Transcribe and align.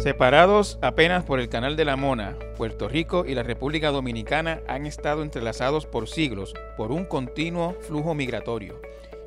Separados 0.00 0.78
apenas 0.80 1.24
por 1.24 1.40
el 1.40 1.50
Canal 1.50 1.76
de 1.76 1.84
la 1.84 1.94
Mona, 1.94 2.34
Puerto 2.56 2.88
Rico 2.88 3.26
y 3.26 3.34
la 3.34 3.42
República 3.42 3.90
Dominicana 3.90 4.62
han 4.66 4.86
estado 4.86 5.22
entrelazados 5.22 5.84
por 5.84 6.08
siglos 6.08 6.54
por 6.78 6.90
un 6.90 7.04
continuo 7.04 7.76
flujo 7.82 8.14
migratorio, 8.14 8.80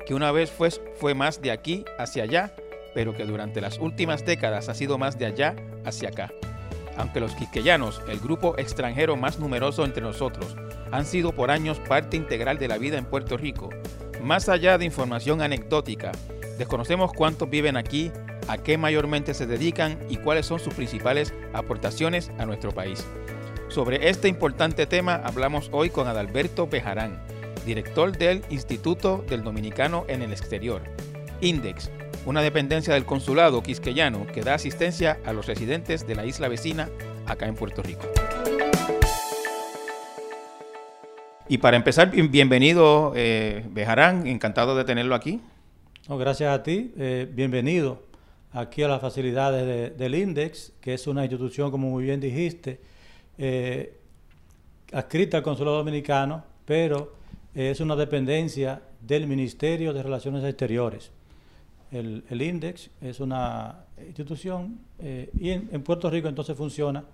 que 0.04 0.14
una 0.14 0.32
vez 0.32 0.50
fue, 0.50 0.70
fue 0.96 1.14
más 1.14 1.40
de 1.40 1.52
aquí 1.52 1.84
hacia 1.96 2.24
allá, 2.24 2.56
pero 2.92 3.14
que 3.14 3.24
durante 3.24 3.60
las 3.60 3.78
últimas 3.78 4.24
décadas 4.24 4.68
ha 4.68 4.74
sido 4.74 4.98
más 4.98 5.16
de 5.16 5.26
allá 5.26 5.54
hacia 5.84 6.08
acá. 6.08 6.32
Aunque 6.96 7.20
los 7.20 7.36
quisqueyanos, 7.36 8.02
el 8.08 8.18
grupo 8.18 8.58
extranjero 8.58 9.14
más 9.14 9.38
numeroso 9.38 9.84
entre 9.84 10.02
nosotros, 10.02 10.56
han 10.90 11.06
sido 11.06 11.30
por 11.30 11.52
años 11.52 11.78
parte 11.78 12.16
integral 12.16 12.58
de 12.58 12.66
la 12.66 12.78
vida 12.78 12.98
en 12.98 13.04
Puerto 13.04 13.36
Rico, 13.36 13.70
más 14.20 14.48
allá 14.48 14.76
de 14.76 14.86
información 14.86 15.40
anecdótica, 15.40 16.10
desconocemos 16.58 17.12
cuántos 17.12 17.48
viven 17.48 17.76
aquí 17.76 18.10
a 18.48 18.58
qué 18.58 18.78
mayormente 18.78 19.34
se 19.34 19.46
dedican 19.46 19.98
y 20.08 20.16
cuáles 20.16 20.46
son 20.46 20.60
sus 20.60 20.74
principales 20.74 21.34
aportaciones 21.52 22.30
a 22.38 22.46
nuestro 22.46 22.72
país. 22.72 23.04
Sobre 23.68 24.08
este 24.08 24.28
importante 24.28 24.86
tema 24.86 25.16
hablamos 25.24 25.68
hoy 25.72 25.90
con 25.90 26.06
Adalberto 26.06 26.66
Bejarán, 26.66 27.20
director 27.64 28.16
del 28.16 28.42
Instituto 28.50 29.24
del 29.28 29.42
Dominicano 29.42 30.04
en 30.08 30.22
el 30.22 30.32
Exterior, 30.32 30.82
INDEX, 31.40 31.90
una 32.26 32.42
dependencia 32.42 32.94
del 32.94 33.04
consulado 33.04 33.62
quisqueyano 33.62 34.26
que 34.26 34.42
da 34.42 34.54
asistencia 34.54 35.18
a 35.24 35.32
los 35.32 35.46
residentes 35.46 36.06
de 36.06 36.14
la 36.14 36.26
isla 36.26 36.48
vecina 36.48 36.88
acá 37.26 37.46
en 37.46 37.54
Puerto 37.54 37.82
Rico. 37.82 38.06
Y 41.48 41.58
para 41.58 41.76
empezar, 41.76 42.10
bienvenido 42.10 43.12
eh, 43.14 43.66
Bejarán, 43.70 44.26
encantado 44.26 44.76
de 44.76 44.84
tenerlo 44.84 45.14
aquí. 45.14 45.42
gracias 46.08 46.54
a 46.54 46.62
ti, 46.62 46.92
eh, 46.96 47.28
bienvenido 47.30 48.13
aquí 48.54 48.82
a 48.82 48.88
las 48.88 49.00
facilidades 49.00 49.98
del 49.98 50.14
INDEX, 50.14 50.72
que 50.80 50.94
es 50.94 51.06
una 51.06 51.22
institución, 51.24 51.70
como 51.70 51.90
muy 51.90 52.04
bien 52.04 52.20
dijiste, 52.20 52.80
eh, 53.36 53.98
adscrita 54.92 55.38
al 55.38 55.42
Consulado 55.42 55.76
Dominicano, 55.78 56.44
pero 56.64 57.14
es 57.52 57.80
una 57.80 57.96
dependencia 57.96 58.80
del 59.00 59.26
Ministerio 59.26 59.92
de 59.92 60.02
Relaciones 60.02 60.44
Exteriores. 60.44 61.10
El, 61.90 62.24
INDEX 62.30 62.90
es 63.00 63.20
una 63.20 63.84
institución 64.04 64.80
eh, 64.98 65.30
y 65.38 65.50
en 65.50 65.82
Puerto 65.82 66.10
Rico 66.10 66.28
entonces 66.28 66.56
funciona 66.56 67.04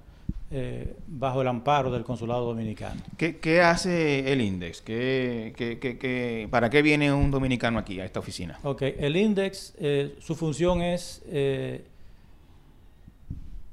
eh, 0.53 0.97
bajo 1.06 1.42
el 1.42 1.48
amparo 1.48 1.92
del 1.92 2.03
Consulado 2.03 2.45
Dominicano. 2.45 3.00
¿Qué, 3.17 3.61
hace 3.62 4.33
el 4.33 4.41
INDEX? 4.41 4.83
¿Qué, 4.83 6.48
para 6.50 6.69
qué 6.69 6.83
viene 6.83 7.12
un 7.12 7.31
dominicano 7.31 7.78
aquí, 7.78 8.00
a 8.00 8.05
esta 8.05 8.19
oficina? 8.19 8.59
Ok, 8.64 8.83
el 8.83 9.17
INDEX, 9.17 9.75
eh, 9.78 10.17
su 10.19 10.34
función 10.34 10.83
es 10.83 11.22
eh, 11.27 11.84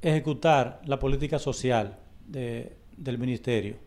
ejecutar 0.03 0.81
la 0.85 0.99
política 0.99 1.39
social 1.39 1.97
del 2.27 3.17
Ministerio. 3.17 3.77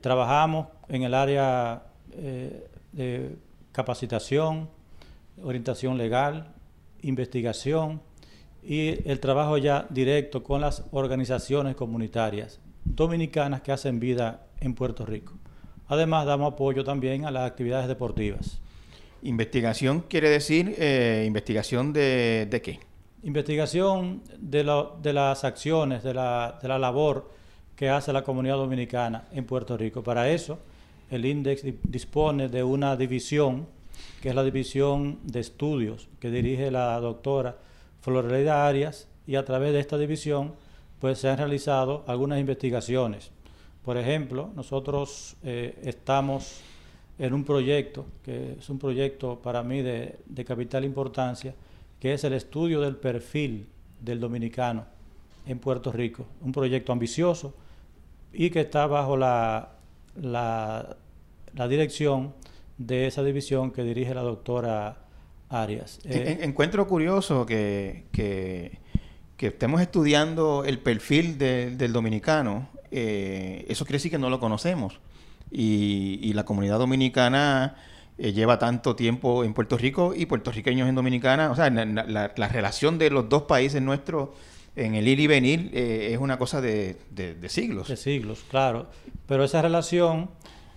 trabajamos 0.00 0.66
en 0.88 1.04
el 1.04 1.14
área 1.14 1.84
de 2.92 3.36
capacitación, 3.70 4.68
orientación 5.42 5.96
legal, 5.96 6.52
investigación, 7.02 8.00
y 8.62 9.08
el 9.08 9.20
trabajo 9.20 9.58
ya 9.58 9.86
directo 9.90 10.42
con 10.42 10.60
las 10.60 10.84
organizaciones 10.92 11.76
comunitarias 11.76 12.60
dominicanas 12.84 13.62
que 13.62 13.72
hacen 13.72 14.00
vida 14.00 14.46
en 14.60 14.74
Puerto 14.74 15.06
Rico. 15.06 15.34
Además, 15.88 16.26
damos 16.26 16.52
apoyo 16.52 16.84
también 16.84 17.24
a 17.24 17.30
las 17.30 17.50
actividades 17.50 17.88
deportivas. 17.88 18.60
¿Investigación 19.22 20.00
quiere 20.08 20.30
decir 20.30 20.74
eh, 20.78 21.24
investigación 21.26 21.92
de, 21.92 22.60
qué? 22.62 22.80
Investigación 23.22 24.22
de, 24.38 24.64
de 25.02 25.12
las 25.12 25.44
acciones, 25.44 26.02
de 26.02 26.14
la, 26.14 26.58
de 26.62 26.68
la 26.68 26.78
labor 26.78 27.30
que 27.76 27.88
hace 27.88 28.12
la 28.12 28.22
comunidad 28.22 28.56
dominicana 28.56 29.24
en 29.32 29.44
Puerto 29.44 29.76
Rico. 29.76 30.02
Para 30.02 30.30
eso, 30.30 30.58
el 31.10 31.24
INDEX 31.24 31.64
dispone 31.82 32.48
de 32.48 32.62
una 32.62 32.96
división, 32.96 33.66
que 34.22 34.28
es 34.28 34.34
la 34.34 34.44
división 34.44 35.18
de 35.24 35.40
estudios, 35.40 36.08
que 36.18 36.30
dirige 36.30 36.70
la 36.70 36.98
doctora 37.00 37.56
Florida 38.00 38.66
Arias 38.66 39.08
y 39.26 39.36
a 39.36 39.44
través 39.44 39.72
de 39.72 39.80
esta 39.80 39.98
división 39.98 40.54
pues 41.00 41.18
se 41.18 41.28
han 41.28 41.38
realizado 41.38 42.04
algunas 42.06 42.38
investigaciones. 42.38 43.30
Por 43.84 43.96
ejemplo, 43.96 44.50
nosotros 44.54 45.36
eh, 45.42 45.78
estamos 45.82 46.60
en 47.18 47.32
un 47.32 47.44
proyecto, 47.44 48.06
que 48.22 48.56
es 48.58 48.68
un 48.68 48.78
proyecto 48.78 49.40
para 49.40 49.62
mí 49.62 49.82
de, 49.82 50.18
capital 50.46 50.84
importancia, 50.84 51.54
que 51.98 52.14
es 52.14 52.24
el 52.24 52.34
estudio 52.34 52.80
del 52.80 52.96
perfil 52.96 53.66
del 54.00 54.20
dominicano 54.20 54.84
en 55.46 55.58
Puerto 55.58 55.90
Rico. 55.92 56.26
Un 56.42 56.52
proyecto 56.52 56.92
ambicioso 56.92 57.54
y 58.32 58.50
que 58.50 58.60
está 58.60 58.86
bajo 58.86 59.16
la, 59.16 59.70
la, 60.20 60.96
la 61.54 61.68
dirección 61.68 62.34
de 62.76 63.06
esa 63.06 63.22
división 63.22 63.70
que 63.70 63.82
dirige 63.82 64.14
la 64.14 64.22
doctora 64.22 64.96
áreas. 65.50 65.98
Eh, 66.04 66.38
encuentro 66.42 66.86
curioso 66.86 67.44
que, 67.44 68.06
que, 68.12 68.78
estemos 69.38 69.80
estudiando 69.80 70.64
el 70.64 70.78
perfil 70.78 71.36
del 71.36 71.92
dominicano. 71.92 72.68
Eh, 72.90 73.66
eso 73.68 73.84
quiere 73.84 73.96
decir 73.96 74.10
que 74.10 74.18
no 74.18 74.30
lo 74.30 74.38
conocemos. 74.40 75.00
Y, 75.50 76.32
la 76.34 76.44
comunidad 76.44 76.78
dominicana 76.78 77.76
eh, 78.16 78.32
lleva 78.32 78.58
tanto 78.58 78.94
tiempo 78.94 79.42
en 79.42 79.52
Puerto 79.52 79.76
Rico 79.76 80.14
y 80.14 80.26
puertorriqueños 80.26 80.88
en 80.88 80.94
Dominicana. 80.94 81.50
O 81.50 81.56
sea, 81.56 81.68
la, 81.70 82.48
relación 82.48 82.98
de 82.98 83.10
los 83.10 83.28
dos 83.28 83.42
países 83.42 83.82
nuestros 83.82 84.28
en 84.76 84.94
el 84.94 85.08
ir 85.08 85.18
y 85.18 85.26
venir 85.26 85.70
es 85.74 86.18
una 86.18 86.38
cosa 86.38 86.60
de, 86.60 86.96
de 87.10 87.48
siglos. 87.48 87.88
De 87.88 87.96
siglos, 87.96 88.44
claro. 88.48 88.88
Pero 89.26 89.42
esa 89.42 89.62
relación 89.62 90.30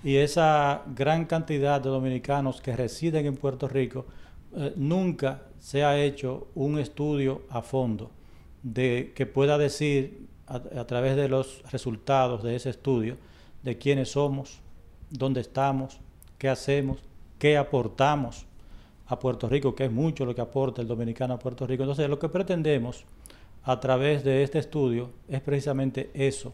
y 0.04 0.18
esa 0.18 0.82
gran 0.96 1.26
cantidad 1.26 1.80
de 1.80 1.90
dominicanos 1.90 2.62
que 2.62 2.76
residen 2.76 3.26
en 3.26 3.36
Puerto 3.36 3.68
Rico 3.68 4.06
eh, 4.56 4.74
nunca 4.76 5.44
se 5.60 5.84
ha 5.84 5.98
hecho 6.02 6.48
un 6.56 6.78
estudio 6.80 7.44
a 7.50 7.62
fondo 7.62 8.12
de 8.62 9.14
que 9.16 9.26
pueda 9.26 9.58
decir 9.58 10.28
a, 10.48 10.86
través 10.86 11.16
de 11.16 11.30
los 11.30 11.64
resultados 11.72 12.44
de 12.44 12.56
ese 12.56 12.70
estudio 12.70 13.18
de 13.64 13.78
quiénes 13.78 14.12
somos, 14.12 14.60
dónde 15.10 15.42
estamos, 15.42 16.00
qué 16.38 16.50
hacemos, 16.50 17.00
qué 17.40 17.58
aportamos 17.58 18.46
a 19.08 19.20
Puerto 19.20 19.48
Rico, 19.50 19.74
que 19.74 19.86
es 19.86 19.92
mucho 19.92 20.26
lo 20.26 20.36
que 20.36 20.42
aporta 20.42 20.82
el 20.82 20.88
dominicano 20.88 21.34
a 21.34 21.40
Puerto 21.40 21.66
Rico. 21.66 21.84
Entonces, 21.84 22.10
lo 22.10 22.20
que 22.20 22.30
pretendemos 22.30 23.06
a 23.64 23.80
través 23.80 24.24
de 24.24 24.44
este 24.44 24.60
estudio 24.60 25.10
es 25.28 25.42
precisamente 25.42 26.12
eso, 26.14 26.54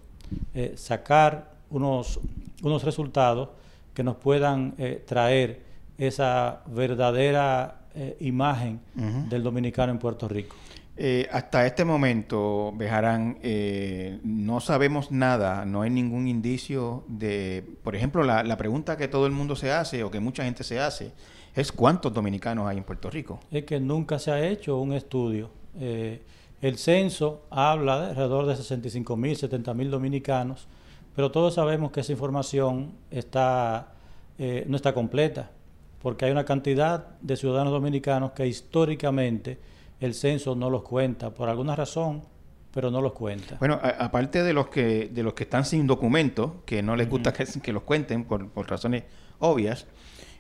eh, 0.53 0.73
sacar 0.75 1.51
unos, 1.69 2.19
unos 2.61 2.83
resultados 2.83 3.49
que 3.93 4.03
nos 4.03 4.17
puedan 4.17 4.75
eh, 4.77 5.03
traer 5.05 5.61
esa 5.97 6.61
verdadera 6.67 7.78
eh, 7.95 8.17
imagen 8.19 8.79
del 9.29 9.41
dominicano 9.41 9.91
en 9.91 9.97
Puerto 9.97 10.27
Rico? 10.27 10.55
Eh, 10.95 11.27
hasta 11.31 11.66
este 11.66 11.83
momento, 11.83 12.72
Bejarán, 12.75 13.39
eh, 13.41 14.19
no 14.23 14.59
sabemos 14.59 15.11
nada, 15.11 15.66
no 15.66 15.81
hay 15.81 15.89
ningún 15.89 16.27
indicio 16.27 17.03
de, 17.07 17.63
por 17.83 17.95
ejemplo, 17.95 18.22
la, 18.22 18.57
pregunta 18.57 18.95
que 18.95 19.07
todo 19.07 19.25
el 19.25 19.31
mundo 19.31 19.55
se 19.55 19.72
hace 19.72 20.03
o 20.03 20.11
que 20.11 20.19
mucha 20.19 20.44
gente 20.44 20.63
se 20.63 20.79
hace 20.79 21.13
es 21.55 21.72
cuántos 21.72 22.13
dominicanos 22.13 22.67
hay 22.67 22.77
en 22.77 22.83
Puerto 22.83 23.09
Rico. 23.09 23.39
Es 23.50 23.63
que 23.63 23.79
nunca 23.79 24.19
se 24.19 24.31
ha 24.31 24.47
hecho 24.47 24.77
un 24.77 24.94
estudio. 24.94 25.50
el 25.79 26.77
censo 26.77 27.45
habla 27.50 28.01
de 28.01 28.07
alrededor 28.11 28.45
de 28.45 28.56
65 28.56 29.17
mil, 29.17 29.35
70 29.35 29.73
mil 29.73 29.89
dominicanos, 29.89 30.67
pero 31.16 31.31
todos 31.31 31.56
sabemos 31.56 31.91
que 31.91 32.01
esa 32.01 32.11
información 32.11 32.91
está, 33.09 33.94
no 34.38 34.75
está 34.75 34.94
completa 34.94 35.50
porque 36.01 36.25
hay 36.25 36.31
una 36.31 36.45
cantidad 36.45 37.19
de 37.21 37.35
ciudadanos 37.35 37.73
dominicanos 37.73 38.31
que 38.31 38.47
históricamente 38.47 39.57
el 39.99 40.13
censo 40.13 40.55
no 40.55 40.69
los 40.69 40.83
cuenta, 40.83 41.33
por 41.33 41.49
alguna 41.49 41.75
razón, 41.75 42.23
pero 42.74 42.91
no 42.91 43.01
los 43.01 43.13
cuenta. 43.13 43.57
Bueno, 43.59 43.79
aparte 43.81 44.44
de 44.44 44.53
los 44.53 44.69
que 44.69 45.09
de 45.09 45.24
los 45.24 45.33
que 45.33 45.44
están 45.44 45.65
sin 45.65 45.88
documento, 45.88 46.63
que 46.65 46.81
no 46.81 46.95
les 46.95 47.09
gusta 47.09 47.33
que, 47.33 47.74
los 47.74 47.83
cuenten 47.83 48.25
por, 48.25 48.69
razones 48.69 49.03
obvias, 49.39 49.88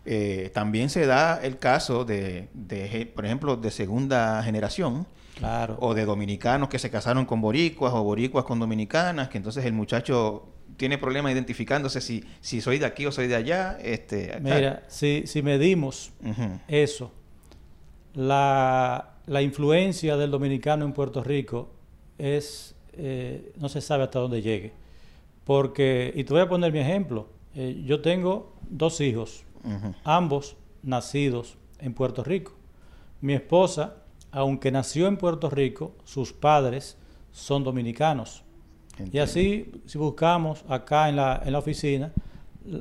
eh, 0.05 0.51
también 0.53 0.89
se 0.89 1.05
da 1.05 1.41
el 1.43 1.57
caso 1.57 2.05
de, 2.05 2.49
de, 2.53 3.11
por 3.13 3.25
ejemplo, 3.25 3.57
de 3.57 3.71
segunda 3.71 4.41
generación, 4.43 5.07
claro. 5.37 5.77
o 5.81 5.93
de 5.93 6.05
dominicanos 6.05 6.69
que 6.69 6.79
se 6.79 6.89
casaron 6.89 7.25
con 7.25 7.41
boricuas 7.41 7.93
o 7.93 8.03
boricuas 8.03 8.45
con 8.45 8.59
dominicanas, 8.59 9.29
que 9.29 9.37
entonces 9.37 9.65
el 9.65 9.73
muchacho 9.73 10.47
tiene 10.77 10.97
problemas 10.97 11.33
identificándose 11.33 12.01
si, 12.01 12.23
si 12.41 12.61
soy 12.61 12.79
de 12.79 12.85
aquí 12.85 13.05
o 13.05 13.11
soy 13.11 13.27
de 13.27 13.35
allá. 13.35 13.77
Este, 13.81 14.37
Mira, 14.41 14.83
si, 14.87 15.23
si 15.25 15.41
medimos 15.41 16.11
eso, 16.67 17.11
la, 18.13 19.15
la, 19.27 19.41
influencia 19.41 20.17
del 20.17 20.31
dominicano 20.31 20.85
en 20.85 20.93
Puerto 20.93 21.23
Rico 21.23 21.69
es, 22.17 22.75
eh, 22.93 23.53
no 23.57 23.69
se 23.69 23.81
sabe 23.81 24.03
hasta 24.03 24.19
dónde 24.19 24.41
llegue. 24.41 24.73
Porque, 25.43 26.11
y 26.15 26.23
te 26.23 26.33
voy 26.33 26.41
a 26.41 26.49
poner 26.49 26.71
mi 26.71 26.79
ejemplo, 26.79 27.27
eh, 27.55 27.81
yo 27.85 28.01
tengo 28.01 28.53
dos 28.69 29.01
hijos, 29.01 29.43
ambos 30.03 30.55
nacidos 30.83 31.57
en 31.79 31.93
Puerto 31.93 32.23
Rico. 32.23 32.53
Mi 33.21 33.33
esposa, 33.33 33.97
aunque 34.31 34.71
nació 34.71 35.07
en 35.07 35.17
Puerto 35.17 35.49
Rico, 35.49 35.95
sus 36.03 36.33
padres 36.33 36.97
son 37.31 37.63
dominicanos. 37.63 38.43
Y 39.11 39.19
así, 39.19 39.71
si 39.85 39.97
buscamos 39.97 40.63
acá 40.67 41.09
en 41.09 41.15
la, 41.15 41.41
en 41.45 41.53
la 41.53 41.59
oficina, 41.59 42.11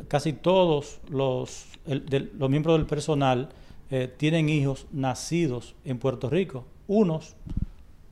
casi 0.09 0.33
todos 0.33 1.01
los, 1.09 1.67
los 1.87 2.51
miembros 2.51 2.77
del 2.79 2.87
personal 2.87 3.49
eh, 3.91 4.13
tienen 4.17 4.49
hijos 4.49 4.87
nacidos 4.93 5.75
en 5.85 5.99
Puerto 5.99 6.29
Rico. 6.29 6.65
Unos 6.87 7.37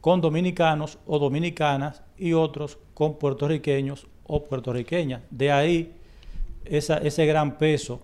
con 0.00 0.20
dominicanos 0.20 0.98
o 1.06 1.18
dominicanas 1.18 2.02
y 2.16 2.32
otros 2.32 2.78
con 2.94 3.18
puertorriqueños 3.18 4.06
o 4.24 4.44
puertorriqueñas. 4.44 5.22
De 5.30 5.50
ahí 5.50 5.92
esa, 6.64 6.98
ese 6.98 7.26
gran 7.26 7.58
peso 7.58 8.00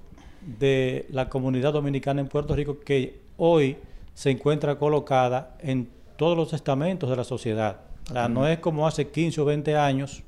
de 0.58 1.06
la 1.10 1.28
comunidad 1.28 1.72
dominicana 1.72 2.20
en 2.20 2.28
Puerto 2.28 2.54
Rico 2.54 2.81
que 2.81 3.20
hoy 3.37 3.76
se 4.14 4.31
encuentra 4.31 4.78
colocada 4.78 5.56
en 5.60 5.88
todos 6.16 6.37
los 6.37 6.52
estamentos 6.52 7.08
de 7.08 7.16
la 7.16 7.25
sociedad. 7.25 7.81
No 8.28 8.46
es 8.46 8.58
como 8.58 8.87
hace 8.87 9.08
15 9.08 9.40
o 9.40 9.44
20 9.44 9.76
años 9.76 10.22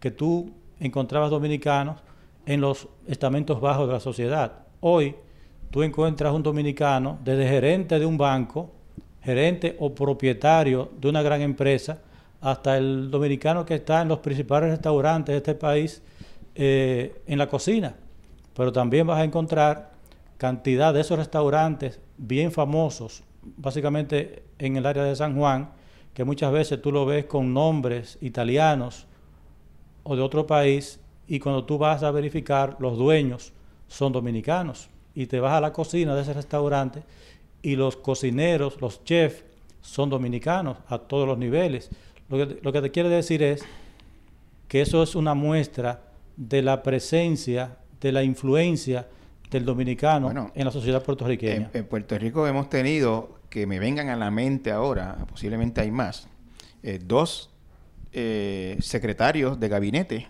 que 0.00 0.10
tú 0.10 0.52
encontrabas 0.80 1.30
dominicanos 1.30 2.00
en 2.44 2.60
los 2.60 2.88
estamentos 3.06 3.60
bajos 3.60 3.88
de 3.88 3.94
la 3.94 4.00
sociedad. 4.00 4.52
Hoy 4.80 5.16
tú 5.70 5.82
encuentras 5.82 6.32
un 6.32 6.42
dominicano 6.42 7.18
desde 7.24 7.48
gerente 7.48 7.98
de 7.98 8.06
un 8.06 8.16
banco, 8.16 8.70
gerente 9.22 9.76
o 9.80 9.94
propietario 9.94 10.90
de 11.00 11.08
una 11.08 11.22
gran 11.22 11.42
empresa, 11.42 11.98
hasta 12.40 12.76
el 12.76 13.10
dominicano 13.10 13.64
que 13.64 13.74
está 13.74 14.02
en 14.02 14.08
los 14.08 14.20
principales 14.20 14.70
restaurantes 14.70 15.32
de 15.32 15.38
este 15.38 15.54
país 15.54 16.02
eh, 16.54 17.22
en 17.26 17.38
la 17.38 17.48
cocina. 17.48 17.94
Pero 18.54 18.72
también 18.72 19.06
vas 19.06 19.18
a 19.18 19.24
encontrar 19.24 19.90
cantidad 20.38 20.94
de 20.94 21.00
esos 21.00 21.18
restaurantes 21.18 21.98
bien 22.16 22.52
famosos, 22.52 23.22
básicamente 23.56 24.44
en 24.58 24.76
el 24.76 24.86
área 24.86 25.02
de 25.02 25.16
San 25.16 25.36
Juan, 25.36 25.70
que 26.16 26.24
muchas 26.24 26.50
veces 26.50 26.80
tú 26.80 26.92
lo 26.92 27.04
ves 27.04 27.26
con 27.26 27.52
nombres 27.52 28.16
italianos 28.22 29.06
o 30.02 30.16
de 30.16 30.22
otro 30.22 30.46
país 30.46 30.98
y 31.28 31.38
cuando 31.40 31.66
tú 31.66 31.76
vas 31.76 32.02
a 32.02 32.10
verificar, 32.10 32.78
los 32.80 32.96
dueños 32.96 33.52
son 33.86 34.14
dominicanos. 34.14 34.88
Y 35.14 35.26
te 35.26 35.40
vas 35.40 35.52
a 35.52 35.60
la 35.60 35.74
cocina 35.74 36.14
de 36.14 36.22
ese 36.22 36.32
restaurante 36.32 37.02
y 37.60 37.76
los 37.76 37.98
cocineros, 37.98 38.80
los 38.80 39.04
chefs, 39.04 39.44
son 39.82 40.08
dominicanos 40.08 40.78
a 40.88 40.96
todos 40.96 41.28
los 41.28 41.36
niveles. 41.36 41.90
Lo 42.30 42.38
que, 42.38 42.60
lo 42.62 42.72
que 42.72 42.80
te 42.80 42.90
quiere 42.90 43.10
decir 43.10 43.42
es 43.42 43.62
que 44.68 44.80
eso 44.80 45.02
es 45.02 45.16
una 45.16 45.34
muestra 45.34 46.00
de 46.38 46.62
la 46.62 46.82
presencia, 46.82 47.76
de 48.00 48.12
la 48.12 48.22
influencia 48.22 49.06
del 49.50 49.64
dominicano 49.64 50.50
en 50.54 50.64
la 50.64 50.70
sociedad 50.70 51.02
puertorriqueña. 51.02 51.70
En, 51.72 51.86
Puerto 51.86 52.18
Rico 52.18 52.46
hemos 52.46 52.68
tenido, 52.68 53.35
que 53.56 53.66
me 53.66 53.78
vengan 53.78 54.10
a 54.10 54.16
la 54.16 54.30
mente 54.30 54.70
ahora, 54.70 55.16
posiblemente 55.30 55.80
hay 55.80 55.90
más, 55.90 56.28
eh, 56.82 57.00
dos 57.02 57.48
eh, 58.12 58.76
secretarios 58.80 59.58
de 59.58 59.68
gabinete 59.70 60.28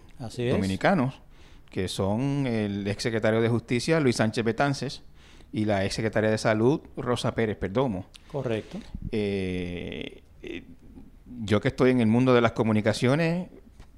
dominicanos, 0.48 1.20
que 1.68 1.88
son 1.88 2.46
el 2.46 2.86
ex 2.86 3.02
secretario 3.02 3.40
de 3.40 3.48
Justicia, 3.48 3.98
Luis 3.98 4.14
Sánchez 4.14 4.44
Betances, 4.44 5.02
y 5.52 5.64
la 5.64 5.84
ex 5.84 5.94
secretaria 5.96 6.30
de 6.30 6.38
Salud, 6.38 6.82
Rosa 6.96 7.34
Pérez 7.34 7.56
Perdomo. 7.56 8.06
Correcto. 8.30 8.78
Eh, 9.10 10.22
yo 11.42 11.60
que 11.60 11.66
estoy 11.66 11.90
en 11.90 12.00
el 12.00 12.06
mundo 12.06 12.32
de 12.32 12.40
las 12.40 12.52
comunicaciones, 12.52 13.48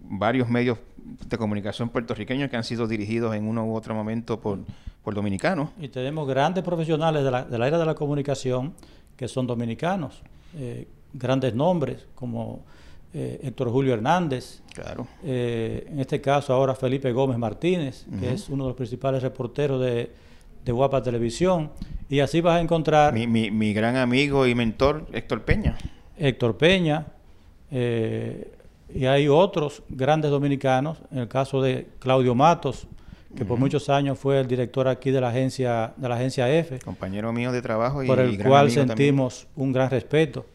varios 0.01 0.49
medios 0.49 0.79
de 1.27 1.37
comunicación 1.37 1.91
puertorriqueños 1.91 2.49
que 2.49 2.57
han 2.57 2.65
sido 2.65 2.87
dirigidos 2.87 3.35
en 3.35 3.47
uno 3.47 3.67
u 3.67 3.75
otro 3.75 3.95
momento 3.95 4.41
por, 4.41 4.61
por 5.05 5.15
dominicanos. 5.15 5.69
Y 5.79 5.89
tenemos 5.89 6.27
grandes 6.27 6.65
profesionales 6.65 7.25
de 7.25 7.31
la, 7.31 7.45
del 7.45 7.61
área 7.61 7.79
de 7.79 7.85
la 7.85 7.95
comunicación 7.95 8.73
que 9.19 9.27
son 9.29 9.47
dominicanos, 9.47 10.23
eh, 10.57 10.87
grandes 11.13 11.53
nombres 11.55 12.07
como 12.15 12.61
eh, 13.13 13.41
Héctor 13.43 13.71
Julio 13.71 13.93
Hernández. 13.93 14.63
Claro. 14.73 15.09
Eh, 15.25 15.89
en 15.91 15.99
este 15.99 16.21
caso 16.21 16.55
ahora 16.55 16.75
Felipe 16.75 17.11
Gómez 17.13 17.37
Martínez, 17.37 18.07
que 18.21 18.33
es 18.33 18.49
uno 18.49 18.65
de 18.65 18.69
los 18.69 18.77
principales 18.77 19.23
reporteros 19.23 19.81
de, 19.81 20.13
de 20.65 20.73
Guapa 20.73 21.03
Televisión. 21.03 21.71
Y 22.09 22.21
así 22.21 22.41
vas 22.41 22.59
a 22.59 22.61
encontrar... 22.61 23.13
Mi, 23.13 23.27
mi, 23.27 23.51
mi 23.51 23.75
gran 23.75 23.97
amigo 23.97 24.47
y 24.47 24.55
mentor, 24.55 25.07
Héctor 25.13 25.43
Peña. 25.43 25.77
Héctor 26.17 26.57
Peña. 26.57 27.09
Y 27.71 29.05
hay 29.05 29.29
otros 29.29 29.83
grandes 29.89 30.31
dominicanos, 30.31 30.99
en 31.11 31.19
el 31.19 31.29
caso 31.29 31.61
de 31.61 31.89
Claudio 31.99 32.35
Matos, 32.35 32.87
que 33.37 33.45
por 33.45 33.59
muchos 33.59 33.89
años 33.89 34.19
fue 34.19 34.41
el 34.41 34.49
director 34.49 34.89
aquí 34.89 35.11
de 35.11 35.21
la 35.21 35.29
agencia 35.29 35.93
de 35.97 36.09
la 36.09 36.15
agencia 36.15 36.51
F. 36.51 36.79
Compañero 36.81 37.33
mío 37.33 37.53
de 37.53 37.61
trabajo 37.61 38.03
y 38.03 38.07
Por 38.07 38.21
el 38.21 38.43
cual 38.43 38.71
sentimos 38.71 39.47
un 39.55 39.73
gran 39.73 39.91
respeto. 39.91 40.47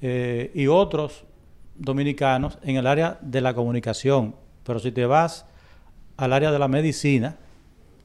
Eh, 0.00 0.50
y 0.54 0.66
otros 0.66 1.24
dominicanos 1.76 2.58
en 2.62 2.76
el 2.76 2.86
área 2.86 3.18
de 3.20 3.40
la 3.40 3.54
comunicación. 3.54 4.34
Pero 4.64 4.78
si 4.78 4.92
te 4.92 5.06
vas 5.06 5.46
al 6.16 6.32
área 6.32 6.50
de 6.50 6.58
la 6.58 6.68
medicina, 6.68 7.36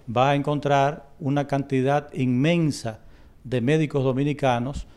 vas 0.07 0.29
a 0.29 0.35
encontrar 0.35 1.09
una 1.19 1.47
cantidad 1.47 2.11
inmensa 2.13 2.99
de 3.43 3.61
médicos 3.61 4.03
dominicanos 4.03 4.87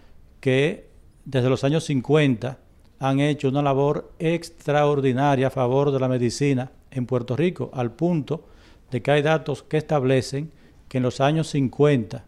que 0.40 0.88
desde 1.24 1.48
los 1.48 1.62
años 1.64 1.84
50 1.84 2.58
han 2.98 3.20
hecho 3.20 3.48
una 3.48 3.62
labor 3.62 4.12
extraordinaria 4.18 5.48
a 5.48 5.50
favor 5.50 5.90
de 5.90 6.00
la 6.00 6.08
medicina 6.08 6.70
en 6.90 7.06
Puerto 7.06 7.36
Rico, 7.36 7.70
al 7.74 7.92
punto 7.92 8.44
de 8.92 9.02
que 9.02 9.10
hay 9.10 9.22
datos 9.22 9.64
que 9.64 9.78
establecen 9.78 10.52
que 10.88 10.98
en 10.98 11.02
los 11.02 11.20
años 11.20 11.48
50 11.48 12.24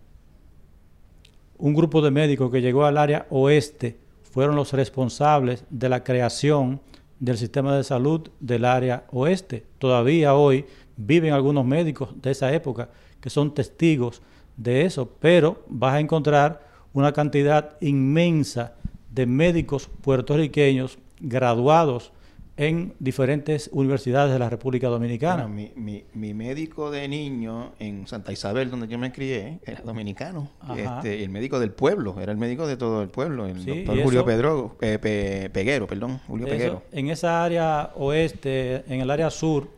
un 1.59 1.75
grupo 1.75 2.03
de 2.03 2.11
médicos 2.11 2.51
que 2.51 2.61
llegó 2.61 2.85
al 2.85 2.99
área 2.99 3.27
oeste 3.31 3.99
fueron 4.23 4.57
los 4.57 4.73
responsables 4.73 5.65
de 5.71 5.89
la 5.89 6.03
creación 6.03 6.81
del 7.21 7.39
sistema 7.39 7.77
de 7.77 7.85
salud 7.85 8.29
del 8.41 8.65
área 8.65 9.05
oeste. 9.13 9.65
Todavía 9.79 10.35
hoy 10.35 10.65
viven 10.97 11.33
algunos 11.33 11.65
médicos 11.65 12.11
de 12.21 12.33
esa 12.33 12.53
época 12.53 12.89
que 13.21 13.31
son 13.31 13.55
testigos 13.55 14.23
de 14.57 14.83
eso, 14.83 15.09
pero 15.21 15.63
vas 15.69 15.95
a 15.95 16.01
encontrar 16.01 16.67
una 16.93 17.13
cantidad 17.13 17.77
inmensa 17.81 18.73
de 19.11 19.27
médicos 19.27 19.89
puertorriqueños 20.01 20.99
graduados 21.21 22.13
en 22.57 22.95
diferentes 23.01 23.69
universidades 23.73 24.33
de 24.33 24.39
la 24.39 24.49
República 24.49 24.89
Dominicana. 24.89 25.49
mi, 25.49 25.73
mi, 25.75 26.05
mi, 26.15 26.35
médico 26.35 26.91
de 26.91 27.09
niño 27.09 27.73
en 27.81 28.07
Santa 28.07 28.33
Isabel, 28.33 28.71
donde 28.71 28.87
yo 28.87 28.97
me 28.97 29.11
crié, 29.11 29.59
era 29.65 29.83
dominicano. 29.83 30.51
Este, 30.77 31.25
el 31.25 31.31
médico 31.31 31.59
del 31.59 31.73
pueblo, 31.73 32.15
era 32.21 32.31
el 32.31 32.39
médico 32.39 32.67
de 32.67 32.77
todo 32.77 33.03
el 33.03 33.09
pueblo, 33.09 33.47
el 33.47 33.65
doctor 33.65 34.03
Julio 34.03 34.25
Pedro, 34.25 34.77
Peguero, 34.79 35.87
perdón, 35.89 36.21
Julio 36.29 36.47
Peguero. 36.47 36.83
En 36.93 37.11
esa 37.11 37.43
área 37.43 37.91
oeste, 37.97 38.85
en 38.87 39.01
el 39.01 39.11
área 39.11 39.31
sur, 39.31 39.69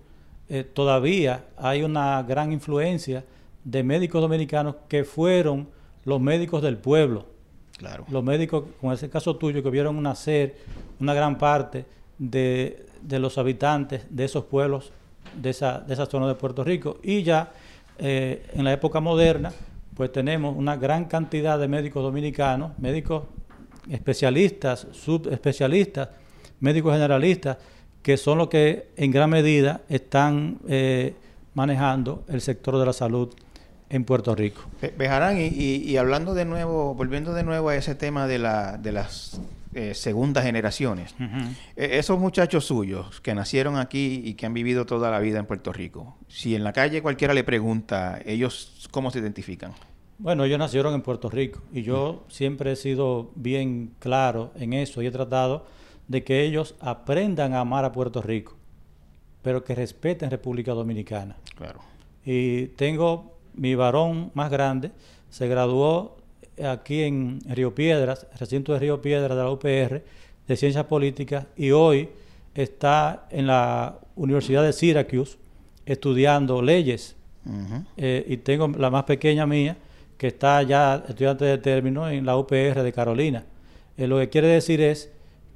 eh, 0.49 0.63
todavía 0.63 1.47
hay 1.57 1.83
una 1.83 2.23
gran 2.23 2.53
influencia 2.53 3.25
de 3.65 3.83
médicos 3.83 4.21
dominicanos 4.21 4.77
que 4.87 5.05
fueron 5.05 5.69
los 6.05 6.21
médicos 6.21 6.63
del 6.63 6.77
pueblo. 6.77 7.27
Claro. 7.79 8.05
Los 8.11 8.23
médicos, 8.23 8.65
como 8.81 8.93
ese 8.93 9.09
caso 9.09 9.37
tuyo, 9.37 9.63
que 9.63 9.71
vieron 9.71 10.01
nacer 10.03 10.57
una 11.01 11.15
gran 11.15 11.37
parte 11.37 11.85
de, 12.19 12.87
los 13.09 13.39
habitantes 13.39 14.03
de 14.11 14.25
esos 14.25 14.45
pueblos, 14.45 14.93
de 15.41 15.51
esa, 15.51 15.81
de 15.81 15.95
esa 15.95 16.07
zona 16.07 16.29
de 16.29 16.35
Puerto 16.35 16.65
Rico. 16.65 16.99
Y 17.03 17.23
ya 17.23 17.53
eh, 17.99 18.47
en 18.55 18.65
la 18.65 18.73
época 18.73 19.01
moderna, 19.01 19.53
pues 19.95 20.13
tenemos 20.13 20.57
una 20.57 20.77
gran 20.77 21.07
cantidad 21.07 21.59
de 21.59 21.69
médicos 21.69 22.03
dominicanos, 22.03 22.79
médicos 22.79 23.25
especialistas, 23.91 24.87
subespecialistas, 24.93 26.09
médicos 26.61 26.93
generalistas, 26.93 27.57
que 28.03 28.17
son 28.17 28.39
los 28.39 28.49
que 28.49 28.89
en 28.97 29.11
gran 29.11 29.31
medida 29.31 29.81
están 29.89 30.59
eh, 30.69 31.15
manejando 31.55 32.25
el 32.29 32.41
sector 32.41 32.79
de 32.79 32.87
la 32.87 32.93
salud 32.93 33.35
en 33.89 34.05
Puerto 34.05 34.35
Rico. 34.35 34.63
Bejarán, 34.97 35.39
y, 35.39 35.47
y, 35.49 35.97
hablando 35.97 36.35
de 36.35 36.45
nuevo, 36.45 36.95
volviendo 36.95 37.33
de 37.35 37.45
nuevo 37.45 37.69
a 37.69 37.77
ese 37.77 37.95
tema 37.95 38.27
de, 38.27 38.39
la, 38.39 38.79
de 38.79 38.93
las 38.93 39.41
eh, 39.79 39.93
segundas 39.93 40.45
generaciones, 40.45 41.15
e, 41.77 41.99
esos 41.99 42.19
muchachos 42.19 42.65
suyos 42.65 43.21
que 43.21 43.35
nacieron 43.35 43.77
aquí 43.77 44.23
y 44.25 44.33
que 44.33 44.47
han 44.47 44.55
vivido 44.55 44.87
toda 44.87 45.11
la 45.11 45.19
vida 45.19 45.39
en 45.39 45.45
Puerto 45.45 45.71
Rico, 45.71 46.17
si 46.29 46.55
en 46.55 46.65
la 46.65 46.73
calle 46.73 47.03
cualquiera 47.03 47.35
le 47.35 47.45
pregunta, 47.45 48.19
¿ellos 48.25 48.89
cómo 48.91 49.11
se 49.11 49.19
identifican? 49.19 49.75
Bueno, 50.17 50.45
ellos 50.45 50.59
nacieron 50.59 50.95
en 50.95 51.03
Puerto 51.03 51.29
Rico 51.29 51.61
y 51.75 51.83
yo 51.83 52.25
siempre 52.29 52.73
he 52.73 52.77
sido 52.77 53.33
bien 53.35 53.93
claro 53.99 54.51
en 54.57 54.73
eso 54.73 55.03
y 55.03 55.07
he 55.09 55.11
tratado 55.11 55.67
de 56.09 56.25
que 56.25 56.43
ellos 56.43 56.75
aprendan 56.81 57.53
a 57.53 57.61
amar 57.61 57.85
a 57.85 57.93
Puerto 57.93 58.23
Rico, 58.23 58.55
pero 59.43 59.63
que 59.63 59.75
respeten 59.75 60.31
República 60.31 60.73
Dominicana. 60.73 61.37
Claro. 61.55 61.81
Y 62.25 62.69
tengo 62.69 63.37
mi 63.53 63.75
varón 63.75 64.31
más 64.33 64.51
grande, 64.51 64.93
se 65.29 65.49
graduó 65.49 66.17
aquí 66.65 67.03
en 67.03 67.41
Río 67.49 67.75
Piedras, 67.75 68.27
recinto 68.39 68.73
de 68.73 68.79
Río 68.79 69.01
Piedras 69.01 69.37
de 69.37 69.43
la 69.43 69.51
UPR, 69.51 70.03
de 70.47 70.57
Ciencias 70.57 70.85
Políticas, 70.85 71.47
y 71.57 71.71
hoy 71.71 72.09
está 72.55 73.27
en 73.31 73.47
la 73.47 73.99
Universidad 74.17 74.63
de 74.63 74.73
Syracuse 74.73 75.37
estudiando 75.85 76.63
leyes. 76.63 77.15
Eh, 77.97 78.25
y 78.27 78.39
tengo 78.39 78.67
la 78.69 78.91
más 78.91 79.05
pequeña 79.05 79.47
mía, 79.47 79.77
que 80.19 80.29
está 80.29 80.63
ya 80.63 81.05
estudiante 81.09 81.45
de 81.45 81.59
término 81.59 82.09
en 82.09 82.27
la 82.27 82.37
UPR 82.37 82.83
de 82.83 82.93
Carolina. 82.93 83.45
Eh, 83.97 84.07
lo 84.07 84.19
que 84.19 84.29
quiere 84.29 84.49
decir 84.49 84.81
es 84.81 85.11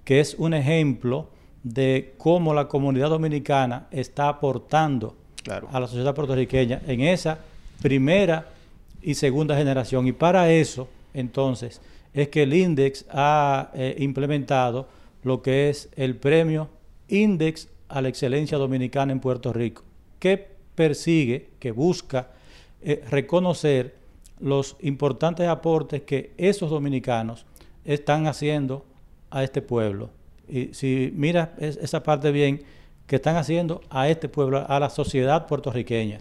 que 0.05 0.21
es 0.21 0.35
un 0.35 0.55
ejemplo 0.55 1.29
de 1.63 2.15
cómo 2.17 2.55
la 2.55 2.69
comunidad 2.69 3.11
dominicana 3.11 3.87
está 3.91 4.29
aportando 4.29 5.17
a 5.71 5.81
la 5.81 5.87
sociedad 5.87 6.15
puertorriqueña 6.15 6.81
en 6.87 7.01
esa 7.01 7.39
primera 7.83 8.47
y 9.03 9.15
segunda 9.15 9.57
generación. 9.57 10.07
Y 10.07 10.13
para 10.13 10.51
eso, 10.51 10.89
entonces, 11.15 11.81
es 12.13 12.29
que 12.29 12.43
el 12.43 12.55
INDEX 12.55 13.07
ha 13.11 13.71
eh, 13.75 13.97
implementado 13.99 14.89
lo 15.23 15.43
que 15.43 15.69
es 15.69 15.89
el 15.97 16.17
premio 16.17 16.69
Index 17.09 17.69
a 17.89 18.01
la 18.01 18.09
excelencia 18.09 18.59
dominicana 18.59 19.13
en 19.13 19.21
Puerto 19.21 19.53
Rico, 19.53 19.83
que 20.19 20.49
persigue, 20.75 21.51
que 21.59 21.73
busca 21.73 22.29
eh, 22.83 23.05
reconocer 23.11 23.95
los 24.39 24.77
importantes 24.81 25.47
aportes 25.49 26.03
que 26.03 26.33
esos 26.39 26.71
dominicanos 26.71 27.45
están 27.85 28.27
haciendo 28.27 28.85
a 29.31 29.45
este 29.45 29.61
pueblo. 29.61 30.11
Y 30.49 30.73
si 30.73 31.13
mira 31.15 31.55
esa 31.59 32.03
parte 32.03 32.33
bien, 32.33 32.63
que 33.07 33.17
están 33.17 33.37
haciendo 33.37 33.83
a 33.91 34.09
este 34.09 34.29
pueblo, 34.29 34.65
a 34.69 34.79
la 34.79 34.89
sociedad 34.89 35.47
puertorriqueña. 35.47 36.21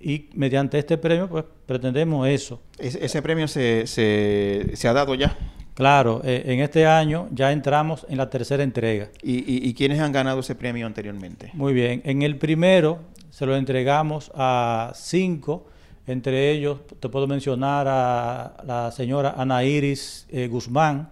Y 0.00 0.28
mediante 0.34 0.78
este 0.78 0.98
premio, 0.98 1.28
pues 1.28 1.44
pretendemos 1.66 2.28
eso. 2.28 2.60
¿Ese, 2.78 3.22
premio 3.22 3.48
se, 3.48 3.86
se, 3.86 4.88
ha 4.88 4.92
dado 4.92 5.14
ya? 5.14 5.36
Claro, 5.74 6.22
eh, 6.24 6.42
en 6.46 6.60
este 6.60 6.86
año 6.86 7.28
ya 7.32 7.52
entramos 7.52 8.06
en 8.08 8.18
la 8.18 8.30
tercera 8.30 8.62
entrega. 8.62 9.08
¿Y, 9.22 9.74
quiénes 9.74 10.00
han 10.00 10.12
ganado 10.12 10.40
ese 10.40 10.54
premio 10.54 10.86
anteriormente? 10.86 11.50
Muy 11.54 11.74
bien, 11.74 12.02
en 12.04 12.22
el 12.22 12.36
primero 12.36 13.00
se 13.30 13.44
lo 13.44 13.56
entregamos 13.56 14.30
a 14.34 14.92
cinco, 14.94 15.66
entre 16.06 16.50
ellos 16.50 16.78
te 17.00 17.08
puedo 17.08 17.26
mencionar 17.26 17.86
a 17.88 18.56
la 18.64 18.90
señora 18.90 19.34
Ana 19.36 19.64
Iris 19.64 20.26
eh, 20.30 20.48
Guzmán, 20.48 21.10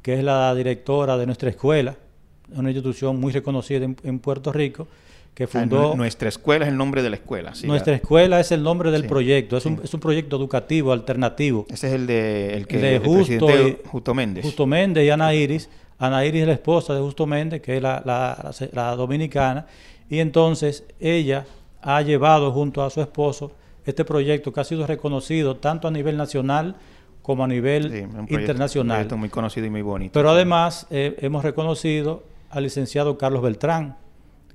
que 0.00 0.14
es 0.14 0.22
la 0.22 0.54
directora 0.54 1.16
de 1.16 1.26
nuestra 1.26 1.48
escuela, 1.48 1.96
una 2.52 2.70
institución 2.70 3.18
muy 3.18 3.32
reconocida 3.32 3.84
en, 3.84 4.18
Puerto 4.18 4.52
Rico, 4.52 4.86
que 5.34 5.46
fundó... 5.46 5.96
nuestra 5.96 6.28
escuela 6.28 6.64
es 6.64 6.70
el 6.70 6.76
nombre 6.76 7.02
de 7.02 7.10
la 7.10 7.16
escuela. 7.16 7.52
nuestra 7.64 7.94
escuela 7.94 8.40
es 8.40 8.52
el 8.52 8.62
nombre 8.62 8.90
del 8.90 9.04
proyecto, 9.06 9.56
es, 9.56 9.66
un, 9.66 9.80
es, 9.82 9.92
un, 9.92 10.00
proyecto 10.00 10.36
educativo 10.36 10.92
alternativo. 10.92 11.66
Ese 11.68 11.88
es 11.88 11.94
el 11.94 12.06
de, 12.06 12.54
el 12.54 12.66
que, 12.66 12.78
de 12.78 12.98
Justo, 13.00 13.48
Justo 13.86 14.14
Méndez. 14.14 14.44
Justo 14.44 14.66
Méndez 14.66 15.04
y 15.04 15.10
Ana 15.10 15.34
Iris. 15.34 15.68
Ana 15.98 16.24
Iris 16.24 16.42
es 16.42 16.46
la 16.46 16.54
esposa 16.54 16.94
de 16.94 17.00
Justo 17.00 17.26
Méndez, 17.26 17.60
que 17.60 17.76
es 17.76 17.82
la, 17.82 18.00
la, 18.04 18.52
la 18.72 18.96
dominicana, 18.96 19.66
y 20.08 20.20
entonces 20.20 20.84
ella 21.00 21.46
ha 21.82 22.00
llevado 22.02 22.52
junto 22.52 22.82
a 22.82 22.90
su 22.90 23.00
esposo 23.00 23.52
este 23.84 24.04
proyecto 24.04 24.52
que 24.52 24.60
ha 24.60 24.64
sido 24.64 24.86
reconocido 24.86 25.56
tanto 25.56 25.88
a 25.88 25.90
nivel 25.90 26.16
nacional 26.16 26.76
como 27.22 27.44
a 27.44 27.48
nivel 27.48 27.86
internacional. 28.28 28.96
Un 28.96 28.98
proyecto 28.98 29.16
muy 29.16 29.28
conocido 29.28 29.66
y 29.66 29.70
muy 29.70 29.82
bonito. 29.82 30.12
Pero 30.12 30.30
además 30.30 30.86
eh, 30.90 31.16
hemos 31.20 31.42
reconocido 31.42 32.22
al 32.50 32.64
licenciado 32.64 33.18
Carlos 33.18 33.42
Beltrán, 33.42 33.96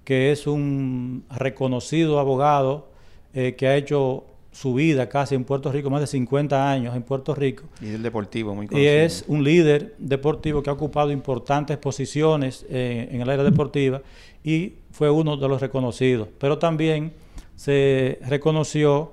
que 0.09 0.31
es 0.31 0.47
un 0.47 1.23
reconocido 1.29 2.17
abogado 2.17 2.87
eh, 3.35 3.53
que 3.55 3.67
ha 3.67 3.75
hecho 3.75 4.23
su 4.51 4.73
vida 4.73 5.07
casi 5.07 5.35
en 5.35 5.43
Puerto 5.43 5.71
Rico, 5.71 5.91
más 5.91 6.01
de 6.01 6.07
50 6.07 6.71
años 6.71 6.95
en 6.95 7.03
Puerto 7.03 7.35
Rico. 7.35 7.65
Y 7.79 7.89
el 7.89 8.01
deportivo, 8.01 8.55
muy 8.55 8.65
conocido. 8.65 8.91
Y 8.91 8.95
es 9.05 9.23
un 9.27 9.43
líder 9.43 9.93
deportivo 9.99 10.63
que 10.63 10.71
ha 10.71 10.73
ocupado 10.73 11.11
importantes 11.11 11.77
posiciones 11.77 12.65
eh, 12.71 13.07
en 13.11 13.21
el 13.21 13.29
área 13.29 13.43
deportiva 13.43 14.01
y 14.43 14.73
fue 14.89 15.11
uno 15.11 15.37
de 15.37 15.47
los 15.47 15.61
reconocidos. 15.61 16.27
Pero 16.39 16.57
también 16.57 17.13
se 17.55 18.17
reconoció 18.27 19.11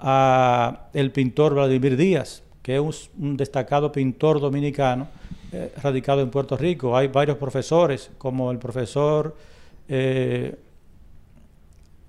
a 0.00 0.88
el 0.92 1.12
pintor 1.12 1.54
Vladimir 1.54 1.96
Díaz, 1.96 2.42
que 2.62 2.78
es 2.78 3.10
un 3.16 3.36
destacado 3.36 3.92
pintor 3.92 4.40
dominicano, 4.40 5.06
eh, 5.52 5.72
radicado 5.80 6.20
en 6.20 6.30
Puerto 6.30 6.56
Rico. 6.56 6.96
Hay 6.96 7.06
varios 7.06 7.36
profesores, 7.36 8.10
como 8.18 8.50
el 8.50 8.58
profesor 8.58 9.36
eh, 9.94 10.56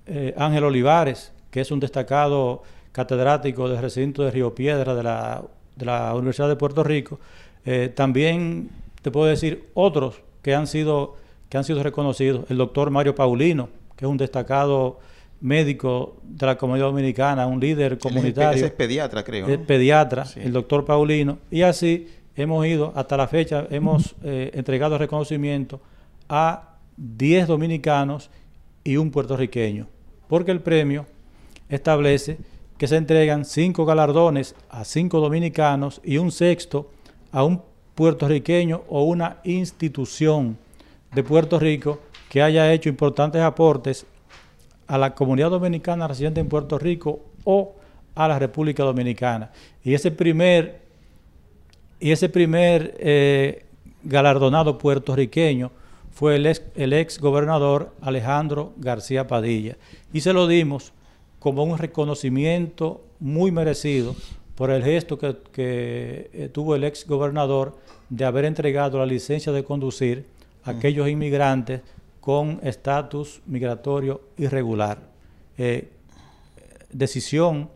eh, 0.06 0.34
Ángel 0.36 0.64
Olivares, 0.64 1.32
que 1.50 1.60
es 1.60 1.70
un 1.70 1.80
destacado 1.80 2.62
catedrático 2.92 3.68
del 3.68 3.80
recinto 3.80 4.22
de 4.22 4.30
Río 4.30 4.54
Piedra 4.54 4.94
de 4.94 5.02
la, 5.02 5.44
de 5.76 5.84
la 5.84 6.14
Universidad 6.14 6.48
de 6.48 6.56
Puerto 6.56 6.82
Rico. 6.82 7.20
también 7.94 8.70
te 9.02 9.10
puedo 9.10 9.26
decir 9.26 9.68
otros 9.74 10.22
que 10.42 10.54
han 10.54 10.66
sido 10.66 11.16
que 11.54 11.58
han 11.58 11.64
sido 11.64 11.84
reconocidos. 11.84 12.46
El 12.50 12.56
doctor 12.56 12.90
Mario 12.90 13.14
Paulino, 13.14 13.68
que 13.96 14.04
es 14.04 14.10
un 14.10 14.16
destacado 14.16 14.98
médico 15.40 16.16
de 16.24 16.46
la 16.46 16.58
comunidad 16.58 16.86
dominicana, 16.86 17.46
un 17.46 17.60
líder 17.60 17.96
comunitario. 17.96 18.66
es 18.66 18.72
pediatra, 18.72 19.22
creo. 19.22 19.46
Es 19.46 19.58
pediatra, 19.58 20.26
el 20.34 20.52
doctor 20.52 20.84
Paulino. 20.84 21.38
Y 21.52 21.62
así 21.62 22.08
hemos 22.34 22.66
ido, 22.66 22.92
hasta 22.96 23.16
la 23.16 23.28
fecha, 23.28 23.68
hemos 23.70 24.16
eh, 24.24 24.50
entregado 24.54 24.98
reconocimiento 24.98 25.80
a 26.28 26.73
10 26.96 27.46
dominicanos 27.48 28.30
y 28.82 28.96
un 28.96 29.10
puertorriqueño, 29.10 29.88
porque 30.28 30.50
el 30.50 30.60
premio 30.60 31.06
establece 31.68 32.38
que 32.78 32.88
se 32.88 32.96
entregan 32.96 33.44
cinco 33.44 33.84
galardones 33.84 34.54
a 34.68 34.84
cinco 34.84 35.20
dominicanos 35.20 36.00
y 36.04 36.18
un 36.18 36.32
sexto 36.32 36.90
a 37.32 37.44
un 37.44 37.62
puertorriqueño 37.94 38.82
o 38.88 39.04
una 39.04 39.38
institución 39.44 40.58
de 41.14 41.22
Puerto 41.22 41.58
Rico 41.58 42.00
que 42.28 42.42
haya 42.42 42.72
hecho 42.72 42.88
importantes 42.88 43.40
aportes 43.42 44.06
a 44.86 44.98
la 44.98 45.14
comunidad 45.14 45.50
dominicana 45.50 46.08
residente 46.08 46.40
en 46.40 46.48
Puerto 46.48 46.78
Rico 46.78 47.20
o 47.44 47.74
a 48.14 48.28
la 48.28 48.38
República 48.38 48.82
Dominicana. 48.82 49.50
Y 49.82 49.94
ese 49.94 50.10
primer 50.10 50.82
y 52.00 52.10
ese 52.10 52.28
primer 52.28 52.96
eh, 52.98 53.64
galardonado 54.02 54.76
puertorriqueño 54.76 55.70
fue 56.14 56.36
el 56.36 56.46
ex, 56.46 56.62
el 56.76 56.92
ex 56.92 57.18
gobernador 57.18 57.92
Alejandro 58.00 58.72
García 58.76 59.26
Padilla. 59.26 59.76
Y 60.12 60.20
se 60.20 60.32
lo 60.32 60.46
dimos 60.46 60.92
como 61.40 61.64
un 61.64 61.76
reconocimiento 61.76 63.04
muy 63.18 63.50
merecido 63.50 64.14
por 64.54 64.70
el 64.70 64.84
gesto 64.84 65.18
que, 65.18 65.36
eh, 65.56 66.48
tuvo 66.52 66.76
el 66.76 66.84
ex 66.84 67.06
gobernador 67.06 67.76
de 68.08 68.24
haber 68.24 68.44
entregado 68.44 68.98
la 68.98 69.06
licencia 69.06 69.50
de 69.52 69.64
conducir 69.64 70.26
a 70.62 70.72
mm. 70.72 70.76
aquellos 70.76 71.08
inmigrantes 71.08 71.80
con 72.20 72.60
estatus 72.62 73.42
migratorio 73.46 74.22
irregular. 74.38 74.98
Eh, 75.58 75.90
decisión 76.92 77.68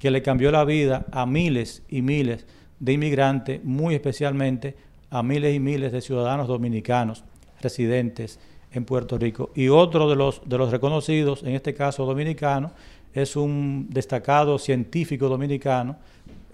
que 0.00 0.10
le 0.10 0.22
cambió 0.22 0.50
la 0.50 0.64
vida 0.64 1.04
a 1.12 1.26
miles 1.26 1.82
y 1.88 2.00
miles 2.00 2.46
de 2.80 2.94
inmigrantes, 2.94 3.62
muy 3.62 3.94
especialmente 3.94 4.76
a 5.10 5.22
miles 5.22 5.54
y 5.54 5.60
miles 5.60 5.92
de 5.92 6.00
ciudadanos 6.00 6.48
dominicanos 6.48 7.22
residentes 7.62 8.38
en 8.72 8.84
Puerto 8.84 9.18
Rico. 9.18 9.50
Y 9.54 9.68
otro 9.68 10.08
de 10.08 10.16
los, 10.16 10.42
de 10.44 10.58
los 10.58 10.70
reconocidos, 10.70 11.42
en 11.42 11.54
este 11.54 11.74
caso 11.74 12.04
dominicano, 12.04 12.72
es 13.14 13.36
un 13.36 13.88
destacado 13.90 14.58
científico 14.58 15.28
dominicano, 15.28 15.96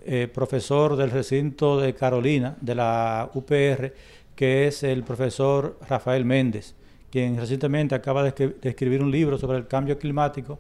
eh, 0.04 0.28
profesor 0.32 0.96
del 0.96 1.10
recinto 1.10 1.78
de 1.78 1.94
Carolina, 1.94 2.56
de 2.60 2.74
la 2.74 3.30
UPR, 3.34 3.92
que 4.34 4.66
es 4.66 4.82
el 4.82 5.02
profesor 5.02 5.78
Rafael 5.88 6.24
Méndez, 6.24 6.74
quien 7.10 7.36
recientemente 7.36 7.94
acaba 7.94 8.22
de, 8.22 8.56
escribir 8.62 9.02
un 9.02 9.10
libro 9.10 9.38
sobre 9.38 9.58
el 9.58 9.66
cambio 9.66 9.98
climático, 9.98 10.58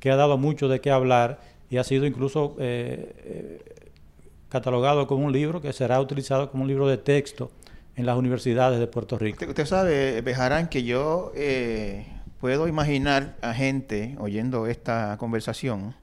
que 0.00 0.10
ha 0.10 0.16
dado 0.16 0.38
mucho 0.38 0.68
de 0.68 0.80
qué 0.80 0.90
hablar 0.90 1.40
y 1.70 1.78
ha 1.78 1.84
sido 1.84 2.06
incluso 2.06 2.56
eh, 2.58 3.14
eh, 3.24 3.62
catalogado 4.48 5.06
como 5.06 5.24
un 5.24 5.32
libro 5.32 5.60
que 5.60 5.72
será 5.72 6.00
utilizado 6.00 6.50
como 6.50 6.62
un 6.62 6.68
libro 6.68 6.86
de 6.86 6.98
texto 6.98 7.50
en 7.96 8.06
las 8.06 8.16
universidades 8.16 8.78
de 8.78 8.86
Puerto 8.86 9.18
Rico. 9.18 9.44
Usted, 9.46 9.66
sabe, 9.66 10.20
Bejarán, 10.20 10.68
que 10.68 10.82
yo 10.82 11.32
eh, 11.34 12.06
puedo 12.40 12.68
imaginar 12.68 13.36
a 13.40 13.54
gente 13.54 14.16
oyendo 14.18 14.66
esta 14.66 15.16
conversación 15.18 15.94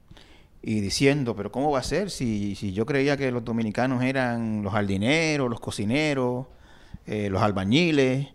y 0.62 0.80
diciendo, 0.80 1.34
pero 1.36 1.50
¿cómo 1.50 1.70
va 1.70 1.80
a 1.80 1.82
ser 1.82 2.10
si, 2.10 2.54
si 2.54 2.72
yo 2.72 2.86
creía 2.86 3.16
que 3.16 3.30
los 3.30 3.44
dominicanos 3.44 4.02
eran 4.02 4.62
los 4.62 4.72
jardineros, 4.72 5.50
los 5.50 5.60
cocineros, 5.60 6.46
eh, 7.06 7.28
los 7.30 7.42
albañiles? 7.42 8.28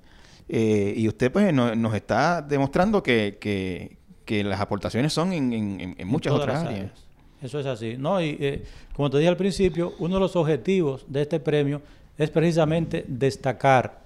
Eh, 0.50 0.94
y 0.96 1.08
usted 1.08 1.32
pues 1.32 1.54
nos 1.54 1.96
está 1.96 2.42
demostrando 2.42 3.04
que, 3.04 3.38
que, 3.40 3.98
las 4.44 4.60
aportaciones 4.60 5.14
son 5.14 5.32
en, 5.32 5.96
en 5.98 6.08
muchas 6.08 6.34
otras 6.34 6.66
áreas. 6.66 7.08
Eso 7.42 7.60
es 7.60 7.66
así. 7.66 7.96
No, 7.98 8.22
y 8.22 8.38
eh, 8.40 8.64
como 8.94 9.10
te 9.10 9.18
dije 9.18 9.30
al 9.30 9.38
principio, 9.38 9.94
uno 10.00 10.16
de 10.16 10.22
los 10.22 10.36
objetivos 10.36 11.06
de 11.08 11.22
este 11.22 11.40
premio 11.40 11.82
es 12.18 12.30
precisamente 12.30 13.06
destacar 13.08 14.00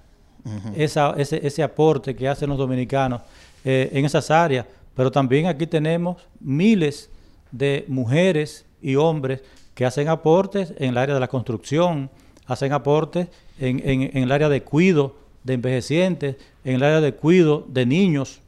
esa, 0.74 1.14
ese, 1.16 1.46
ese, 1.46 1.62
aporte 1.62 2.16
que 2.16 2.28
hacen 2.28 2.48
los 2.48 2.58
dominicanos 2.58 3.20
eh, 3.64 3.90
en 3.92 4.04
esas 4.04 4.30
áreas. 4.30 4.66
Pero 4.94 5.10
también 5.10 5.46
aquí 5.46 5.66
tenemos 5.66 6.16
miles 6.40 7.08
de 7.50 7.84
mujeres 7.88 8.64
y 8.82 8.96
hombres 8.96 9.40
que 9.74 9.86
hacen 9.86 10.08
aportes 10.08 10.74
en 10.78 10.90
el 10.90 10.98
área 10.98 11.14
de 11.14 11.20
la 11.20 11.28
construcción, 11.28 12.10
hacen 12.46 12.72
aportes 12.72 13.28
en, 13.58 13.80
en, 13.88 14.02
en 14.16 14.24
el 14.24 14.32
área 14.32 14.48
de 14.48 14.62
cuido 14.62 15.16
de 15.44 15.54
envejecientes, 15.54 16.36
en 16.64 16.74
el 16.74 16.82
área 16.82 17.00
de 17.00 17.14
cuido 17.14 17.64
de 17.68 17.86
niños. 17.86 18.40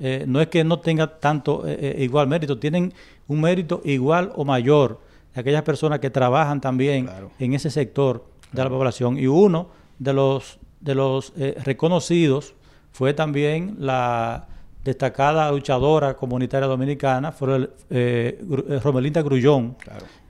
Eh, 0.00 0.24
no 0.26 0.40
es 0.40 0.48
que 0.48 0.64
no 0.64 0.78
tenga 0.80 1.18
tanto 1.18 1.64
igual 1.98 2.28
mérito, 2.28 2.58
tienen 2.58 2.94
un 3.26 3.40
mérito 3.40 3.82
igual 3.84 4.32
o 4.34 4.44
mayor 4.44 5.00
aquellas 5.34 5.62
personas 5.62 6.00
que 6.00 6.10
trabajan 6.10 6.60
también 6.60 7.08
en 7.38 7.54
ese 7.54 7.70
sector 7.70 8.24
de 8.52 8.64
la 8.64 8.70
población. 8.70 9.18
Y 9.18 9.26
uno 9.26 9.68
de 9.98 10.12
los, 10.12 10.58
de 10.80 10.94
los 10.94 11.32
eh, 11.36 11.56
reconocidos 11.64 12.54
fue 12.92 13.14
también 13.14 13.76
la 13.78 14.48
destacada 14.88 15.50
luchadora 15.50 16.14
comunitaria 16.14 16.66
dominicana, 16.66 17.32
fue 17.32 17.70
eh, 17.90 18.40
eh, 18.40 18.80
Romelinda 18.82 19.22
Grullón, 19.22 19.76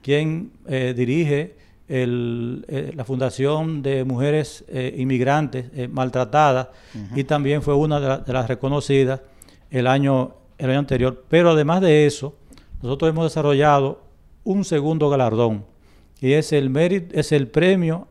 quien 0.02 0.52
eh, 0.66 0.94
dirige 0.96 1.56
la 1.88 3.02
Fundación 3.06 3.80
de 3.80 4.04
Mujeres 4.04 4.62
Inmigrantes 4.70 5.88
Maltratadas 5.88 6.68
y 7.14 7.24
también 7.24 7.62
fue 7.62 7.74
una 7.74 8.18
de, 8.18 8.30
las 8.30 8.46
reconocidas 8.46 9.22
el 9.70 9.86
año, 9.86 10.34
el 10.58 10.68
año 10.68 10.80
anterior. 10.80 11.24
Pero 11.30 11.52
además 11.52 11.80
de 11.80 12.04
eso, 12.04 12.36
nosotros 12.82 13.08
hemos 13.08 13.24
desarrollado 13.24 14.02
un 14.44 14.66
segundo 14.66 15.08
galardón 15.08 15.64
y 16.20 16.32
es 16.32 16.52
el, 16.52 16.76
es 17.12 17.32
el 17.32 17.48
premio 17.48 18.08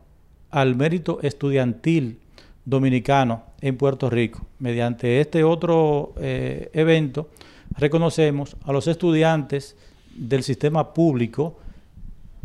al 0.50 0.76
mérito 0.76 1.20
estudiantil 1.22 2.18
dominicano 2.64 3.42
en 3.60 3.76
Puerto 3.76 4.10
Rico. 4.10 4.46
Mediante 4.58 5.20
este 5.20 5.44
otro 5.44 6.12
eh, 6.18 6.70
evento 6.72 7.28
reconocemos 7.76 8.56
a 8.64 8.72
los 8.72 8.86
estudiantes 8.88 9.76
del 10.14 10.42
sistema 10.42 10.94
público 10.94 11.58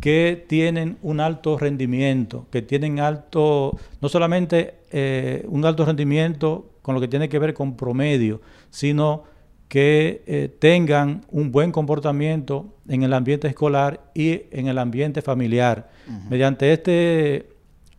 que 0.00 0.44
tienen 0.48 0.98
un 1.02 1.20
alto 1.20 1.58
rendimiento, 1.58 2.46
que 2.50 2.62
tienen 2.62 3.00
alto, 3.00 3.78
no 4.00 4.08
solamente 4.08 4.74
eh, 4.90 5.44
un 5.48 5.64
alto 5.64 5.84
rendimiento 5.84 6.66
con 6.82 6.94
lo 6.94 7.00
que 7.00 7.08
tiene 7.08 7.28
que 7.28 7.38
ver 7.38 7.54
con 7.54 7.76
promedio, 7.76 8.40
sino 8.70 9.24
que 9.68 10.22
eh, 10.26 10.54
tengan 10.58 11.24
un 11.30 11.50
buen 11.50 11.72
comportamiento 11.72 12.74
en 12.88 13.02
el 13.02 13.12
ambiente 13.12 13.48
escolar 13.48 14.00
y 14.14 14.42
en 14.50 14.68
el 14.68 14.78
ambiente 14.78 15.22
familiar. 15.22 15.90
Mediante 16.28 16.72
este, 16.72 17.48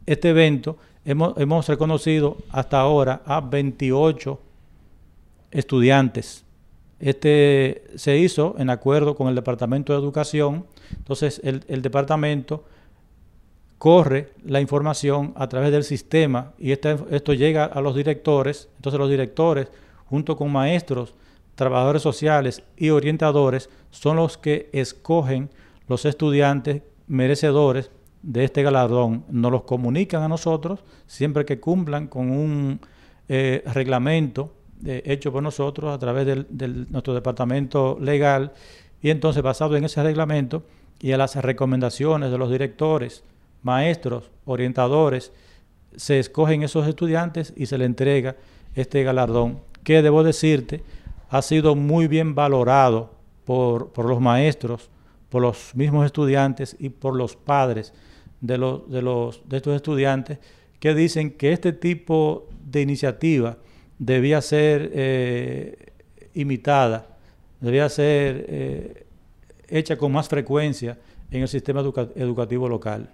este 0.05 0.29
evento 0.29 0.77
hemos, 1.05 1.67
reconocido 1.67 2.37
hasta 2.49 2.79
ahora 2.79 3.21
a 3.25 3.41
28 3.41 4.39
estudiantes. 5.51 6.43
Este 6.99 7.83
se 7.95 8.17
hizo 8.17 8.55
en 8.57 8.69
acuerdo 8.69 9.15
con 9.15 9.27
el 9.27 9.35
Departamento 9.35 9.93
de 9.93 9.99
Educación. 9.99 10.65
Entonces, 10.95 11.41
el, 11.43 11.81
departamento 11.81 12.63
corre 13.77 14.29
la 14.45 14.61
información 14.61 15.33
a 15.35 15.49
través 15.49 15.71
del 15.71 15.83
sistema 15.83 16.53
y 16.57 16.71
esto 16.71 17.33
llega 17.33 17.65
a 17.65 17.81
los 17.81 17.95
directores. 17.95 18.69
Entonces, 18.77 18.99
los 18.99 19.09
directores, 19.09 19.67
junto 20.05 20.37
con 20.37 20.51
maestros, 20.51 21.13
trabajadores 21.55 22.01
sociales 22.01 22.63
y 22.77 22.89
orientadores, 22.89 23.69
son 23.89 24.17
los 24.17 24.37
que 24.37 24.69
escogen 24.73 25.49
los 25.87 26.05
estudiantes 26.05 26.81
merecedores 27.07 27.91
de 28.21 28.43
este 28.43 28.63
galardón. 28.63 29.23
Nos 29.29 29.51
los 29.51 29.63
comunican 29.63 30.23
a 30.23 30.27
nosotros 30.27 30.83
siempre 31.07 31.45
que 31.45 31.59
cumplan 31.59 32.07
con 32.07 32.31
un 32.31 32.79
eh, 33.29 33.63
reglamento 33.73 34.51
eh, 34.85 35.01
hecho 35.05 35.31
por 35.31 35.41
nosotros 35.41 35.93
a 35.93 35.99
través 35.99 36.25
de 36.25 36.67
nuestro 36.67 37.13
departamento 37.13 37.97
legal. 38.01 38.53
Y 39.01 39.09
entonces 39.09 39.43
basado 39.43 39.77
en 39.77 39.85
ese 39.85 40.03
reglamento 40.03 40.63
y 40.99 41.11
a 41.11 41.17
las 41.17 41.35
recomendaciones 41.35 42.31
de 42.31 42.37
los 42.37 42.49
directores, 42.51 43.23
maestros, 43.61 44.31
orientadores, 44.45 45.31
se 45.95 46.19
escogen 46.19 46.63
esos 46.63 46.87
estudiantes 46.87 47.53
y 47.55 47.67
se 47.67 47.77
le 47.77 47.85
entrega 47.85 48.35
este 48.75 49.03
galardón. 49.03 49.59
Que 49.83 50.01
debo 50.01 50.23
decirte 50.23 50.83
ha 51.35 51.41
sido 51.41 51.75
muy 51.75 52.07
bien 52.07 52.33
valorado 52.33 53.11
por, 53.43 53.91
por 53.91 54.05
los 54.05 54.21
maestros, 54.21 54.89
por 55.29 55.41
los 55.41 55.75
mismos 55.75 56.05
estudiantes 56.05 56.77
y 56.79 56.87
por 56.87 57.13
los 57.13 57.35
padres 57.35 57.93
de, 58.39 58.57
los, 58.57 58.89
de, 58.89 59.01
los, 59.01 59.41
de 59.49 59.57
estos 59.57 59.75
estudiantes 59.75 60.39
que 60.79 60.95
dicen 60.95 61.31
que 61.31 61.51
este 61.51 61.73
tipo 61.73 62.47
de 62.65 62.81
iniciativa 62.81 63.57
debía 63.99 64.41
ser 64.41 64.91
eh, 64.93 65.91
imitada, 66.33 67.05
debía 67.59 67.89
ser 67.89 68.45
eh, 68.47 69.05
hecha 69.67 69.97
con 69.97 70.13
más 70.13 70.29
frecuencia 70.29 70.97
en 71.31 71.41
el 71.41 71.49
sistema 71.49 71.81
educativo 71.81 72.69
local. 72.69 73.09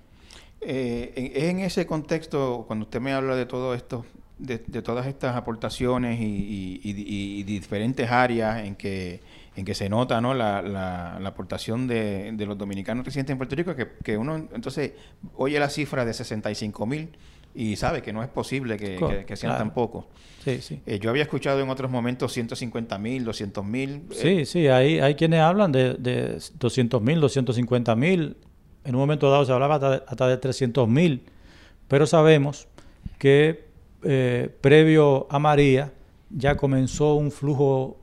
Eh, 0.61 1.31
en, 1.35 1.59
ese 1.59 1.87
contexto, 1.87 2.65
cuando 2.67 2.83
usted 2.83 3.01
me 3.01 3.13
habla 3.13 3.35
de 3.35 3.47
todo 3.47 3.73
esto, 3.73 4.05
de, 4.41 4.81
todas 4.81 5.07
estas 5.07 5.35
aportaciones 5.35 6.19
y, 6.19 7.43
diferentes 7.43 8.09
áreas 8.09 8.65
en 8.65 8.75
que 8.75 9.19
en 9.53 9.65
que 9.65 9.75
se 9.75 9.89
nota 9.89 10.21
¿no? 10.21 10.33
la, 10.33 10.61
la, 10.61 11.27
aportación 11.27 11.85
de, 11.87 12.33
los 12.37 12.57
dominicanos 12.57 13.05
residentes 13.05 13.33
en 13.33 13.37
Puerto 13.37 13.55
Rico, 13.55 13.75
que, 13.75 14.17
uno 14.17 14.47
entonces 14.53 14.93
oye 15.35 15.59
la 15.59 15.69
cifra 15.69 16.05
de 16.05 16.13
65 16.13 16.85
mil 16.85 17.09
y 17.53 17.75
sabe 17.75 18.01
que 18.01 18.13
no 18.13 18.23
es 18.23 18.29
posible 18.29 18.77
que, 18.77 19.35
sean 19.35 19.57
tan 19.57 19.73
pocos. 19.73 20.05
Sí, 20.43 20.61
sí. 20.61 20.81
Eh, 20.85 20.99
yo 20.99 21.09
había 21.09 21.23
escuchado 21.23 21.59
en 21.59 21.69
otros 21.69 21.91
momentos 21.91 22.31
150 22.31 22.97
mil, 22.97 23.25
200 23.25 23.65
mil. 23.65 24.03
Sí, 24.11 24.27
eh, 24.27 24.45
sí, 24.45 24.67
hay, 24.67 24.99
hay 24.99 25.15
quienes 25.15 25.41
hablan 25.41 25.71
de, 25.71 25.95
de 25.95 26.41
200 26.57 27.01
mil, 27.01 27.19
250 27.19 27.95
mil. 27.95 28.37
En 28.85 28.95
un 28.95 29.01
momento 29.01 29.29
dado 29.29 29.45
se 29.45 29.51
hablaba 29.51 29.75
hasta 29.75 29.91
de, 29.91 30.03
hasta 30.07 30.27
de 30.29 30.37
300 30.37 30.87
mil. 30.87 31.25
Pero 31.89 32.07
sabemos 32.07 32.69
que 33.19 33.70
eh, 34.03 34.49
previo 34.61 35.27
a 35.29 35.39
María 35.39 35.93
ya 36.29 36.55
comenzó 36.55 37.15
un 37.15 37.31
flujo 37.31 37.97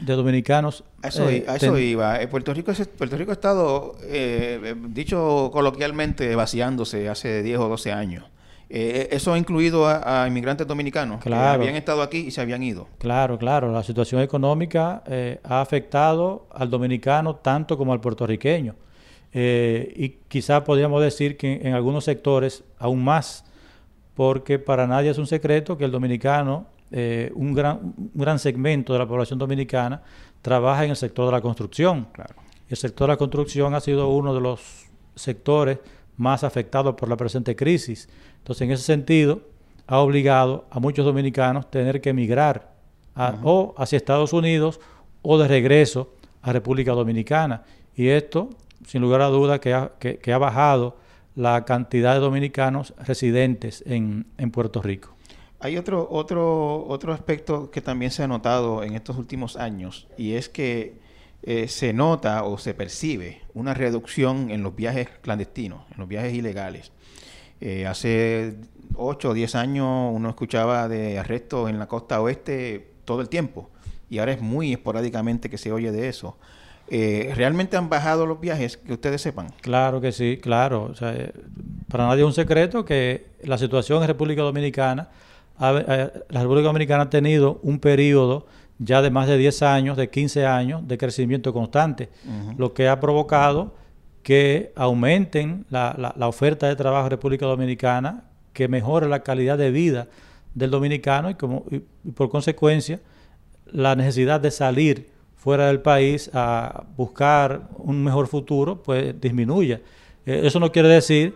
de 0.00 0.14
dominicanos. 0.14 0.84
A 1.02 1.08
eso, 1.08 1.28
eh, 1.28 1.82
iba. 1.82 2.20
Eh, 2.20 2.28
Puerto 2.28 2.52
Rico, 2.54 2.72
Puerto 2.96 3.16
Rico 3.16 3.30
ha 3.30 3.34
estado, 3.34 3.96
eh, 4.02 4.74
dicho 4.88 5.50
coloquialmente, 5.52 6.34
vaciándose 6.34 7.08
hace 7.08 7.42
10 7.42 7.58
o 7.58 7.68
12 7.68 7.92
años. 7.92 8.24
eso 8.68 9.32
ha 9.32 9.38
incluido 9.38 9.86
a, 9.86 10.26
inmigrantes 10.26 10.66
dominicanos 10.66 11.22
que 11.22 11.32
habían 11.32 11.76
estado 11.76 12.02
aquí 12.02 12.18
y 12.18 12.30
se 12.30 12.40
habían 12.40 12.62
ido. 12.62 12.88
Claro, 12.98 13.38
claro. 13.38 13.70
La 13.70 13.84
situación 13.84 14.20
económica 14.20 15.04
ha 15.44 15.60
afectado 15.60 16.48
al 16.50 16.70
dominicano 16.70 17.36
tanto 17.36 17.76
como 17.76 17.92
al 17.92 18.00
puertorriqueño. 18.00 18.74
y 19.32 20.08
quizá 20.28 20.64
podríamos 20.64 21.02
decir 21.02 21.36
que 21.36 21.60
en 21.62 21.74
algunos 21.74 22.04
sectores 22.04 22.64
aún 22.78 23.04
más, 23.04 23.43
porque 24.14 24.58
para 24.58 24.86
nadie 24.86 25.10
es 25.10 25.18
un 25.18 25.26
secreto 25.26 25.76
que 25.76 25.84
el 25.84 25.90
dominicano 25.90 26.66
eh, 26.90 27.32
un, 27.34 27.54
gran, 27.54 27.94
un 27.96 28.10
gran 28.14 28.38
segmento 28.38 28.92
de 28.92 29.00
la 29.00 29.08
población 29.08 29.38
dominicana 29.38 30.02
trabaja 30.42 30.84
en 30.84 30.90
el 30.90 30.96
sector 30.96 31.26
de 31.26 31.32
la 31.32 31.40
construcción. 31.40 32.06
El 32.68 32.76
sector 32.76 33.08
de 33.08 33.14
la 33.14 33.16
construcción 33.16 33.74
ha 33.74 33.80
sido 33.80 34.08
uno 34.10 34.32
de 34.32 34.40
los 34.40 34.86
sectores 35.16 35.78
más 36.16 36.44
afectados 36.44 36.94
por 36.94 37.08
la 37.08 37.16
presente 37.16 37.56
crisis. 37.56 38.08
Entonces, 38.38 38.62
en 38.62 38.70
ese 38.70 38.84
sentido, 38.84 39.40
ha 39.86 39.98
obligado 39.98 40.66
a 40.70 40.78
muchos 40.78 41.04
dominicanos 41.04 41.64
a 41.66 41.70
tener 41.70 42.00
que 42.00 42.10
emigrar 42.10 42.74
o 43.42 43.74
hacia 43.76 43.96
Estados 43.96 44.32
Unidos 44.32 44.80
o 45.22 45.38
de 45.38 45.48
regreso 45.48 46.14
a 46.42 46.52
República 46.52 46.92
Dominicana. 46.92 47.62
Y 47.96 48.08
esto, 48.08 48.50
sin 48.86 49.02
lugar 49.02 49.22
a 49.22 49.28
duda, 49.28 49.60
que 49.60 49.72
ha, 49.72 49.92
que, 49.98 50.32
ha 50.32 50.38
bajado 50.38 50.96
la 51.34 51.64
cantidad 51.64 52.14
de 52.14 52.20
dominicanos 52.20 52.94
residentes 52.98 53.82
en 53.86 54.24
Puerto 54.52 54.82
Rico. 54.82 55.14
Hay 55.64 55.78
otro, 55.78 56.06
otro, 56.10 56.84
otro 56.88 57.14
aspecto 57.14 57.70
que 57.70 57.80
también 57.80 58.10
se 58.10 58.22
ha 58.22 58.28
notado 58.28 58.82
en 58.82 58.92
estos 58.92 59.16
últimos 59.16 59.56
años 59.56 60.06
y 60.18 60.34
es 60.34 60.50
que 60.50 60.98
eh, 61.42 61.68
se 61.68 61.94
nota 61.94 62.44
o 62.44 62.58
se 62.58 62.74
percibe 62.74 63.40
una 63.54 63.72
reducción 63.72 64.50
en 64.50 64.62
los 64.62 64.76
viajes 64.76 65.08
clandestinos, 65.22 65.84
en 65.90 66.00
los 66.00 66.06
viajes 66.06 66.34
ilegales. 66.34 66.92
Eh, 67.62 67.86
hace 67.86 68.56
8 68.94 69.30
o 69.30 69.32
10 69.32 69.54
años 69.54 70.10
uno 70.12 70.28
escuchaba 70.28 70.86
de 70.86 71.18
arrestos 71.18 71.70
en 71.70 71.78
la 71.78 71.88
costa 71.88 72.20
oeste 72.20 72.90
todo 73.06 73.22
el 73.22 73.30
tiempo 73.30 73.70
y 74.10 74.18
ahora 74.18 74.32
es 74.32 74.42
muy 74.42 74.74
esporádicamente 74.74 75.48
que 75.48 75.56
se 75.56 75.72
oye 75.72 75.92
de 75.92 76.10
eso. 76.10 76.36
Eh, 76.88 77.32
¿Realmente 77.34 77.76
han 77.76 77.88
bajado 77.88 78.26
los 78.26 78.40
viajes 78.40 78.76
que 78.76 78.92
ustedes 78.92 79.22
sepan? 79.22 79.48
Claro 79.62 80.00
que 80.00 80.12
sí, 80.12 80.38
claro. 80.40 80.92
para 81.88 82.06
nadie 82.06 82.22
es 82.22 82.26
un 82.26 82.34
secreto 82.34 82.84
que 82.84 83.26
la 83.42 83.56
situación 83.58 84.02
en 84.02 84.08
República 84.08 84.42
Dominicana 84.42 85.08
la 85.58 86.10
República 86.30 86.66
Dominicana 86.66 87.04
ha 87.04 87.10
tenido 87.10 87.60
un 87.62 87.78
periodo 87.78 88.46
ya 88.78 89.02
de 89.02 89.10
más 89.10 89.28
de 89.28 89.38
10 89.38 89.62
años, 89.62 89.96
de 89.96 90.10
15 90.10 90.46
años 90.46 90.86
de 90.86 90.98
crecimiento 90.98 91.52
constante, 91.52 92.08
lo 92.58 92.74
que 92.74 92.88
ha 92.88 92.98
provocado 92.98 93.74
que 94.22 94.72
aumenten 94.74 95.66
la, 95.68 96.14
la, 96.16 96.28
oferta 96.28 96.66
de 96.66 96.74
trabajo 96.74 97.06
en 97.06 97.10
República 97.10 97.46
Dominicana, 97.46 98.24
que 98.52 98.68
mejore 98.68 99.06
la 99.06 99.22
calidad 99.22 99.58
de 99.58 99.70
vida 99.70 100.08
del 100.54 100.70
dominicano 100.70 101.28
y, 101.30 101.34
como, 101.34 101.64
y, 101.70 101.80
por 102.12 102.30
consecuencia 102.30 103.00
la 103.66 103.94
necesidad 103.94 104.40
de 104.40 104.50
salir 104.50 105.10
fuera 105.44 105.66
del 105.66 105.80
país 105.80 106.30
a 106.32 106.84
buscar 106.96 107.68
un 107.76 108.02
mejor 108.02 108.28
futuro, 108.28 108.82
pues 108.82 109.20
disminuya. 109.20 109.78
Eh, 110.24 110.40
eso 110.44 110.58
no 110.58 110.72
quiere 110.72 110.88
decir 110.88 111.34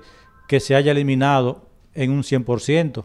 que 0.48 0.60
se 0.60 0.74
haya 0.74 0.92
eliminado 0.92 1.66
en 1.94 2.12
un 2.12 2.22
100% 2.22 3.04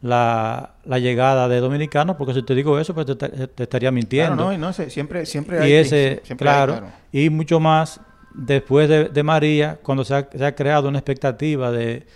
la, 0.00 0.76
la, 0.86 0.98
llegada 0.98 1.48
de 1.48 1.60
dominicanos, 1.60 2.16
porque 2.16 2.32
si 2.32 2.42
te 2.44 2.54
digo 2.54 2.78
eso, 2.78 2.94
pues 2.94 3.06
te, 3.18 3.62
estaría 3.62 3.90
mintiendo. 3.90 4.36
Claro, 4.36 4.52
no, 4.52 4.58
no 4.58 4.72
siempre, 4.72 5.26
siempre 5.26 5.58
hay. 5.58 5.70
Y 5.70 5.74
ese, 5.74 6.22
claro, 6.38 6.80
y 7.12 7.28
mucho 7.28 7.60
más 7.60 8.00
después 8.32 8.88
de, 8.88 9.22
María, 9.22 9.78
cuando 9.82 10.02
se 10.02 10.14
ha, 10.14 10.54
creado 10.54 10.88
una 10.88 10.98
expectativa 10.98 11.70
de, 11.70 12.06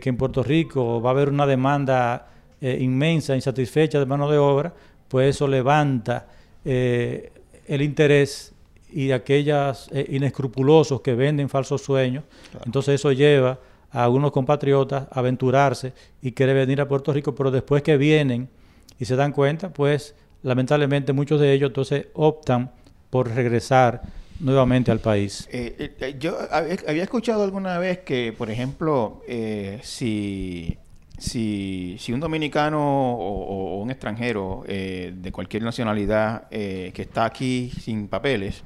que 0.00 0.08
en 0.08 0.16
Puerto 0.16 0.44
Rico 0.44 1.02
va 1.02 1.10
a 1.10 1.12
haber 1.14 1.30
una 1.30 1.46
demanda 1.46 2.28
eh, 2.60 2.78
inmensa, 2.80 3.34
insatisfecha 3.34 3.98
de 3.98 4.06
mano 4.06 4.30
de 4.30 4.38
obra, 4.38 4.72
pues 5.08 5.34
eso 5.34 5.48
levanta 5.48 6.28
eh, 6.64 7.31
el 7.72 7.80
interés 7.80 8.52
y 8.90 9.12
aquellos 9.12 9.88
eh, 9.92 10.06
inescrupulosos 10.10 11.00
que 11.00 11.14
venden 11.14 11.48
falsos 11.48 11.80
sueños. 11.80 12.24
Entonces 12.66 12.96
eso 12.96 13.12
lleva 13.12 13.58
a 13.90 14.04
algunos 14.04 14.30
compatriotas 14.30 15.08
a 15.10 15.20
aventurarse 15.20 15.94
y 16.20 16.32
querer 16.32 16.54
venir 16.54 16.82
a 16.82 16.88
Puerto 16.88 17.12
Rico, 17.14 17.34
pero 17.34 17.50
después 17.50 17.82
que 17.82 17.96
vienen 17.96 18.48
y 18.98 19.06
se 19.06 19.16
dan 19.16 19.32
cuenta, 19.32 19.72
pues 19.72 20.14
lamentablemente 20.42 21.14
muchos 21.14 21.40
de 21.40 21.52
ellos 21.54 21.70
entonces 21.70 22.08
optan 22.12 22.70
por 23.08 23.30
regresar 23.30 24.02
nuevamente 24.38 24.90
al 24.90 24.98
país. 24.98 25.48
yo 26.18 26.36
había 26.50 27.02
escuchado 27.02 27.44
alguna 27.44 27.78
vez 27.78 28.00
que, 28.00 28.34
por 28.36 28.50
ejemplo, 28.50 29.22
si 29.82 30.76
si, 31.22 31.96
si 32.00 32.12
un 32.12 32.18
dominicano 32.18 33.14
o, 33.14 33.80
un 33.80 33.90
extranjero 33.90 34.64
eh, 34.66 35.14
de 35.16 35.30
cualquier 35.30 35.62
nacionalidad 35.62 36.48
eh, 36.50 36.90
que 36.92 37.02
está 37.02 37.24
aquí 37.24 37.70
sin 37.80 38.08
papeles 38.08 38.64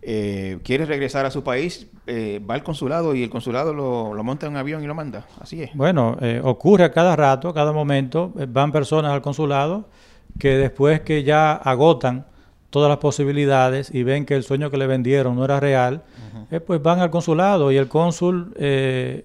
eh, 0.00 0.58
quiere 0.64 0.86
regresar 0.86 1.26
a 1.26 1.30
su 1.30 1.42
país, 1.42 1.86
va 2.06 2.54
al 2.54 2.62
consulado 2.62 3.14
y 3.14 3.22
el 3.22 3.30
consulado 3.30 3.72
lo, 3.72 4.12
lo, 4.12 4.24
monta 4.24 4.46
en 4.46 4.52
un 4.52 4.58
avión 4.58 4.84
y 4.84 4.86
lo 4.86 4.94
manda. 4.94 5.26
Así 5.40 5.62
es. 5.62 5.70
Bueno, 5.74 6.18
ocurre 6.42 6.84
a 6.84 6.92
cada 6.92 7.16
rato, 7.16 7.48
a 7.48 7.54
cada 7.54 7.72
momento, 7.72 8.30
van 8.48 8.70
personas 8.70 9.12
al 9.12 9.22
consulado 9.22 9.88
que 10.38 10.58
después 10.58 11.00
que 11.00 11.22
ya 11.22 11.54
agotan 11.54 12.26
todas 12.68 12.90
las 12.90 12.98
posibilidades 12.98 13.94
y 13.94 14.02
ven 14.02 14.26
que 14.26 14.34
el 14.34 14.42
sueño 14.42 14.70
que 14.70 14.76
le 14.76 14.86
vendieron 14.86 15.36
no 15.36 15.44
era 15.46 15.58
real, 15.58 16.02
pues 16.66 16.82
van 16.82 17.00
al 17.00 17.08
consulado 17.08 17.72
y 17.72 17.78
el 17.78 17.88
cónsul 17.88 18.54
en 18.58 19.24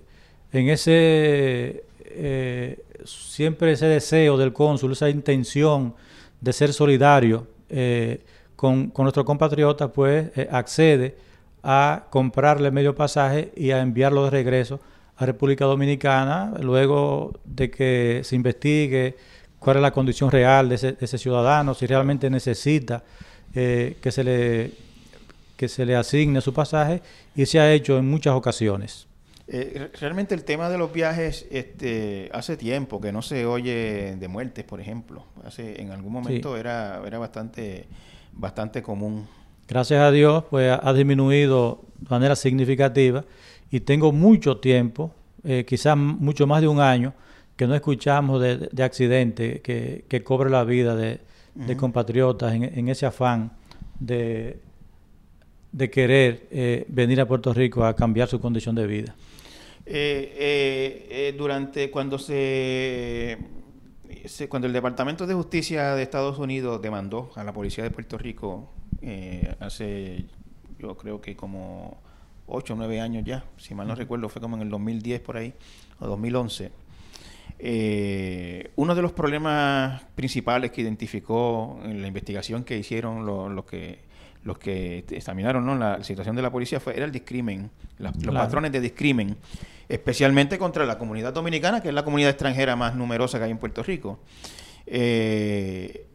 ese 0.69 1.88
eh, 2.09 2.83
siempre 3.05 3.73
ese 3.73 3.85
deseo 3.85 4.37
del 4.37 4.53
cónsul, 4.53 4.91
esa 4.91 5.09
intención 5.09 5.93
de 6.41 6.53
ser 6.53 6.73
solidario 6.73 7.47
eh, 7.69 8.23
con, 8.55 8.91
nuestros 8.97 9.25
compatriotas, 9.25 9.91
pues 9.93 10.31
eh, 10.35 10.47
accede 10.51 11.15
a 11.63 12.05
comprarle 12.09 12.71
medio 12.71 12.95
pasaje 12.95 13.51
y 13.55 13.71
a 13.71 13.81
enviarlo 13.81 14.23
de 14.25 14.29
regreso 14.29 14.79
a 15.17 15.25
República 15.25 15.65
Dominicana, 15.65 16.53
luego 16.61 17.33
de 17.43 17.69
que 17.69 18.21
se 18.23 18.35
investigue 18.35 19.17
cuál 19.59 19.77
es 19.77 19.81
la 19.81 19.91
condición 19.91 20.31
real 20.31 20.69
de 20.69 20.75
ese, 20.75 21.17
ciudadano, 21.17 21.73
si 21.73 21.85
realmente 21.85 22.29
necesita 22.29 23.03
que, 23.53 23.97
se 24.09 24.23
le, 24.23 24.71
que 25.57 25.67
se 25.67 25.85
le 25.85 25.97
asigne 25.97 26.39
su 26.39 26.53
pasaje, 26.53 27.01
y 27.35 27.45
se 27.45 27.59
ha 27.59 27.73
hecho 27.73 27.97
en 27.97 28.09
muchas 28.09 28.33
ocasiones. 28.33 29.08
Eh, 29.51 29.89
realmente 29.99 30.35
el 30.35 30.43
tema 30.43 30.69
de 30.69 30.77
los 30.77 30.93
viajes, 30.93 31.47
este, 31.49 32.29
hace 32.33 32.55
tiempo 32.55 33.01
que 33.01 33.11
no 33.11 33.23
se 33.23 33.47
oye 33.47 34.15
de 34.15 34.27
muertes, 34.27 34.63
por 34.63 34.79
ejemplo. 34.79 35.25
Hace, 35.43 35.81
en 35.81 35.89
algún 35.91 36.13
momento 36.13 36.55
era, 36.55 37.01
era 37.03 37.17
bastante, 37.17 37.87
bastante 38.31 38.83
común. 38.83 39.27
Gracias 39.67 40.01
a 40.01 40.11
Dios, 40.11 40.43
pues 40.51 40.77
ha 40.79 40.93
disminuido 40.93 41.81
de 41.97 42.09
manera 42.09 42.35
significativa 42.35 43.25
y 43.71 43.79
tengo 43.79 44.11
mucho 44.11 44.57
tiempo, 44.57 45.11
eh, 45.43 45.65
quizás 45.67 45.97
mucho 45.97 46.45
más 46.45 46.61
de 46.61 46.67
un 46.67 46.79
año, 46.79 47.13
que 47.55 47.65
no 47.65 47.73
escuchamos 47.73 48.39
de, 48.41 48.69
de 48.71 48.83
accidente 48.83 49.61
que, 49.61 50.05
que, 50.07 50.23
cobre 50.23 50.49
la 50.49 50.63
vida 50.63 50.95
de, 50.95 51.19
compatriotas 51.75 52.53
en, 52.53 52.87
ese 52.87 53.05
afán 53.05 53.51
de, 53.99 54.59
de 55.71 55.89
querer 55.89 56.47
eh, 56.51 56.85
venir 56.87 57.19
a 57.19 57.27
Puerto 57.27 57.53
Rico 57.53 57.83
a 57.83 57.95
cambiar 57.95 58.27
su 58.27 58.39
condición 58.39 58.75
de 58.75 58.87
vida. 58.87 59.15
Eh, 59.85 60.35
eh, 60.37 61.07
eh, 61.09 61.35
durante 61.37 61.89
cuando 61.89 62.19
se, 62.19 63.37
cuando 64.47 64.67
el 64.67 64.73
Departamento 64.73 65.25
de 65.25 65.33
Justicia 65.33 65.95
de 65.95 66.03
Estados 66.03 66.37
Unidos 66.37 66.81
demandó 66.81 67.31
a 67.35 67.43
la 67.43 67.53
policía 67.53 67.83
de 67.83 67.91
Puerto 67.91 68.17
Rico 68.17 68.69
hace 69.59 70.25
yo 70.77 70.95
creo 70.95 71.21
que 71.21 71.35
como 71.35 72.01
8 72.47 72.73
o 72.73 72.75
9 72.75 72.99
años 72.99 73.23
ya, 73.25 73.45
si 73.57 73.73
mal 73.73 73.87
no 73.87 73.95
recuerdo, 73.95 74.29
fue 74.29 74.41
como 74.41 74.57
en 74.57 74.63
el 74.63 74.69
2010 74.69 75.21
por 75.21 75.37
ahí, 75.37 75.53
o 75.99 76.07
2011. 76.07 76.71
uno 78.75 78.95
de 78.95 79.01
los 79.01 79.11
problemas 79.13 80.03
principales 80.15 80.71
que 80.71 80.81
identificó 80.81 81.79
en 81.83 82.01
la 82.01 82.07
investigación 82.07 82.63
que 82.63 82.77
hicieron 82.77 83.25
los 83.25 83.65
que 83.65 84.08
los 84.49 84.57
que 84.57 85.05
examinaron 85.11 85.63
¿no? 85.63 85.75
la 85.75 86.03
situación 86.03 86.35
de 86.35 86.41
la 86.41 86.51
policía 86.51 86.79
fue 86.79 86.95
era 86.95 87.05
el 87.05 87.11
discrimen, 87.11 87.69
los 87.99 88.33
patrones 88.33 88.71
de 88.71 88.81
discrimen 88.81 89.37
especialmente 89.87 90.57
contra 90.57 90.87
la 90.87 90.97
comunidad 90.97 91.33
dominicana, 91.33 91.81
que 91.81 91.89
es 91.89 91.93
la 91.93 92.03
comunidad 92.03 92.31
extranjera 92.31 92.75
más 92.75 92.95
numerosa 92.95 93.37
que 93.37 93.45
hay 93.45 93.51
en 93.51 93.59
Puerto 93.59 93.83
Rico. 93.83 94.19
Eh, 94.87 96.07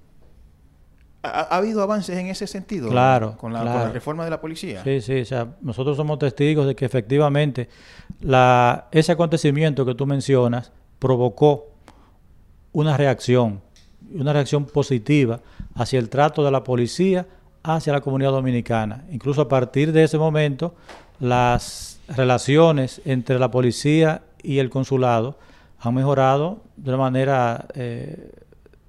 ¿ha, 1.22 1.56
habido 1.56 1.80
avances 1.80 2.18
en 2.18 2.26
ese 2.26 2.48
sentido? 2.48 2.88
Claro 2.90 3.36
con 3.36 3.52
la, 3.52 3.90
reforma 3.90 4.24
de 4.24 4.30
la 4.30 4.40
policía. 4.40 4.82
Sí, 4.82 5.00
sí, 5.00 5.20
o 5.20 5.24
sea, 5.24 5.56
nosotros 5.60 5.96
somos 5.96 6.18
testigos 6.18 6.66
de 6.66 6.74
que 6.74 6.84
efectivamente 6.84 7.68
la, 8.20 8.88
ese 8.90 9.12
acontecimiento 9.12 9.86
que 9.86 9.94
tú 9.94 10.06
mencionas 10.06 10.72
provocó 10.98 11.66
una 12.72 12.96
reacción, 12.96 13.60
una 14.12 14.32
reacción 14.32 14.64
positiva 14.64 15.40
hacia 15.76 16.00
el 16.00 16.08
trato 16.08 16.44
de 16.44 16.50
la 16.50 16.64
policía 16.64 17.26
hacia 17.64 17.94
la 17.94 18.00
comunidad 18.00 18.30
dominicana. 18.30 19.04
Incluso 19.10 19.40
a 19.40 19.48
partir 19.48 19.90
de 19.90 20.04
ese 20.04 20.18
momento, 20.18 20.74
las 21.18 21.98
relaciones 22.08 23.00
entre 23.04 23.38
la 23.38 23.50
policía 23.50 24.22
y 24.42 24.58
el 24.58 24.70
consulado 24.70 25.38
han 25.80 25.94
mejorado 25.94 26.62
de 26.76 26.90
una 26.90 26.98
manera 26.98 27.66
eh, 27.74 28.30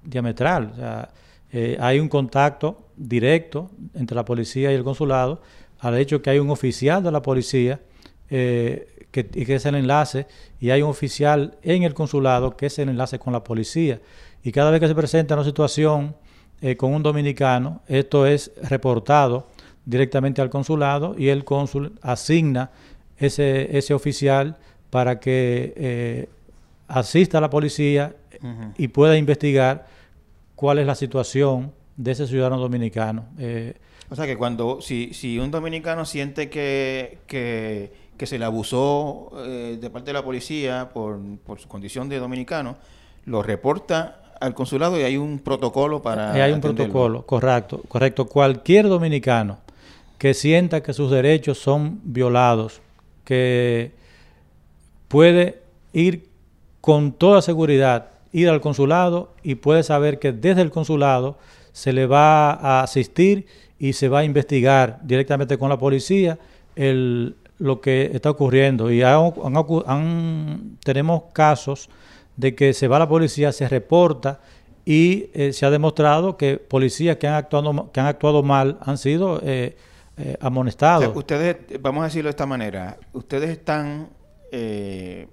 diametral. 0.04 1.08
Eh, 1.52 1.78
hay 1.80 1.98
un 1.98 2.08
contacto 2.08 2.88
directo 2.96 3.70
entre 3.94 4.14
la 4.14 4.24
policía 4.24 4.70
y 4.70 4.74
el 4.74 4.84
consulado, 4.84 5.40
al 5.80 5.96
hecho 5.96 6.20
que 6.20 6.30
hay 6.30 6.38
un 6.38 6.50
oficial 6.50 7.02
de 7.02 7.10
la 7.10 7.22
policía 7.22 7.80
eh, 8.28 9.06
que, 9.10 9.26
que, 9.26 9.54
es 9.54 9.64
el 9.64 9.76
enlace, 9.76 10.26
y 10.60 10.68
hay 10.70 10.82
un 10.82 10.90
oficial 10.90 11.56
en 11.62 11.82
el 11.82 11.94
consulado 11.94 12.56
que 12.56 12.66
es 12.66 12.78
el 12.78 12.90
enlace 12.90 13.18
con 13.18 13.32
la 13.32 13.42
policía. 13.42 14.00
Y 14.42 14.52
cada 14.52 14.70
vez 14.70 14.80
que 14.80 14.88
se 14.88 14.94
presenta 14.94 15.34
una 15.34 15.44
situación 15.44 16.14
con 16.76 16.94
un 16.94 17.02
dominicano, 17.02 17.82
esto 17.86 18.26
es 18.26 18.50
reportado 18.62 19.46
directamente 19.86 20.42
al 20.42 20.50
consulado 20.50 21.14
y 21.16 21.28
el 21.28 21.44
cónsul 21.44 21.92
asigna 22.02 22.70
ese, 23.18 23.76
ese 23.76 23.94
oficial 23.94 24.56
para 24.90 25.18
que 25.20 25.72
eh, 25.76 26.28
asista 26.88 27.38
a 27.38 27.40
la 27.40 27.50
policía 27.50 28.14
y 28.76 28.88
pueda 28.88 29.16
investigar 29.16 29.86
cuál 30.54 30.78
es 30.78 30.86
la 30.86 30.94
situación 30.94 31.72
de 31.96 32.12
ese 32.12 32.26
ciudadano 32.26 32.58
dominicano. 32.58 33.24
Eh, 33.38 33.74
o 34.10 34.14
sea 34.14 34.26
que 34.26 34.36
cuando, 34.36 34.80
si, 34.80 35.14
si 35.14 35.38
un 35.38 35.50
dominicano 35.50 36.04
siente 36.04 36.48
que, 36.50 37.18
que, 37.26 38.26
se 38.26 38.38
le 38.38 38.44
abusó 38.44 39.32
eh, 39.38 39.78
de 39.80 39.90
parte 39.90 40.08
de 40.08 40.12
la 40.12 40.24
policía 40.24 40.90
por, 40.92 41.18
por 41.44 41.58
su 41.58 41.66
condición 41.66 42.08
de 42.08 42.18
dominicano, 42.18 42.76
lo 43.24 43.42
reporta 43.42 44.20
al 44.40 44.54
consulado 44.54 44.98
y 44.98 45.02
hay 45.02 45.16
un 45.16 45.38
protocolo 45.38 46.02
para... 46.02 46.32
hay 46.32 46.52
un 46.52 46.60
protocolo, 46.60 47.22
correcto, 47.22 47.82
correcto. 47.88 48.26
Cualquier 48.26 48.88
dominicano 48.88 49.58
que 50.18 50.34
sienta 50.34 50.82
que 50.82 50.92
sus 50.92 51.10
derechos 51.10 51.58
son 51.58 52.00
violados 52.04 52.80
que 53.24 53.92
puede 55.08 55.60
ir 55.92 56.28
con 56.80 57.12
toda 57.12 57.42
seguridad, 57.42 58.10
ir 58.32 58.48
al 58.48 58.60
consulado 58.60 59.34
y 59.42 59.56
puede 59.56 59.82
saber 59.82 60.18
que 60.18 60.32
desde 60.32 60.62
el 60.62 60.70
consulado 60.70 61.36
se 61.72 61.92
le 61.92 62.06
va 62.06 62.52
a 62.52 62.82
asistir 62.82 63.46
y 63.78 63.92
se 63.92 64.08
va 64.08 64.20
a 64.20 64.24
investigar 64.24 65.00
directamente 65.02 65.58
con 65.58 65.68
la 65.68 65.78
policía 65.78 66.38
el, 66.76 67.36
lo 67.58 67.80
que 67.80 68.10
está 68.14 68.30
ocurriendo. 68.30 68.90
Y 68.90 69.02
tenemos 70.84 71.22
casos 71.32 71.88
de 72.36 72.54
que 72.54 72.72
se 72.72 72.88
va 72.88 72.98
la 72.98 73.08
policía, 73.08 73.52
se 73.52 73.68
reporta 73.68 74.40
y 74.84 75.30
eh, 75.34 75.52
se 75.52 75.66
ha 75.66 75.70
demostrado 75.70 76.36
que 76.36 76.58
policías 76.58 77.16
que 77.16 77.26
han 77.26 77.34
actuado, 77.34 77.90
que 77.92 78.00
han 78.00 78.06
actuado 78.06 78.42
mal 78.42 78.78
han 78.82 78.98
sido 78.98 79.40
eh, 79.42 79.76
eh, 80.18 80.36
amonestados. 80.40 81.14
ustedes, 81.14 81.56
vamos 81.80 82.00
a 82.00 82.04
decirlo 82.04 82.28
de 82.28 82.30
esta 82.30 82.46
manera, 82.46 82.96
ustedes 83.12 83.50
están, 83.50 84.08
eh, 84.50 85.28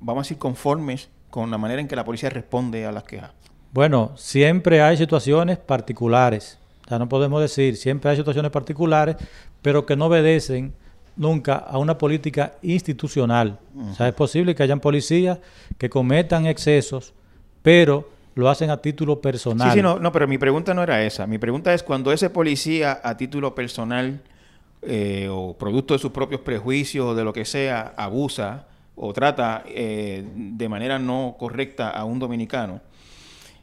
vamos 0.00 0.20
a 0.20 0.24
decir, 0.24 0.36
conformes 0.36 1.08
con 1.30 1.50
la 1.50 1.56
manera 1.56 1.80
en 1.80 1.88
que 1.88 1.96
la 1.96 2.04
policía 2.04 2.28
responde 2.28 2.84
a 2.84 2.92
las 2.92 3.04
quejas. 3.04 3.30
Bueno, 3.72 4.12
siempre 4.16 4.82
hay 4.82 4.98
situaciones 4.98 5.56
particulares. 5.56 6.58
O 6.84 6.88
sea, 6.88 6.98
no 6.98 7.08
podemos 7.08 7.40
decir, 7.40 7.76
siempre 7.76 8.10
hay 8.10 8.18
situaciones 8.18 8.50
particulares, 8.50 9.16
pero 9.62 9.86
que 9.86 9.96
no 9.96 10.06
obedecen 10.06 10.74
nunca 11.18 11.56
a 11.56 11.76
una 11.78 11.98
política 11.98 12.54
institucional. 12.62 13.58
O 13.90 13.94
sea, 13.94 14.08
es 14.08 14.14
posible 14.14 14.54
que 14.54 14.62
hayan 14.62 14.80
policías 14.80 15.38
que 15.76 15.90
cometan 15.90 16.46
excesos, 16.46 17.12
pero 17.62 18.08
lo 18.34 18.48
hacen 18.48 18.70
a 18.70 18.76
título 18.78 19.20
personal. 19.20 19.70
Sí, 19.70 19.78
sí, 19.78 19.82
no, 19.82 19.98
no, 19.98 20.12
pero 20.12 20.28
mi 20.28 20.38
pregunta 20.38 20.72
no 20.72 20.82
era 20.82 21.02
esa. 21.02 21.26
Mi 21.26 21.38
pregunta 21.38 21.74
es 21.74 21.82
cuando 21.82 22.12
ese 22.12 22.30
policía 22.30 23.00
a 23.02 23.16
título 23.16 23.54
personal 23.54 24.20
eh, 24.80 25.28
o 25.28 25.56
producto 25.58 25.92
de 25.94 25.98
sus 25.98 26.12
propios 26.12 26.40
prejuicios 26.42 27.04
o 27.04 27.14
de 27.14 27.24
lo 27.24 27.32
que 27.32 27.44
sea 27.44 27.94
abusa 27.96 28.68
o 28.94 29.12
trata 29.12 29.64
eh, 29.66 30.24
de 30.34 30.68
manera 30.68 30.98
no 30.98 31.36
correcta 31.38 31.90
a 31.90 32.04
un 32.04 32.18
dominicano, 32.18 32.80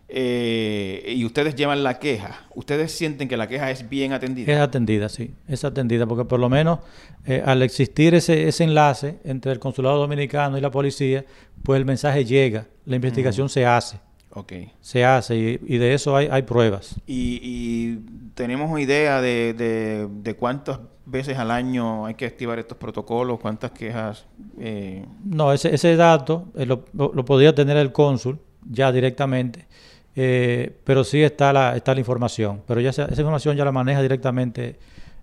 eh, 0.08 1.14
y 1.16 1.26
ustedes 1.26 1.56
llevan 1.56 1.84
la 1.84 2.00
queja, 2.00 2.46
¿ustedes 2.54 2.92
sienten 2.92 3.28
que 3.28 3.38
la 3.38 3.48
queja 3.48 3.72
es 3.72 3.90
bien 3.90 4.14
atendida? 4.14 4.54
Es 4.54 4.60
atendida, 4.60 5.10
sí, 5.10 5.34
es 5.48 5.64
atendida, 5.64 6.06
porque 6.06 6.26
por 6.26 6.40
lo 6.40 6.50
menos 6.50 6.80
eh, 7.26 7.42
al 7.46 7.64
existir 7.64 8.14
ese, 8.14 8.48
ese 8.48 8.64
enlace 8.64 9.18
entre 9.24 9.52
el 9.52 9.60
consulado 9.60 9.98
dominicano 9.98 10.58
y 10.58 10.62
la 10.62 10.72
policía, 10.72 11.26
pues 11.64 11.78
el 11.80 11.86
mensaje 11.86 12.24
llega, 12.24 12.68
la 12.86 12.96
investigación 12.96 13.50
se 13.50 13.66
hace. 13.66 14.00
Okay. 14.38 14.70
Se 14.82 15.06
hace 15.06 15.62
y, 15.66 15.78
de 15.78 15.94
eso 15.94 16.14
hay, 16.14 16.28
hay 16.30 16.42
pruebas. 16.42 17.00
Y, 17.08 18.00
tenemos 18.34 18.78
idea 18.82 19.22
de, 19.22 19.54
de, 19.54 20.36
cuántas 20.36 20.82
veces 21.06 21.38
al 21.38 21.52
año 21.52 22.06
hay 22.06 22.16
que 22.16 22.26
activar 22.26 22.60
estos 22.60 22.78
protocolos, 22.78 23.40
cuántas 23.40 23.72
quejas. 23.72 24.26
Eh... 24.60 25.06
No, 25.24 25.54
ese, 25.54 25.74
ese 25.74 25.96
dato 25.96 26.48
eh, 26.58 26.66
lo, 26.66 26.84
lo, 26.94 27.24
podría 27.24 27.56
tener 27.56 27.78
el 27.78 27.94
cónsul 27.94 28.38
ya 28.70 28.92
directamente, 28.92 29.68
eh, 30.16 30.76
pero 30.84 31.04
sí 31.04 31.22
está 31.22 31.52
la, 31.52 31.76
está 31.76 31.94
la 31.94 32.00
información. 32.00 32.62
Pero 32.68 32.82
ya 32.82 32.90
esa 32.90 33.08
información 33.10 33.58
ya 33.58 33.66
la 33.66 33.72
maneja 33.72 34.02
directamente 34.02 34.78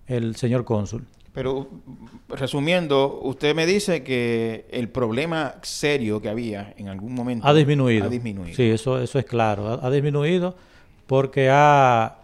el 0.07 0.35
señor 0.35 0.65
cónsul. 0.65 1.05
Pero 1.33 1.67
resumiendo, 2.29 3.19
usted 3.23 3.55
me 3.55 3.65
dice 3.65 4.03
que 4.03 4.67
el 4.69 4.89
problema 4.89 5.55
serio 5.63 6.21
que 6.21 6.29
había 6.29 6.75
en 6.77 6.89
algún 6.89 7.15
momento 7.15 7.47
ha 7.47 7.53
disminuido. 7.55 8.05
Ha 8.05 8.09
disminuido. 8.09 8.55
Sí, 8.55 8.69
eso, 8.69 9.01
eso 9.01 9.17
es 9.17 9.25
claro. 9.25 9.79
Ha, 9.81 9.89
disminuido 9.89 10.55
porque 11.07 11.49
ha, 11.51 12.17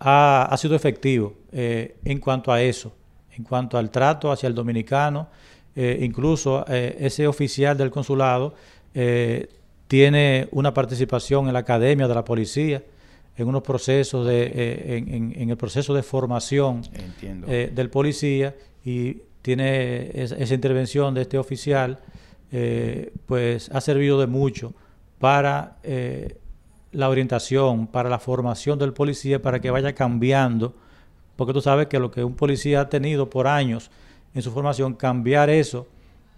ha, 0.00 0.56
sido 0.58 0.74
efectivo 0.74 1.34
eh, 1.52 1.96
en 2.04 2.18
cuanto 2.18 2.50
a 2.50 2.60
eso, 2.60 2.92
en 3.36 3.44
cuanto 3.44 3.78
al 3.78 3.90
trato 3.90 4.32
hacia 4.32 4.48
el 4.48 4.54
dominicano. 4.54 5.28
Eh, 5.76 6.00
incluso 6.02 6.64
eh, 6.68 6.96
ese 6.98 7.28
oficial 7.28 7.78
del 7.78 7.92
consulado 7.92 8.54
tiene 9.90 10.46
una 10.52 10.72
participación 10.72 11.48
en 11.48 11.52
la 11.52 11.58
academia 11.58 12.06
de 12.06 12.14
la 12.14 12.24
policía 12.24 12.80
en 13.36 13.48
unos 13.48 13.62
procesos 13.62 14.24
de, 14.24 14.44
eh, 14.44 15.04
en, 15.34 15.50
el 15.50 15.56
proceso 15.56 15.92
de 15.92 16.04
formación 16.04 16.82
eh, 17.48 17.72
del 17.74 17.90
policía 17.90 18.54
y 18.84 19.16
tiene 19.42 20.12
esa 20.14 20.54
intervención 20.54 21.12
de 21.12 21.22
este 21.22 21.38
oficial, 21.38 21.98
eh, 22.52 23.12
pues 23.26 23.68
ha 23.72 23.80
servido 23.80 24.20
de 24.20 24.28
mucho 24.28 24.74
para 25.18 25.78
la 26.92 27.08
orientación, 27.08 27.88
para 27.88 28.08
la 28.08 28.20
formación 28.20 28.78
del 28.78 28.92
policía, 28.92 29.42
para 29.42 29.60
que 29.60 29.72
vaya 29.72 29.92
cambiando, 29.92 30.72
porque 31.34 31.52
tú 31.52 31.60
sabes 31.60 31.88
que 31.88 31.98
lo 31.98 32.12
que 32.12 32.22
un 32.22 32.36
policía 32.36 32.82
ha 32.82 32.88
tenido 32.88 33.28
por 33.28 33.48
años 33.48 33.90
en 34.34 34.42
su 34.42 34.52
formación, 34.52 34.94
cambiar 34.94 35.50
eso 35.50 35.88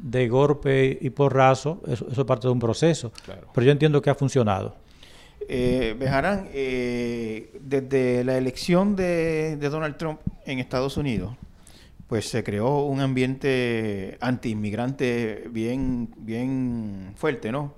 de 0.02 0.28
golpe 0.28 0.98
y 1.00 1.10
porrazo, 1.10 1.80
eso, 1.86 2.06
eso 2.10 2.20
es 2.20 2.26
parte 2.26 2.48
de 2.48 2.52
un 2.52 2.58
proceso. 2.58 3.12
Pero 3.54 3.64
yo 3.64 3.72
entiendo 3.72 4.02
que 4.02 4.10
ha 4.10 4.14
funcionado. 4.14 4.76
Eh, 5.48 5.94
Bejarán, 5.98 6.48
eh, 6.52 7.52
desde 7.60 8.24
la 8.24 8.36
elección 8.36 8.96
de, 8.96 9.56
Donald 9.56 9.96
Trump 9.96 10.20
en 10.44 10.58
Estados 10.58 10.96
Unidos, 10.96 11.34
pues 12.06 12.28
se 12.28 12.44
creó 12.44 12.84
un 12.84 13.00
ambiente 13.00 14.18
anti-inmigrante 14.20 15.44
bien, 15.50 16.10
bien 16.16 17.12
fuerte, 17.16 17.50
¿no? 17.50 17.74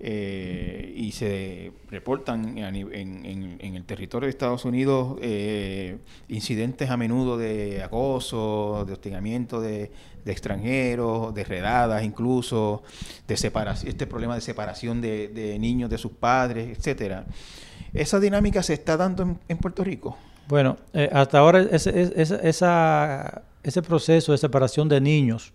Eh, 0.00 0.94
y 0.96 1.10
se 1.10 1.72
reportan 1.90 2.56
en, 2.56 3.58
el 3.60 3.84
territorio 3.84 4.26
de 4.26 4.30
Estados 4.30 4.64
Unidos 4.64 5.18
eh, 5.20 5.98
incidentes 6.28 6.88
a 6.90 6.96
menudo 6.96 7.36
de 7.36 7.82
acoso, 7.82 8.84
de 8.86 8.92
hostigamiento 8.92 9.60
de, 9.60 9.90
extranjeros, 10.24 11.34
de 11.34 11.42
redadas 11.42 12.04
incluso, 12.04 12.82
de 13.26 13.36
separación, 13.36 13.88
este 13.88 14.06
problema 14.06 14.34
de 14.34 14.42
separación 14.42 15.00
de, 15.00 15.56
niños 15.58 15.90
de 15.90 15.98
sus 15.98 16.12
padres, 16.12 16.78
etcétera. 16.78 17.24
¿Esa 17.92 18.20
dinámica 18.20 18.62
se 18.62 18.74
está 18.74 18.96
dando 18.96 19.38
en, 19.48 19.58
Puerto 19.58 19.82
Rico? 19.82 20.16
Bueno, 20.46 20.76
eh, 20.92 21.08
hasta 21.12 21.38
ahora 21.38 21.62
ese, 21.62 22.12
esa, 22.42 23.42
ese 23.62 23.82
proceso 23.82 24.32
de 24.32 24.38
separación 24.38 24.88
de 24.88 25.00
niños, 25.00 25.52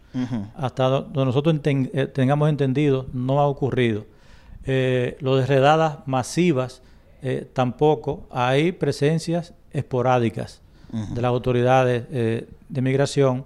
hasta 0.56 0.90
donde 0.90 1.26
nosotros 1.26 1.62
tengamos 2.14 2.50
entendido, 2.50 3.06
no 3.14 3.40
ha 3.40 3.48
ocurrido 3.48 4.12
eh, 4.66 5.18
lo 5.20 5.36
de 5.36 5.46
redadas 5.46 6.00
masivas, 6.06 6.82
eh, 7.22 7.48
tampoco. 7.52 8.28
Hay 8.32 8.72
presencias 8.72 9.54
esporádicas 9.72 10.62
de 10.92 11.22
las 11.22 11.30
autoridades 11.30 12.04
eh, 12.12 12.48
de 12.70 12.82
migración, 12.82 13.46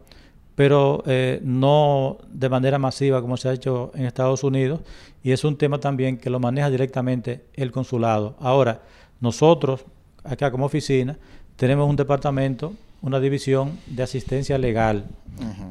pero 0.55 1.03
no 1.43 2.17
de 2.29 2.49
manera 2.49 2.77
masiva 2.77 3.21
como 3.21 3.37
se 3.37 3.47
ha 3.47 3.53
hecho 3.53 3.91
en 3.95 4.05
Estados 4.05 4.43
Unidos. 4.43 4.81
Y 5.23 5.31
es 5.31 5.43
un 5.43 5.57
tema 5.57 5.79
también 5.79 6.17
que 6.17 6.29
lo 6.29 6.39
maneja 6.39 6.69
directamente 6.69 7.45
el 7.53 7.71
consulado. 7.71 8.35
Ahora, 8.39 8.81
nosotros, 9.21 9.85
acá 10.23 10.51
como 10.51 10.65
oficina, 10.65 11.17
tenemos 11.55 11.89
un 11.89 11.95
departamento, 11.95 12.73
una 13.01 13.19
división 13.19 13.79
de 13.85 14.03
asistencia 14.03 14.57
legal, 14.57 15.05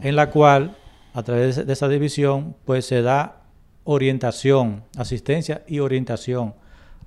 en 0.02 0.16
la 0.16 0.30
cual, 0.30 0.76
a 1.12 1.22
través 1.22 1.66
de 1.66 1.72
esa 1.72 1.88
división, 1.88 2.54
pues 2.64 2.87
se 2.87 3.02
da 3.02 3.45
orientación, 3.87 4.83
asistencia 4.99 5.62
y 5.66 5.79
orientación 5.79 6.55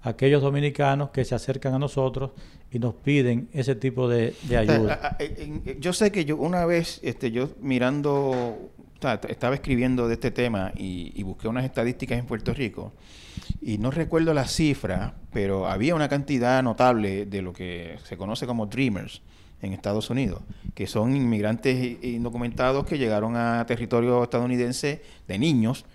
a 0.02 0.10
aquellos 0.10 0.42
dominicanos 0.42 1.12
que 1.12 1.26
se 1.26 1.36
acercan 1.36 1.74
a 1.74 1.80
nosotros 1.80 2.32
y 2.72 2.80
nos 2.80 2.96
piden 2.96 3.50
ese 3.52 3.76
tipo 3.76 4.08
de, 4.08 4.34
ayuda. 4.58 5.18
Yo 5.80 5.94
sé 5.94 6.12
que 6.12 6.26
yo 6.26 6.38
una 6.38 6.65
vez, 6.65 7.00
este, 7.04 7.32
yo 7.32 7.50
mirando, 7.60 8.72
estaba 9.28 9.56
escribiendo 9.56 10.08
de 10.08 10.13
este 10.13 10.32
tema 10.32 10.72
y, 10.76 11.12
y, 11.15 11.24
busqué 11.24 11.48
unas 11.48 11.65
estadísticas 11.65 12.18
en 12.18 12.26
Puerto 12.26 12.54
Rico 12.54 12.94
y 13.62 13.78
no 13.78 13.92
recuerdo 13.92 14.34
la 14.34 14.46
cifra, 14.46 15.15
pero 15.34 15.68
había 15.68 15.96
una 15.96 16.08
cantidad 16.08 16.63
notable 16.63 17.26
de 17.26 17.42
lo 17.42 17.52
que 17.52 17.98
se 18.04 18.18
conoce 18.18 18.46
como 18.46 18.68
dreamers 18.68 19.22
en 19.62 19.74
Estados 19.74 20.10
Unidos, 20.10 20.41
que 20.74 20.88
son 20.88 21.15
inmigrantes 21.15 22.04
indocumentados 22.04 22.86
que 22.86 22.98
llegaron 22.98 23.36
a 23.36 23.65
territorio 23.65 24.24
estadounidense 24.24 25.02
de 25.28 25.39
niños 25.39 25.86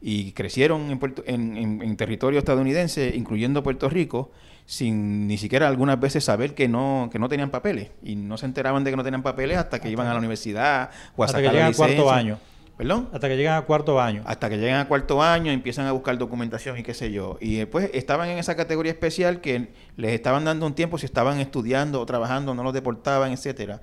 y 0.00 0.32
crecieron 0.32 0.98
en, 1.26 1.56
en, 1.82 1.96
territorio 1.96 2.38
estadounidense, 2.38 3.12
incluyendo 3.16 3.62
Puerto 3.62 3.88
Rico, 3.88 4.30
sin 4.66 5.26
ni 5.26 5.38
siquiera 5.38 5.66
algunas 5.66 5.98
veces 5.98 6.24
saber 6.24 6.54
que 6.54 6.68
no, 6.68 7.08
que 7.10 7.18
no 7.18 7.28
tenían 7.28 7.50
papeles. 7.50 7.90
Y 8.02 8.14
no 8.14 8.38
se 8.38 8.46
enteraban 8.46 8.84
de 8.84 8.90
que 8.90 8.96
no 8.96 9.02
tenían 9.02 9.22
papeles 9.22 9.58
hasta 9.58 9.80
que 9.80 9.90
iban 9.90 10.06
a 10.06 10.12
la 10.12 10.18
universidad 10.18 10.90
o 11.16 11.24
hasta 11.24 11.42
que 11.42 11.48
llegan 11.48 11.72
cuarto 11.72 12.10
año. 12.10 12.38
¿Perdón? 12.80 13.10
Hasta 13.12 13.28
que 13.28 13.36
llegan 13.36 13.58
a 13.58 13.66
cuarto 13.66 14.00
año. 14.00 14.22
Hasta 14.24 14.48
que 14.48 14.56
llegan 14.56 14.80
a 14.80 14.88
cuarto 14.88 15.22
año, 15.22 15.52
empiezan 15.52 15.84
a 15.84 15.92
buscar 15.92 16.16
documentación 16.16 16.78
y 16.78 16.82
qué 16.82 16.94
sé 16.94 17.12
yo. 17.12 17.36
Y 17.38 17.56
después 17.56 17.90
estaban 17.92 18.30
en 18.30 18.38
esa 18.38 18.56
categoría 18.56 18.90
especial 18.90 19.42
que 19.42 19.68
les 19.98 20.12
estaban 20.12 20.46
dando 20.46 20.64
un 20.64 20.74
tiempo 20.74 20.96
si 20.96 21.04
estaban 21.04 21.40
estudiando 21.40 22.00
o 22.00 22.06
trabajando, 22.06 22.54
no 22.54 22.62
los 22.62 22.72
deportaban, 22.72 23.32
etcétera. 23.32 23.82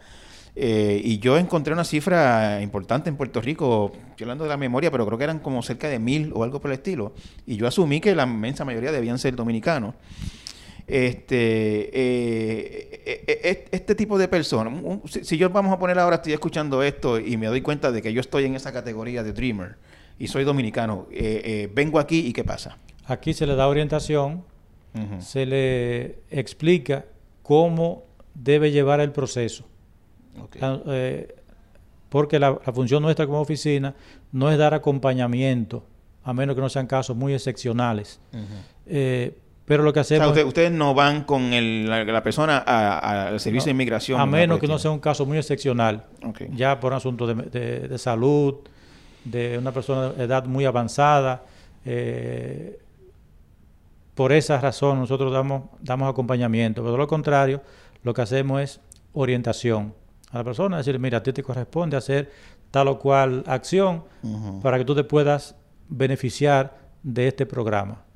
Eh, 0.55 0.99
y 1.03 1.19
yo 1.19 1.38
encontré 1.38 1.73
una 1.73 1.83
cifra 1.83 2.60
importante 2.63 3.07
en 3.07 3.17
Puerto 3.17 3.39
Rico, 3.39 3.91
estoy 4.10 4.23
hablando 4.23 4.45
de 4.45 4.49
la 4.49 4.57
memoria, 4.57 4.89
pero 4.89 5.05
creo 5.05 5.19
que 5.19 5.25
eran 5.25 5.38
como 5.38 5.62
cerca 5.62 5.88
de 5.88 5.99
mil 5.99 6.31
o 6.33 6.43
algo 6.43 6.60
por 6.60 6.71
el 6.71 6.77
estilo. 6.77 7.13
Y 7.45 7.55
yo 7.55 7.67
asumí 7.67 8.01
que 8.01 8.15
la 8.15 8.23
inmensa 8.23 8.65
mayoría 8.65 8.91
debían 8.91 9.19
ser 9.19 9.36
dominicanos. 9.36 9.93
Este, 10.88 11.89
eh, 11.91 13.02
eh, 13.06 13.41
eh, 13.43 13.65
este 13.71 13.93
tipo 13.93 14.17
de 14.17 14.30
personas, 14.30 14.73
si, 15.21 15.38
yo 15.38 15.50
vamos 15.50 15.73
a 15.73 15.80
poner 15.80 16.00
ahora, 16.00 16.15
estoy 16.15 16.32
escuchando 16.32 16.82
esto 16.82 17.19
y 17.19 17.36
me 17.36 17.47
doy 17.47 17.60
cuenta 17.62 17.91
de 17.91 18.02
que 18.02 18.13
yo 18.13 18.21
estoy 18.21 18.45
en 18.45 18.56
esa 18.56 18.71
categoría 18.71 19.21
de 19.21 19.34
dreamer 19.34 19.76
y 20.17 20.28
soy 20.28 20.45
dominicano, 20.45 21.08
vengo 21.73 22.00
aquí 22.00 22.19
y 22.19 22.32
¿qué 22.32 22.45
pasa? 22.45 22.78
Aquí 23.06 23.34
se 23.34 23.45
le 23.45 23.56
da 23.56 23.67
orientación, 23.67 24.45
se 25.19 25.45
le 25.45 26.19
explica 26.30 27.06
cómo 27.43 28.06
debe 28.34 28.71
llevar 28.71 29.02
el 29.02 29.12
proceso. 29.12 29.65
Ah, 30.62 30.80
porque 32.08 32.39
la, 32.39 32.56
función 32.73 33.04
nuestra 33.04 33.26
como 33.26 33.41
oficina 33.41 33.93
no 34.32 34.50
es 34.50 34.58
dar 34.58 34.73
acompañamiento, 34.73 35.84
a 36.23 36.32
menos 36.34 36.56
que 36.56 36.62
no 36.62 36.69
sean 36.69 36.88
casos 36.88 37.17
muy 37.17 37.34
excepcionales. 37.34 38.21
Pero 39.67 39.84
lo 39.84 39.91
que 39.91 39.99
hacemos... 39.99 40.30
ustedes 40.45 40.71
no 40.71 40.93
van 40.93 41.25
con 41.25 41.51
la, 41.89 42.23
persona 42.23 42.60
al 42.60 43.38
servicio 43.41 43.65
de 43.65 43.71
inmigración. 43.71 44.17
A 44.17 44.25
menos 44.25 44.60
que 44.60 44.67
no 44.67 44.80
sea 44.80 44.91
un 44.91 44.99
caso 44.99 45.25
muy 45.25 45.38
excepcional. 45.38 46.06
Ya 46.53 46.80
por 46.80 46.93
un 46.93 46.97
asunto 46.97 47.27
de, 47.27 47.97
salud, 47.97 48.56
de 49.25 49.58
una 49.58 49.73
persona 49.73 50.13
de 50.13 50.23
edad 50.23 50.45
muy 50.45 50.63
avanzada. 50.63 51.43
Eh, 51.84 52.80
por 54.15 54.32
esa 54.32 54.58
razón 54.62 54.99
nosotros 54.99 55.34
damos, 55.34 55.63
damos 55.82 56.10
acompañamiento. 56.10 56.82
Pero 56.82 56.93
de 56.93 56.97
lo 56.99 57.08
contrario, 57.08 57.62
lo 58.03 58.13
que 58.13 58.21
hacemos 58.21 58.62
es 58.62 58.80
orientación 59.12 59.93
a 60.32 60.38
la 60.38 60.43
persona. 60.45 60.77
Decir, 60.77 60.97
mira, 60.97 61.17
a 61.17 61.23
ti 61.23 61.34
te 61.34 61.43
corresponde 61.43 61.97
hacer 61.97 62.32
tal 62.71 62.88
o 62.88 62.97
cual 62.97 63.43
acción 63.45 64.06
para 64.63 64.77
que 64.77 64.86
tú 64.86 64.95
te 64.95 65.03
puedas 65.03 65.58
beneficiar 65.89 66.77
de 67.03 67.27
este 67.27 67.45
programa. 67.45 68.06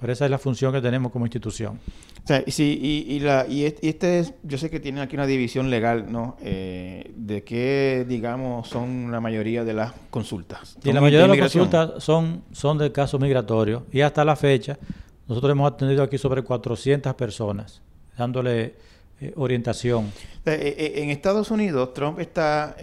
Pero 0.00 0.12
esa 0.12 0.24
es 0.26 0.30
la 0.30 0.38
función 0.38 0.72
que 0.72 0.80
tenemos 0.80 1.10
como 1.10 1.26
institución. 1.26 1.80
O 2.22 2.26
sea, 2.26 2.44
sí, 2.46 2.78
y, 2.80 3.14
y, 3.14 3.20
la, 3.20 3.46
y 3.48 3.64
este 3.64 4.20
es, 4.20 4.34
yo 4.42 4.58
sé 4.58 4.70
que 4.70 4.80
tienen 4.80 5.02
aquí 5.02 5.16
una 5.16 5.26
división 5.26 5.70
legal, 5.70 6.12
¿no? 6.12 6.36
Eh, 6.40 7.10
de 7.16 7.42
qué, 7.42 8.04
digamos, 8.08 8.68
son 8.68 9.10
la 9.10 9.20
mayoría 9.20 9.64
de 9.64 9.74
las 9.74 9.92
consultas. 10.10 10.76
Y 10.84 10.92
la 10.92 11.00
mayoría 11.00 11.26
de 11.26 11.36
las 11.36 11.52
consultas 11.52 12.04
son, 12.04 12.44
son 12.52 12.78
de 12.78 12.92
casos 12.92 13.20
migratorios. 13.20 13.82
Y 13.90 14.02
hasta 14.02 14.24
la 14.24 14.36
fecha, 14.36 14.78
nosotros 15.26 15.50
hemos 15.50 15.72
atendido 15.72 16.02
aquí 16.02 16.16
sobre 16.16 16.42
400 16.42 17.14
personas, 17.14 17.82
dándole 18.16 18.74
eh, 19.20 19.32
orientación. 19.36 20.12
En 20.44 21.10
Estados 21.10 21.50
Unidos, 21.50 21.92
Trump 21.92 22.20
está 22.20 22.76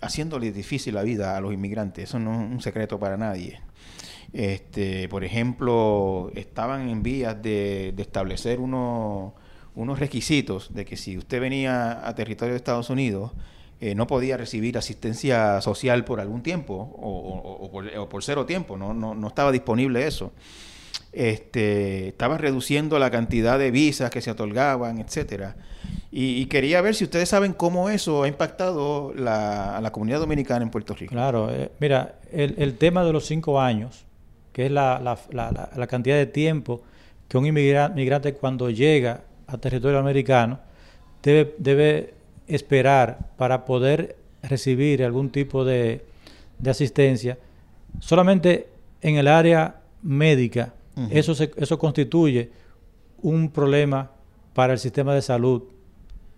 haciéndole 0.00 0.50
difícil 0.50 0.94
la 0.94 1.02
vida 1.02 1.36
a 1.36 1.40
los 1.40 1.52
inmigrantes. 1.54 2.08
Eso 2.08 2.18
no 2.18 2.32
es 2.32 2.50
un 2.50 2.60
secreto 2.60 2.98
para 2.98 3.16
nadie. 3.16 3.60
Este, 4.36 5.08
por 5.08 5.24
ejemplo, 5.24 6.30
estaban 6.34 6.90
en 6.90 7.02
vías 7.02 7.40
de, 7.40 7.94
establecer 7.96 8.60
unos, 8.60 9.32
requisitos 9.98 10.74
de 10.74 10.84
que 10.84 10.98
si 10.98 11.16
usted 11.16 11.40
venía 11.40 12.06
a 12.06 12.14
territorio 12.14 12.52
de 12.52 12.58
Estados 12.58 12.90
Unidos, 12.90 13.32
eh, 13.80 13.94
no 13.94 14.06
podía 14.06 14.36
recibir 14.36 14.76
asistencia 14.76 15.62
social 15.62 16.04
por 16.04 16.20
algún 16.20 16.42
tiempo 16.42 16.74
o, 16.74 18.08
por, 18.10 18.22
cero 18.22 18.44
tiempo, 18.44 18.76
no, 18.76 19.26
estaba 19.26 19.50
disponible 19.52 20.06
eso. 20.06 20.32
Este, 21.12 22.08
estaba 22.08 22.36
reduciendo 22.36 22.98
la 22.98 23.10
cantidad 23.10 23.58
de 23.58 23.70
visas 23.70 24.10
que 24.10 24.20
se 24.20 24.30
otorgaban, 24.30 24.98
etcétera. 24.98 25.56
Y, 26.10 26.46
quería 26.46 26.80
ver 26.80 26.94
si 26.94 27.04
ustedes 27.04 27.28
saben 27.28 27.52
cómo 27.52 27.90
eso 27.90 28.22
ha 28.22 28.28
impactado 28.28 29.12
la, 29.14 29.76
a 29.76 29.80
la 29.82 29.92
comunidad 29.92 30.20
dominicana 30.20 30.62
en 30.62 30.70
Puerto 30.70 30.94
Rico. 30.94 31.12
Claro, 31.12 31.50
eh, 31.50 31.70
mira, 31.78 32.16
el, 32.32 32.78
tema 32.78 33.04
de 33.04 33.12
los 33.12 33.26
cinco 33.26 33.60
años, 33.60 34.05
que 34.56 34.64
es 34.64 34.72
la, 34.72 34.98
la, 35.04 35.18
la, 35.32 35.68
la 35.76 35.86
cantidad 35.86 36.16
de 36.16 36.24
tiempo 36.24 36.80
que 37.28 37.36
un 37.36 37.44
inmigrante 37.44 38.32
cuando 38.32 38.70
llega 38.70 39.20
a 39.46 39.58
territorio 39.58 39.98
americano 39.98 40.58
debe, 41.22 41.54
debe 41.58 42.14
esperar 42.48 43.18
para 43.36 43.66
poder 43.66 44.16
recibir 44.42 45.04
algún 45.04 45.28
tipo 45.28 45.62
de, 45.62 46.06
asistencia, 46.66 47.36
solamente 48.00 48.68
en 49.02 49.16
el 49.16 49.28
área 49.28 49.82
médica, 50.00 50.72
eso, 51.10 51.34
eso 51.34 51.78
constituye 51.78 52.50
un 53.20 53.50
problema 53.50 54.10
para 54.54 54.72
el 54.72 54.78
sistema 54.78 55.14
de 55.14 55.20
salud, 55.20 55.64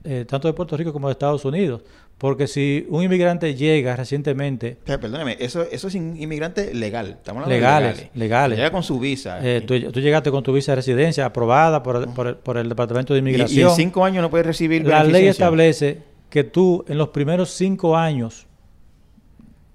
eh, 0.02 0.24
tanto 0.26 0.48
de 0.48 0.54
Puerto 0.54 0.76
Rico 0.76 0.92
como 0.92 1.06
de 1.06 1.12
Estados 1.12 1.44
Unidos. 1.44 1.82
Porque 2.18 2.48
si 2.48 2.84
un 2.90 3.04
inmigrante 3.04 3.54
llega 3.54 3.94
recientemente... 3.94 4.76
perdóneme, 4.84 5.36
eso, 5.38 5.62
eso 5.70 5.86
es 5.86 5.94
inmigrante 5.94 6.74
legal. 6.74 7.10
Estamos 7.10 7.44
hablando 7.44 7.54
legales, 7.54 7.96
de 7.96 8.02
legales. 8.02 8.18
legales. 8.18 8.58
Llega 8.58 8.70
con 8.72 8.82
su 8.82 8.98
visa. 8.98 9.38
Eh, 9.40 9.60
tú, 9.60 9.74
llegaste 9.74 10.32
con 10.32 10.42
tu 10.42 10.52
visa 10.52 10.72
de 10.72 10.76
residencia 10.76 11.24
aprobada 11.24 11.80
por, 11.82 12.08
por, 12.40 12.56
el, 12.56 12.68
Departamento 12.68 13.14
de 13.14 13.20
Inmigración. 13.20 13.68
Y, 13.68 13.70
en 13.70 13.76
cinco 13.76 14.04
años 14.04 14.22
no 14.22 14.30
puedes 14.30 14.46
recibir 14.46 14.84
La 14.84 15.04
ley 15.04 15.28
establece 15.28 16.02
que 16.28 16.42
tú 16.42 16.84
en 16.88 16.98
los 16.98 17.10
primeros 17.10 17.50
cinco 17.50 17.96
años 17.96 18.48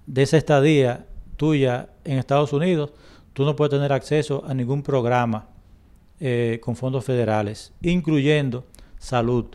de 0.05 0.23
esa 0.23 0.35
estadía 0.35 1.05
tuya 1.37 1.89
en 2.03 2.17
Estados 2.17 2.51
Unidos, 2.51 2.91
tú 3.31 3.45
no 3.45 3.55
puedes 3.55 3.71
tener 3.71 3.93
acceso 3.93 4.43
a 4.45 4.53
ningún 4.53 4.83
programa 4.83 5.47
eh, 6.19 6.59
con 6.61 6.75
fondos 6.75 7.05
federales, 7.05 7.73
incluyendo 7.81 8.65
salud. 8.97 9.45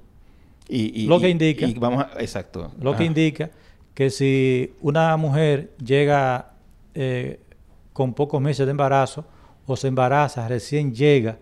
Y, 0.68 1.06
lo 1.06 1.18
que 1.18 1.30
indica, 1.30 1.66
vamos 1.78 2.04
exacto. 2.18 2.72
Lo 2.80 2.94
que 2.94 3.04
indica 3.04 3.50
que 3.94 4.10
si 4.10 4.74
una 4.80 5.16
mujer 5.16 5.72
llega 5.84 6.52
eh, 6.94 7.40
con 7.92 8.14
pocos 8.14 8.40
meses 8.40 8.66
de 8.66 8.70
embarazo 8.70 9.24
o 9.66 9.76
se 9.76 9.88
embaraza, 9.88 10.46
recién 10.46 10.94
llega 10.94 11.38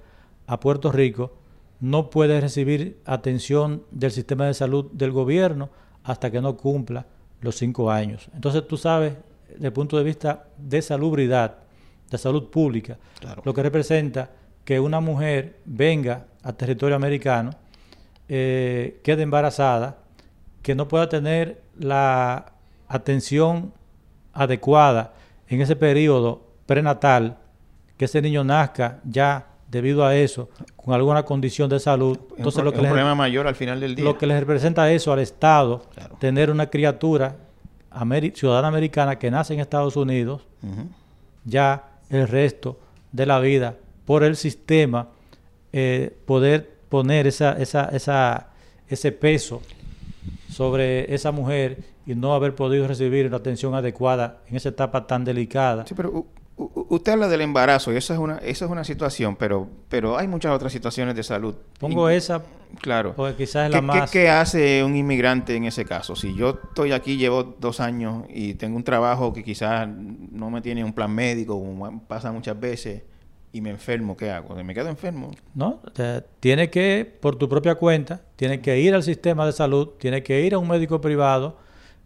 a 0.46 0.60
Puerto 0.60 0.92
Rico, 0.92 1.32
no 1.80 2.08
puede 2.08 2.40
recibir 2.40 2.98
atención 3.04 3.82
del 3.90 4.10
sistema 4.10 4.46
de 4.46 4.54
salud 4.54 4.90
del 4.92 5.12
gobierno 5.12 5.70
hasta 6.04 6.30
que 6.30 6.40
no 6.40 6.56
cumpla 6.56 7.06
los 7.40 7.56
cinco 7.56 7.90
años. 7.90 8.28
Entonces 8.34 8.66
tú 8.66 8.76
sabes, 8.76 9.14
desde 9.48 9.66
el 9.66 9.72
punto 9.72 9.98
de 9.98 10.04
vista 10.04 10.46
de 10.56 10.80
salubridad, 10.82 11.58
de 12.10 12.18
salud 12.18 12.48
pública, 12.48 12.96
lo 13.44 13.52
que 13.52 13.62
representa 13.62 14.30
que 14.64 14.80
una 14.80 15.00
mujer 15.00 15.58
venga 15.64 16.26
a 16.42 16.52
territorio 16.52 16.96
americano, 16.96 17.50
eh, 18.28 19.00
quede 19.02 19.22
embarazada, 19.22 19.98
que 20.62 20.74
no 20.74 20.88
pueda 20.88 21.08
tener 21.08 21.62
la 21.78 22.52
atención 22.88 23.72
adecuada 24.32 25.14
en 25.48 25.60
ese 25.60 25.76
periodo 25.76 26.42
prenatal, 26.66 27.38
que 27.96 28.06
ese 28.06 28.20
niño 28.20 28.44
nazca 28.44 29.00
ya 29.04 29.46
debido 29.70 30.04
a 30.04 30.14
eso, 30.14 30.48
con 30.76 30.94
alguna 30.94 31.24
condición 31.24 31.68
de 31.68 31.80
salud. 31.80 32.18
Entonces, 32.36 32.62
lo 32.62 32.72
que 32.72 32.80
un 32.80 32.86
problema 32.86 33.14
mayor 33.14 33.46
al 33.46 33.54
final 33.54 33.80
del 33.80 33.94
día. 33.94 34.04
Lo 34.04 34.16
que 34.16 34.26
les 34.26 34.38
representa 34.38 34.90
eso 34.90 35.12
al 35.12 35.18
Estado, 35.18 35.84
tener 36.18 36.50
una 36.50 36.68
criatura 36.68 37.36
ciudadana 38.34 38.68
americana 38.68 39.18
que 39.18 39.30
nace 39.30 39.54
en 39.54 39.60
Estados 39.60 39.96
Unidos, 39.96 40.42
ya 41.44 41.84
el 42.10 42.28
resto 42.28 42.78
de 43.12 43.26
la 43.26 43.40
vida, 43.40 43.76
por 44.04 44.22
el 44.22 44.36
sistema, 44.36 45.08
eh, 45.72 46.16
poder 46.26 46.75
poner 46.88 47.26
esa, 47.26 47.52
esa, 47.52 47.86
esa, 47.86 48.48
ese 48.88 49.12
peso 49.12 49.62
sobre 50.50 51.12
esa 51.14 51.32
mujer 51.32 51.78
y 52.06 52.14
no 52.14 52.34
haber 52.34 52.54
podido 52.54 52.86
recibir 52.86 53.26
una 53.26 53.38
atención 53.38 53.74
adecuada 53.74 54.38
en 54.48 54.56
esa 54.56 54.68
etapa 54.68 55.06
tan 55.06 55.24
delicada. 55.24 55.86
Sí, 55.86 55.94
pero 55.94 56.26
usted 56.56 57.12
habla 57.12 57.28
del 57.28 57.42
embarazo 57.42 57.92
y 57.92 57.96
eso 57.96 58.14
es 58.14 58.18
una, 58.18 58.38
eso 58.38 58.64
es 58.64 58.70
una 58.70 58.84
situación, 58.84 59.36
pero, 59.36 59.68
pero 59.88 60.16
hay 60.16 60.28
muchas 60.28 60.52
otras 60.52 60.72
situaciones 60.72 61.14
de 61.14 61.22
salud. 61.22 61.54
Pongo 61.78 62.08
esa, 62.08 62.42
claro, 62.80 63.14
porque 63.14 63.36
quizás 63.36 63.66
es 63.66 63.72
la 63.72 63.82
más. 63.82 64.10
¿qué, 64.10 64.30
hace 64.30 64.82
un 64.82 64.96
inmigrante 64.96 65.54
en 65.56 65.64
ese 65.64 65.84
caso? 65.84 66.16
Si 66.16 66.34
yo 66.34 66.60
estoy 66.68 66.92
aquí, 66.92 67.16
llevo 67.16 67.42
dos 67.42 67.80
años 67.80 68.24
y 68.28 68.54
tengo 68.54 68.76
un 68.76 68.84
trabajo 68.84 69.32
que 69.32 69.44
quizás 69.44 69.86
no 69.88 70.50
me 70.50 70.62
tiene 70.62 70.84
un 70.84 70.92
plan 70.92 71.12
médico, 71.12 71.58
como 71.58 72.00
pasa 72.06 72.32
muchas 72.32 72.58
veces, 72.58 73.02
y 73.56 73.60
me 73.62 73.70
enfermo, 73.70 74.16
¿qué 74.18 74.30
hago? 74.30 74.54
¿Me 74.62 74.74
quedo 74.74 74.90
enfermo? 74.90 75.30
No, 75.54 75.80
tiene 76.40 76.68
que, 76.68 77.10
por 77.20 77.36
tu 77.36 77.48
propia 77.48 77.74
cuenta, 77.74 78.20
tiene 78.36 78.60
que 78.60 78.78
ir 78.78 78.94
al 78.94 79.02
sistema 79.02 79.46
de 79.46 79.52
salud, 79.52 79.88
tiene 79.98 80.22
que 80.22 80.42
ir 80.42 80.52
a 80.52 80.58
un 80.58 80.68
médico 80.68 81.00
privado, 81.00 81.56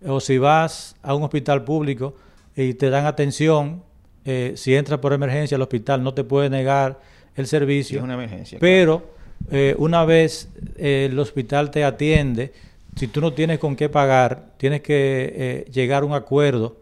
o 0.07 0.21
si 0.21 0.39
vas 0.39 0.95
a 1.03 1.13
un 1.13 1.25
hospital 1.25 1.65
público 1.65 2.15
y 2.55 2.75
te 2.75 2.89
dan 2.89 3.05
atención 3.07 3.83
eh, 4.25 4.53
si 4.55 4.77
entras 4.77 5.01
por 5.01 5.13
emergencia 5.13 5.57
al 5.57 5.63
hospital 5.63 6.05
no 6.05 6.15
te 6.15 6.23
puede 6.23 6.49
negar 6.49 7.01
el 7.35 7.49
servicio. 7.49 7.99
es 7.99 8.05
una 8.05 8.15
emergencia. 8.15 8.59
Pero 8.61 9.11
eh, 9.51 9.75
una 9.77 10.05
vez 10.05 10.51
eh, 10.77 11.09
el 11.11 11.19
hospital 11.19 11.73
te 11.73 11.83
atiende, 11.83 12.53
si 12.95 13.09
tú 13.09 13.21
no 13.21 13.33
tienes 13.33 13.59
con 13.59 13.75
qué 13.75 13.89
pagar, 13.89 14.53
tienes 14.57 14.83
que 14.83 15.67
llegar 15.73 16.05
a 16.05 16.07
un 16.07 16.13
acuerdo 16.13 16.77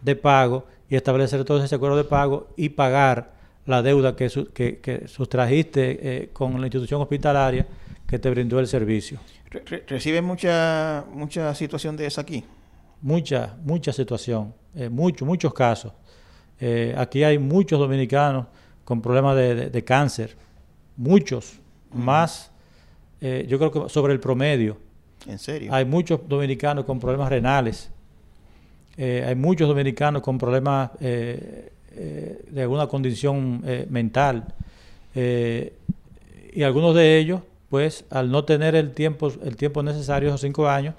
de 0.00 0.16
pago 0.16 0.66
y 0.88 0.96
establecer 0.96 1.44
todo 1.44 1.62
ese 1.62 1.74
acuerdo 1.74 1.98
de 1.98 2.04
pago 2.04 2.48
y 2.56 2.70
pagar 2.70 3.37
la 3.68 3.82
deuda 3.82 4.16
que, 4.16 4.28
que, 4.82 5.02
sustrajiste 5.06 6.30
con 6.32 6.60
la 6.60 6.66
institución 6.66 7.00
hospitalaria 7.00 7.66
que 8.06 8.18
te 8.18 8.30
brindó 8.30 8.58
el 8.58 8.66
servicio. 8.66 9.18
¿Recibe 9.86 10.22
mucha, 10.22 11.04
mucha 11.12 11.54
situación 11.54 11.96
de 11.96 12.06
esa 12.06 12.22
aquí? 12.22 12.44
Mucha, 13.00 13.56
mucha 13.62 13.92
situación, 13.92 14.54
muchos, 14.90 15.26
muchos 15.26 15.54
casos. 15.54 15.92
Eh, 16.60 16.94
aquí 16.96 17.22
hay 17.22 17.38
muchos 17.38 17.78
dominicanos 17.78 18.46
con 18.84 19.00
problemas 19.00 19.36
de, 19.36 19.84
cáncer, 19.84 20.34
muchos, 20.96 21.58
más, 21.92 22.50
eh, 23.20 23.46
yo 23.48 23.58
creo 23.58 23.70
que 23.70 23.88
sobre 23.88 24.12
el 24.12 24.20
promedio. 24.20 24.78
¿En 25.26 25.38
serio? 25.38 25.72
Hay 25.72 25.84
muchos 25.84 26.20
dominicanos 26.26 26.84
con 26.84 26.98
problemas 26.98 27.28
renales, 27.28 27.90
eh, 28.96 29.24
hay 29.26 29.34
muchos 29.34 29.68
dominicanos 29.68 30.22
con 30.22 30.38
problemas 30.38 30.90
de 31.98 32.62
alguna 32.62 32.86
condición 32.86 33.62
mental, 33.90 34.54
y 35.14 36.62
algunos 36.62 36.94
de 36.94 37.18
ellos, 37.18 37.40
pues, 37.68 38.04
al 38.10 38.30
no 38.30 38.44
tener 38.44 38.74
el 38.74 38.92
tiempo, 38.92 39.32
el 39.44 39.56
tiempo 39.56 39.82
necesario, 39.82 40.28
esos 40.28 40.40
cinco 40.40 40.68
años, 40.68 40.94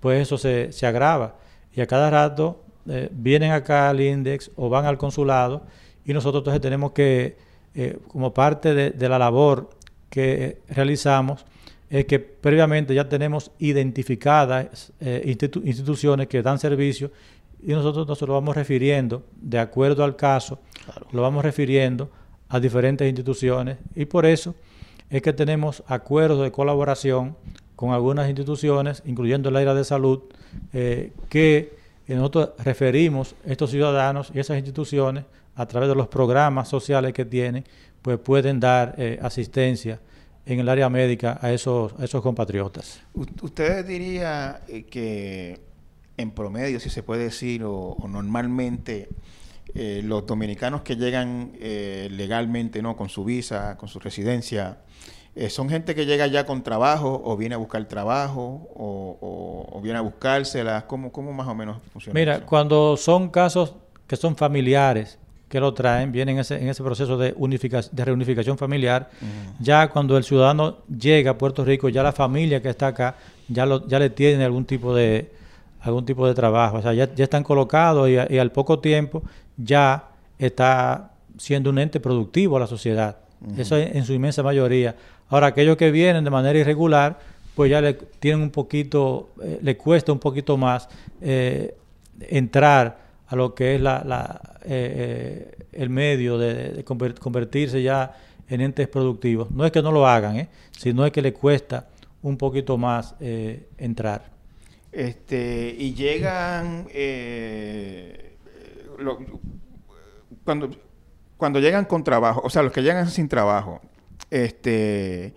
pues 0.00 0.22
eso 0.22 0.38
se, 0.38 0.72
se 0.72 0.86
agrava. 0.86 1.36
Y 1.74 1.80
a 1.80 1.86
cada 1.86 2.10
rato 2.10 2.62
eh, 2.88 3.08
vienen 3.12 3.52
acá 3.52 3.90
al 3.90 4.00
INDEX 4.00 4.50
o 4.56 4.68
van 4.68 4.86
al 4.86 4.98
consulado 4.98 5.62
y 6.04 6.12
nosotros 6.12 6.40
entonces 6.40 6.60
tenemos 6.60 6.90
que, 6.90 7.36
eh, 7.76 7.98
como 8.08 8.34
parte 8.34 8.74
de, 8.74 9.08
la 9.08 9.20
labor 9.20 9.70
que 10.10 10.58
realizamos, 10.68 11.46
es 11.88 12.06
que 12.06 12.18
previamente 12.18 12.92
ya 12.92 13.08
tenemos 13.08 13.52
identificadas 13.60 14.92
eh, 15.00 15.22
instituciones 15.62 16.26
que 16.26 16.42
dan 16.42 16.58
servicio 16.58 17.12
y 17.62 17.72
nosotros 17.72 18.06
nos 18.06 18.20
lo 18.22 18.34
vamos 18.34 18.56
refiriendo 18.56 19.24
de 19.40 19.58
acuerdo 19.58 20.04
al 20.04 20.16
caso, 20.16 20.58
lo 21.12 21.22
vamos 21.22 21.44
refiriendo 21.44 22.10
a 22.48 22.60
diferentes 22.60 23.08
instituciones 23.08 23.78
y 23.94 24.04
por 24.04 24.26
eso 24.26 24.54
es 25.10 25.22
que 25.22 25.32
tenemos 25.32 25.82
acuerdos 25.86 26.42
de 26.42 26.50
colaboración 26.50 27.36
con 27.76 27.90
algunas 27.90 28.28
instituciones, 28.28 29.02
incluyendo 29.06 29.48
el 29.48 29.56
área 29.56 29.74
de 29.74 29.84
salud, 29.84 30.22
que 31.28 31.82
y 32.06 32.14
nosotros 32.14 32.50
referimos 32.58 33.34
a 33.46 33.52
estos 33.52 33.70
ciudadanos 33.70 34.30
y 34.34 34.40
esas 34.40 34.56
instituciones 34.56 35.24
a 35.54 35.66
través 35.66 35.88
de 35.88 35.94
los 35.94 36.08
programas 36.08 36.68
sociales 36.68 37.12
que 37.12 37.24
tienen, 37.24 37.64
pues 38.00 38.18
pueden 38.18 38.58
dar 38.58 38.94
eh, 38.98 39.18
asistencia 39.22 40.00
en 40.44 40.58
el 40.58 40.68
área 40.68 40.88
médica 40.88 41.38
a 41.40 41.52
esos, 41.52 41.94
a 41.98 42.04
esos 42.04 42.20
compatriotas. 42.20 43.00
¿Usted 43.14 43.86
diría 43.86 44.60
eh, 44.68 44.82
que 44.84 45.60
en 46.16 46.30
promedio, 46.30 46.80
si 46.80 46.90
se 46.90 47.02
puede 47.02 47.24
decir, 47.24 47.62
o, 47.64 47.96
normalmente 48.08 49.08
eh, 49.74 50.02
los 50.04 50.26
dominicanos 50.26 50.82
que 50.82 50.96
llegan 50.96 51.52
eh, 51.60 52.08
legalmente, 52.10 52.82
¿no? 52.82 52.96
Con 52.96 53.08
su 53.08 53.24
visa, 53.24 53.76
con 53.76 53.88
su 53.88 53.98
residencia, 53.98 54.78
eh, 55.34 55.48
¿son 55.48 55.70
gente 55.70 55.94
que 55.94 56.04
llega 56.04 56.26
ya 56.26 56.44
con 56.44 56.62
trabajo 56.62 57.22
o 57.24 57.36
viene 57.36 57.54
a 57.54 57.58
buscar 57.58 57.82
trabajo 57.88 58.68
o, 58.74 59.68
o, 59.72 59.80
viene 59.80 59.98
a 59.98 60.02
buscárselas? 60.02 60.84
¿Cómo, 60.84 61.10
¿Cómo, 61.10 61.32
más 61.32 61.48
o 61.48 61.54
menos 61.54 61.78
funciona 61.92 62.18
Mira, 62.18 62.40
cuando 62.40 62.96
son 62.96 63.30
casos 63.30 63.74
que 64.06 64.16
son 64.16 64.36
familiares, 64.36 65.18
que 65.48 65.60
lo 65.60 65.74
traen, 65.74 66.12
vienen 66.12 66.36
en 66.36 66.40
ese, 66.40 66.56
en 66.56 66.68
ese 66.68 66.82
proceso 66.82 67.18
de, 67.18 67.34
de 67.34 68.04
reunificación 68.06 68.56
familiar. 68.56 69.10
Ya 69.60 69.88
cuando 69.90 70.16
el 70.16 70.24
ciudadano 70.24 70.78
llega 70.86 71.32
a 71.32 71.38
Puerto 71.38 71.62
Rico, 71.62 71.90
ya 71.90 72.02
la 72.02 72.12
familia 72.12 72.62
que 72.62 72.70
está 72.70 72.86
acá 72.86 73.16
ya, 73.48 73.66
lo, 73.66 73.86
ya 73.86 73.98
le 73.98 74.08
tiene 74.08 74.44
algún 74.44 74.64
tipo 74.64 74.94
de 74.94 75.30
algún 75.82 76.04
tipo 76.04 76.26
de 76.26 76.34
trabajo. 76.34 76.78
O 76.78 76.82
sea, 76.82 76.92
ya, 76.94 77.12
ya 77.14 77.24
están 77.24 77.42
colocados 77.42 78.08
y, 78.08 78.12
y, 78.12 78.38
al 78.38 78.52
poco 78.52 78.78
tiempo 78.78 79.22
ya 79.56 80.08
está 80.38 81.12
siendo 81.38 81.70
un 81.70 81.78
ente 81.78 82.00
productivo 82.00 82.56
a 82.56 82.60
la 82.60 82.66
sociedad. 82.66 83.18
Eso 83.56 83.76
en 83.76 84.04
su 84.04 84.12
inmensa 84.12 84.42
mayoría. 84.42 84.94
Ahora, 85.28 85.48
aquellos 85.48 85.76
que 85.76 85.90
vienen 85.90 86.22
de 86.22 86.30
manera 86.30 86.58
irregular, 86.58 87.18
pues 87.56 87.70
ya 87.70 87.80
le 87.80 87.94
tienen 87.94 88.40
un 88.40 88.50
poquito, 88.50 89.30
eh, 89.42 89.58
le 89.60 89.76
cuesta 89.76 90.12
un 90.12 90.20
poquito 90.20 90.56
más 90.56 90.88
eh, 91.20 91.74
entrar 92.20 92.98
a 93.26 93.36
lo 93.36 93.54
que 93.54 93.74
es 93.74 93.80
la, 93.80 94.02
la 94.04 94.40
eh, 94.64 95.50
eh, 95.56 95.66
el 95.72 95.88
medio 95.88 96.38
de, 96.38 96.72
de, 96.72 96.84
convertirse 96.84 97.82
ya 97.82 98.14
en 98.48 98.60
entes 98.60 98.86
productivos. 98.88 99.50
No 99.50 99.64
es 99.64 99.72
que 99.72 99.82
no 99.82 99.90
lo 99.90 100.06
hagan, 100.06 100.36
¿eh? 100.36 100.48
sino 100.70 101.04
es 101.06 101.12
que 101.12 101.22
le 101.22 101.32
cuesta 101.32 101.88
un 102.22 102.36
poquito 102.36 102.76
más 102.76 103.14
eh, 103.20 103.68
entrar. 103.78 104.31
Este, 104.92 105.74
y 105.78 105.94
llegan, 105.94 106.86
lo, 108.98 109.18
cuando, 110.44 110.70
cuando 111.36 111.60
llegan 111.60 111.86
con 111.86 112.04
trabajo, 112.04 112.42
o 112.44 112.50
sea, 112.50 112.62
los 112.62 112.72
que 112.72 112.82
llegan 112.82 113.08
sin 113.08 113.28
trabajo, 113.28 113.80
este, 114.30 115.34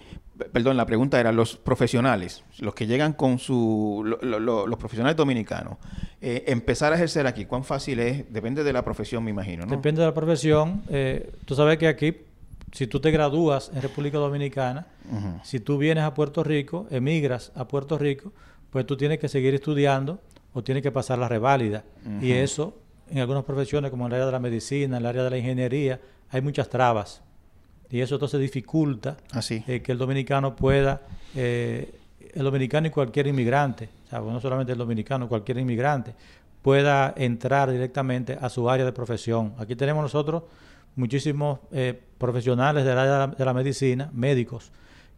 perdón, 0.52 0.78
la 0.78 0.86
pregunta 0.86 1.20
era 1.20 1.32
los 1.32 1.56
profesionales, 1.56 2.44
los 2.60 2.74
que 2.74 2.88
llegan 2.88 3.14
con 3.14 3.40
su, 3.40 4.04
lo, 4.06 4.40
lo, 4.40 4.68
los 4.68 4.80
profesionales 4.80 5.16
dominicanos, 5.16 5.78
eh, 6.22 6.44
empezar 6.48 6.92
a 6.92 6.96
ejercer 6.96 7.28
aquí, 7.28 7.46
¿cuán 7.46 7.64
fácil 7.64 8.00
es? 8.00 8.32
Depende 8.32 8.64
de 8.64 8.74
la 8.74 8.84
profesión, 8.84 9.24
me 9.24 9.32
imagino, 9.32 9.66
¿no? 9.66 9.72
Depende 9.72 10.02
de 10.02 10.08
la 10.08 10.14
profesión. 10.14 10.82
Eh, 10.90 11.32
tú 11.46 11.56
sabes 11.56 11.78
que 11.78 11.88
aquí, 11.88 12.18
si 12.72 12.88
tú 12.88 13.00
te 13.00 13.12
gradúas 13.12 13.72
en 13.74 13.82
República 13.82 14.18
Dominicana, 14.18 14.88
uh 15.12 15.16
-huh. 15.16 15.44
si 15.44 15.60
tú 15.60 15.78
vienes 15.78 16.04
a 16.04 16.14
Puerto 16.14 16.44
Rico, 16.44 16.88
emigras 16.90 17.52
a 17.56 17.68
Puerto 17.68 17.98
Rico, 17.98 18.34
pues 18.76 18.86
tú 18.86 18.98
tienes 18.98 19.20
que 19.20 19.30
seguir 19.30 19.54
estudiando 19.54 20.20
o 20.52 20.62
tienes 20.62 20.84
que 20.84 20.92
pasar 20.92 21.18
la 21.18 21.30
reválida. 21.30 21.86
Uh 22.06 22.10
-huh. 22.10 22.24
Y 22.24 22.34
eso, 22.34 22.74
en 23.10 23.20
algunas 23.20 23.46
profesiones, 23.46 23.90
como 23.90 24.06
en 24.06 24.12
el 24.12 24.16
área 24.16 24.26
de 24.26 24.32
la 24.34 24.40
medicina, 24.40 24.98
en 24.98 25.02
el 25.02 25.06
área 25.06 25.24
de 25.24 25.30
la 25.30 25.38
ingeniería, 25.38 26.02
hay 26.30 26.42
muchas 26.42 26.68
trabas 26.68 27.22
y 27.90 28.02
eso 28.02 28.16
entonces 28.16 28.38
dificulta 28.42 29.16
Así. 29.32 29.64
Eh, 29.66 29.82
que 29.82 29.94
el 29.94 29.98
dominicano 29.98 30.58
pueda, 30.58 31.04
eh, 31.36 31.90
el 32.34 32.44
dominicano 32.44 32.88
y 32.88 32.90
cualquier 32.90 33.28
inmigrante, 33.28 33.88
o 34.08 34.10
sea, 34.10 34.20
no 34.20 34.42
solamente 34.42 34.74
el 34.74 34.78
dominicano, 34.78 35.30
cualquier 35.30 35.58
inmigrante, 35.60 36.14
pueda 36.62 37.14
entrar 37.16 37.72
directamente 37.72 38.38
a 38.42 38.50
su 38.50 38.70
área 38.70 38.84
de 38.84 38.92
profesión. 38.92 39.54
Aquí 39.58 39.78
tenemos 39.78 40.04
nosotros 40.04 40.44
muchísimos 40.98 41.60
eh, 41.72 41.98
profesionales 42.18 42.84
del 42.84 42.98
área 42.98 43.14
de 43.14 43.20
la, 43.20 43.28
de 43.28 43.46
la, 43.46 43.54
medicina, 43.54 44.10
médicos, 44.12 44.74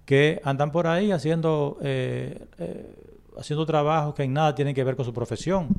que 0.07 0.39
andan 0.45 0.71
por 0.71 0.87
ahí 0.87 1.11
haciendo, 1.11 1.77
eh, 1.81 2.39
eh, 2.59 2.95
haciendo 3.39 3.65
trabajos 3.65 4.15
que 4.15 4.23
en 4.23 4.33
nada 4.33 4.55
tienen 4.55 4.73
que 4.73 4.83
ver 4.83 4.95
con 4.95 5.05
su 5.05 5.13
profesión 5.13 5.69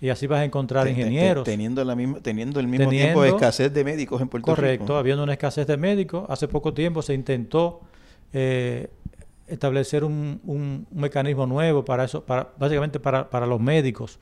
y 0.00 0.08
así 0.08 0.26
vas 0.26 0.40
a 0.40 0.44
encontrar 0.44 0.88
ingenieros. 0.88 1.44
Te, 1.44 1.50
teniendo, 1.50 1.84
la 1.84 1.94
misma, 1.94 2.20
teniendo 2.20 2.58
el 2.58 2.66
mismo 2.66 2.88
teniendo, 2.88 3.06
tiempo 3.06 3.22
de 3.22 3.28
escasez 3.28 3.72
de 3.72 3.84
médicos 3.84 4.20
en 4.20 4.28
Puerto 4.28 4.46
correcto, 4.46 4.62
Rico. 4.62 4.84
Correcto, 4.84 4.98
habiendo 4.98 5.22
una 5.22 5.32
escasez 5.32 5.66
de 5.66 5.76
médicos. 5.76 6.24
Hace 6.28 6.48
poco 6.48 6.72
tiempo 6.72 7.02
se 7.02 7.12
intentó 7.12 7.80
eh, 8.32 8.88
establecer 9.46 10.04
un, 10.04 10.40
un, 10.44 10.86
un, 10.90 11.00
mecanismo 11.00 11.46
nuevo 11.46 11.84
para 11.84 12.04
eso, 12.04 12.24
para, 12.24 12.48
básicamente 12.58 12.98
para, 12.98 13.28
para 13.28 13.46
los 13.46 13.60
médicos. 13.60 14.18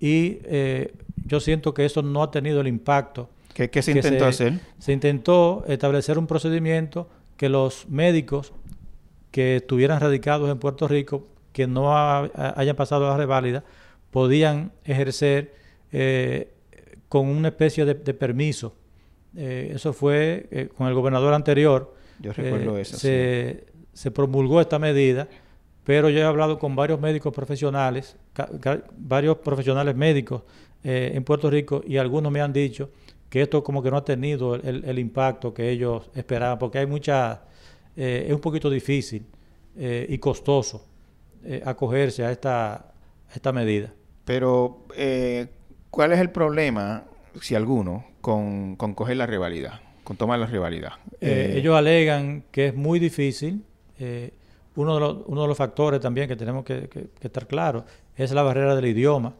Y 0.00 0.38
eh, 0.44 0.94
yo 1.26 1.40
siento 1.40 1.74
que 1.74 1.84
eso 1.84 2.00
no 2.00 2.22
ha 2.22 2.30
tenido 2.30 2.62
el 2.62 2.68
impacto. 2.68 3.28
¿Qué, 3.52 3.68
qué 3.68 3.82
se 3.82 3.92
que 3.92 3.98
intentó 3.98 4.24
se, 4.24 4.44
hacer? 4.44 4.60
Se 4.78 4.92
intentó 4.92 5.64
establecer 5.66 6.18
un 6.18 6.26
procedimiento 6.26 7.08
que 7.36 7.50
los 7.50 7.86
médicos 7.88 8.54
que 9.30 9.56
estuvieran 9.56 10.00
radicados 10.00 10.50
en 10.50 10.58
Puerto 10.58 10.88
Rico, 10.88 11.26
que 11.58 11.66
no 11.66 11.96
ha, 11.96 12.30
hayan 12.54 12.76
pasado 12.76 13.08
la 13.08 13.16
reválida, 13.16 13.64
podían 14.12 14.70
ejercer 14.84 15.56
eh, 15.90 16.52
con 17.08 17.26
una 17.26 17.48
especie 17.48 17.84
de, 17.84 17.94
de 17.94 18.14
permiso. 18.14 18.76
Eh, 19.36 19.72
eso 19.74 19.92
fue 19.92 20.46
eh, 20.52 20.68
con 20.76 20.86
el 20.86 20.94
gobernador 20.94 21.34
anterior. 21.34 21.96
Yo 22.20 22.32
recuerdo 22.32 22.78
eso. 22.78 22.96
Se, 22.96 23.64
sí. 23.66 23.80
se, 23.92 24.10
promulgó 24.12 24.60
esta 24.60 24.78
medida, 24.78 25.26
pero 25.82 26.10
yo 26.10 26.20
he 26.20 26.22
hablado 26.22 26.60
con 26.60 26.76
varios 26.76 27.00
médicos 27.00 27.34
profesionales, 27.34 28.16
varios 28.96 29.38
profesionales 29.38 29.96
médicos 29.96 30.42
eh, 30.84 31.10
en 31.12 31.24
Puerto 31.24 31.50
Rico 31.50 31.82
y 31.84 31.96
algunos 31.96 32.30
me 32.30 32.40
han 32.40 32.52
dicho 32.52 32.90
que 33.28 33.42
esto 33.42 33.64
como 33.64 33.82
que 33.82 33.90
no 33.90 33.96
ha 33.96 34.04
tenido 34.04 34.54
el, 34.54 34.84
el 34.84 34.98
impacto 35.00 35.52
que 35.52 35.70
ellos 35.70 36.08
esperaban, 36.14 36.56
porque 36.56 36.78
hay 36.78 36.86
mucha, 36.86 37.42
eh, 37.96 38.26
es 38.28 38.32
un 38.32 38.40
poquito 38.40 38.70
difícil 38.70 39.26
y 39.80 40.18
costoso 40.18 40.88
acogerse 41.64 42.24
a 42.24 42.30
esta, 42.30 42.74
a 42.74 43.34
esta 43.34 43.52
medida. 43.52 43.92
Pero, 44.24 44.86
eh, 44.96 45.46
¿cuál 45.90 46.12
es 46.12 46.20
el 46.20 46.30
problema, 46.30 47.04
si 47.40 47.54
alguno, 47.54 48.04
con, 48.20 48.76
con 48.76 48.94
coger 48.94 49.16
la 49.16 49.26
rivalidad, 49.26 49.80
con 50.04 50.16
tomar 50.16 50.38
la 50.38 50.46
rivalidad? 50.46 50.92
Eh, 51.20 51.52
eh, 51.54 51.58
ellos 51.58 51.76
alegan 51.76 52.44
que 52.50 52.66
es 52.66 52.74
muy 52.74 52.98
difícil. 52.98 53.64
Eh, 53.98 54.32
uno, 54.76 54.94
de 54.94 55.00
los, 55.00 55.16
uno 55.26 55.42
de 55.42 55.48
los 55.48 55.56
factores 55.56 56.00
también 56.00 56.28
que 56.28 56.36
tenemos 56.36 56.64
que, 56.64 56.88
que, 56.88 57.08
que 57.18 57.26
estar 57.26 57.46
claro 57.46 57.84
es 58.16 58.30
la 58.32 58.42
barrera 58.42 58.76
del 58.76 58.86
idioma. 58.86 59.34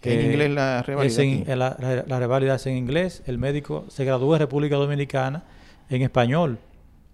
Que 0.00 0.20
en 0.20 0.32
inglés 0.32 0.50
la 0.50 0.82
rivalidad. 0.82 1.20
En, 1.20 1.58
la, 1.58 1.76
la, 2.06 2.54
es 2.54 2.66
en 2.66 2.76
inglés. 2.76 3.22
El 3.26 3.38
médico 3.38 3.86
se 3.88 4.04
graduó 4.04 4.34
en 4.34 4.40
República 4.40 4.76
Dominicana 4.76 5.44
en 5.88 6.02
español. 6.02 6.58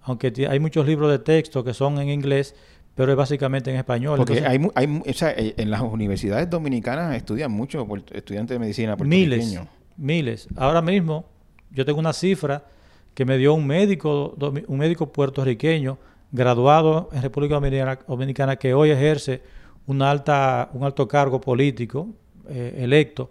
Aunque 0.03 0.33
hay 0.49 0.59
muchos 0.59 0.87
libros 0.87 1.11
de 1.11 1.19
texto 1.19 1.63
que 1.63 1.75
son 1.75 1.99
en 1.99 2.09
inglés, 2.09 2.57
pero 2.95 3.13
es 3.13 3.17
básicamente 3.17 3.71
en 3.71 3.77
español. 3.77 4.19
Porque 4.19 4.39
Entonces, 4.39 4.73
hay, 4.75 4.87
hay 4.87 5.03
o 5.11 5.15
sea, 5.15 5.35
en 5.37 5.71
las 5.71 5.81
universidades 5.81 6.49
dominicanas 6.51 7.17
estudian 7.17 7.51
muchos 7.51 7.87
estudiantes 8.13 8.55
de 8.55 8.59
medicina 8.59 8.97
Miles, 8.97 9.59
miles. 9.97 10.49
Ahora 10.57 10.83
mismo 10.83 11.25
yo 11.71 11.85
tengo 11.85 11.99
una 11.99 12.13
cifra 12.13 12.65
que 13.15 13.25
me 13.25 13.39
dio 13.39 13.55
un 13.55 13.67
médico, 13.67 14.37
un 14.67 14.79
médico 14.79 15.13
puertorriqueño 15.13 15.99
graduado 16.33 17.09
en 17.13 17.23
República 17.23 17.55
Dominicana, 17.55 17.99
Dominicana 18.07 18.57
que 18.57 18.75
hoy 18.75 18.91
ejerce 18.91 19.43
una 19.87 20.11
alta, 20.11 20.71
un 20.73 20.85
alto 20.85 21.09
cargo 21.09 21.41
político 21.41 22.09
eh, 22.49 22.77
electo 22.79 23.31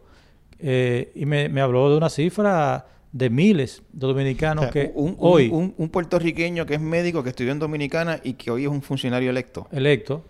eh, 0.59 1.11
y 1.15 1.25
me, 1.25 1.47
me 1.47 1.61
habló 1.61 1.89
de 1.89 1.97
una 1.97 2.09
cifra 2.09 2.85
de 3.11 3.29
miles 3.29 3.81
de 3.91 4.07
dominicanos 4.07 4.65
o 4.65 4.71
sea, 4.71 4.71
que 4.71 4.91
un, 4.93 5.15
hoy... 5.19 5.49
Un, 5.49 5.73
un, 5.77 5.89
puertorriqueño 5.89 6.65
que 6.65 6.75
es 6.75 6.81
médico, 6.81 7.23
que 7.23 7.29
estudió 7.29 7.51
en 7.51 7.59
Dominicana 7.59 8.19
y 8.23 8.33
que 8.33 8.51
hoy 8.51 8.63
es 8.63 8.69
un 8.69 8.81
funcionario 8.81 9.29
electo. 9.29 9.67
Electo. 9.71 10.23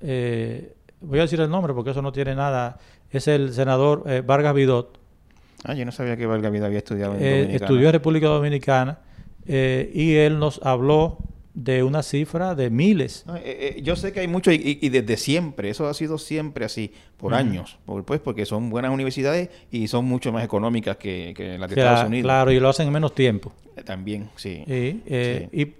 Eh, 0.00 0.74
voy 1.00 1.18
a 1.18 1.22
decir 1.22 1.40
el 1.40 1.50
nombre 1.50 1.74
porque 1.74 1.90
eso 1.90 2.02
no 2.02 2.12
tiene 2.12 2.34
nada. 2.34 2.78
Es 3.10 3.26
el 3.28 3.52
senador 3.52 4.04
eh, 4.06 4.22
Vargas 4.24 4.54
Vidot. 4.54 4.98
Ah, 5.64 5.74
yo 5.74 5.84
no 5.84 5.92
sabía 5.92 6.16
que 6.16 6.26
Vargas 6.26 6.52
Vidot 6.52 6.66
había 6.66 6.78
estudiado 6.78 7.14
en 7.16 7.22
eh, 7.22 7.30
Dominicana. 7.30 7.56
Estudió 7.56 7.86
en 7.88 7.92
República 7.92 8.26
Dominicana 8.28 8.98
y 9.46 10.14
él 10.14 10.38
nos 10.38 10.60
habló 10.62 11.18
de 11.54 11.82
una 11.82 12.02
cifra 12.02 12.54
de 12.54 12.70
miles. 12.70 13.24
No, 13.26 13.36
eh, 13.36 13.42
eh, 13.44 13.80
yo 13.82 13.96
sé 13.96 14.12
que 14.12 14.20
hay 14.20 14.28
mucho 14.28 14.52
y, 14.52 14.78
y, 14.80 14.88
desde 14.88 15.16
siempre, 15.16 15.70
eso 15.70 15.88
ha 15.88 15.94
sido 15.94 16.18
siempre 16.18 16.64
así, 16.64 16.92
por 17.16 17.32
mm. 17.32 17.34
años, 17.34 17.78
por, 17.84 18.04
pues 18.04 18.20
porque 18.20 18.46
son 18.46 18.70
buenas 18.70 18.92
universidades 18.92 19.50
y 19.70 19.88
son 19.88 20.04
mucho 20.04 20.32
más 20.32 20.44
económicas 20.44 20.96
que, 20.96 21.34
que 21.36 21.58
las 21.58 21.68
de 21.68 21.74
claro, 21.74 21.90
Estados 21.90 22.08
Unidos. 22.08 22.24
Claro, 22.24 22.52
y 22.52 22.60
lo 22.60 22.68
hacen 22.68 22.86
en 22.86 22.92
menos 22.92 23.14
tiempo. 23.14 23.52
Eh, 23.76 23.82
también, 23.82 24.30
sí. 24.36 24.64
Y, 24.66 25.02
sí. 25.08 25.48
y, 25.52 25.74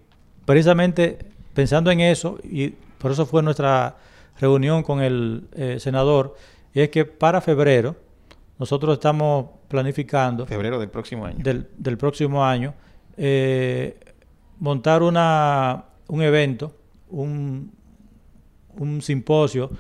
precisamente 0.45 1.19
pensando 1.55 1.91
en 1.91 2.01
eso, 2.01 2.39
y 2.43 2.71
por 2.99 3.13
eso 3.13 3.27
fue 3.27 3.43
nuestra 3.43 3.97
reunión 4.41 4.83
con 4.83 5.01
el 5.01 5.45
senador, 5.79 6.37
y 6.75 6.81
es 6.81 6.89
que 6.89 7.05
para 7.05 7.41
febrero 7.41 7.97
nosotros 8.61 8.93
estamos 8.95 9.47
planificando... 9.69 10.45
Febrero 10.47 10.79
del 10.79 10.91
próximo 10.91 11.25
año. 11.25 11.39
Del, 11.39 11.67
del 11.79 11.97
próximo 11.97 12.45
año. 12.45 12.75
Eh, 13.17 13.99
montar 14.61 15.03
una, 15.03 15.87
un 16.07 16.23
evento, 16.23 16.73
un, 17.09 17.73
un 18.77 19.03
simposio 19.03 19.71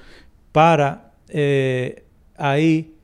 para 0.50 1.12
eh, 1.28 2.04
ahí 2.36 2.96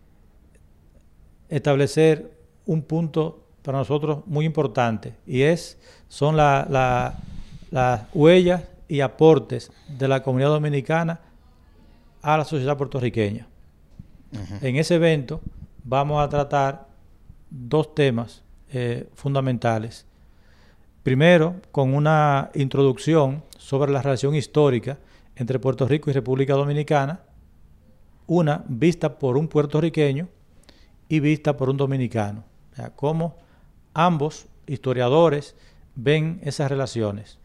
establecer 1.48 2.32
un 2.64 2.82
punto 2.82 3.44
para 3.62 3.78
nosotros 3.78 4.26
muy 4.26 4.44
importante 4.44 5.14
y 5.26 5.42
es 5.42 5.78
son 6.08 6.36
las 6.36 6.68
la, 6.70 7.14
la 7.70 8.08
huellas 8.12 8.64
y 8.88 9.00
aportes 9.00 9.70
de 9.88 10.08
la 10.08 10.22
comunidad 10.22 10.50
dominicana 10.50 11.20
a 12.22 12.38
la 12.38 12.44
sociedad 12.44 12.76
puertorriqueña. 12.76 13.46
Uh 14.32 14.36
-huh. 14.36 14.62
En 14.62 14.76
ese 14.76 14.96
evento 14.96 15.40
vamos 15.84 16.24
a 16.24 16.28
tratar 16.28 16.86
dos 17.50 17.94
temas 17.94 18.42
eh, 18.72 19.08
fundamentales. 19.14 20.06
Primero, 21.06 21.54
con 21.70 21.94
una 21.94 22.50
introducción 22.54 23.44
sobre 23.56 23.92
la 23.92 24.02
relación 24.02 24.34
histórica 24.34 24.98
entre 25.36 25.60
Puerto 25.60 25.86
Rico 25.86 26.10
y 26.10 26.12
República 26.12 26.54
Dominicana, 26.54 27.20
una 28.26 28.64
vista 28.66 29.16
por 29.16 29.36
un 29.36 29.46
puertorriqueño 29.46 30.26
y 31.08 31.20
vista 31.20 31.56
por 31.56 31.70
un 31.70 31.76
dominicano. 31.76 32.42
O 32.72 32.74
sea, 32.74 32.90
cómo 32.90 33.36
ambos 33.94 34.46
historiadores 34.66 35.54
ven 35.94 36.40
esas 36.42 36.68
relaciones. 36.68 37.38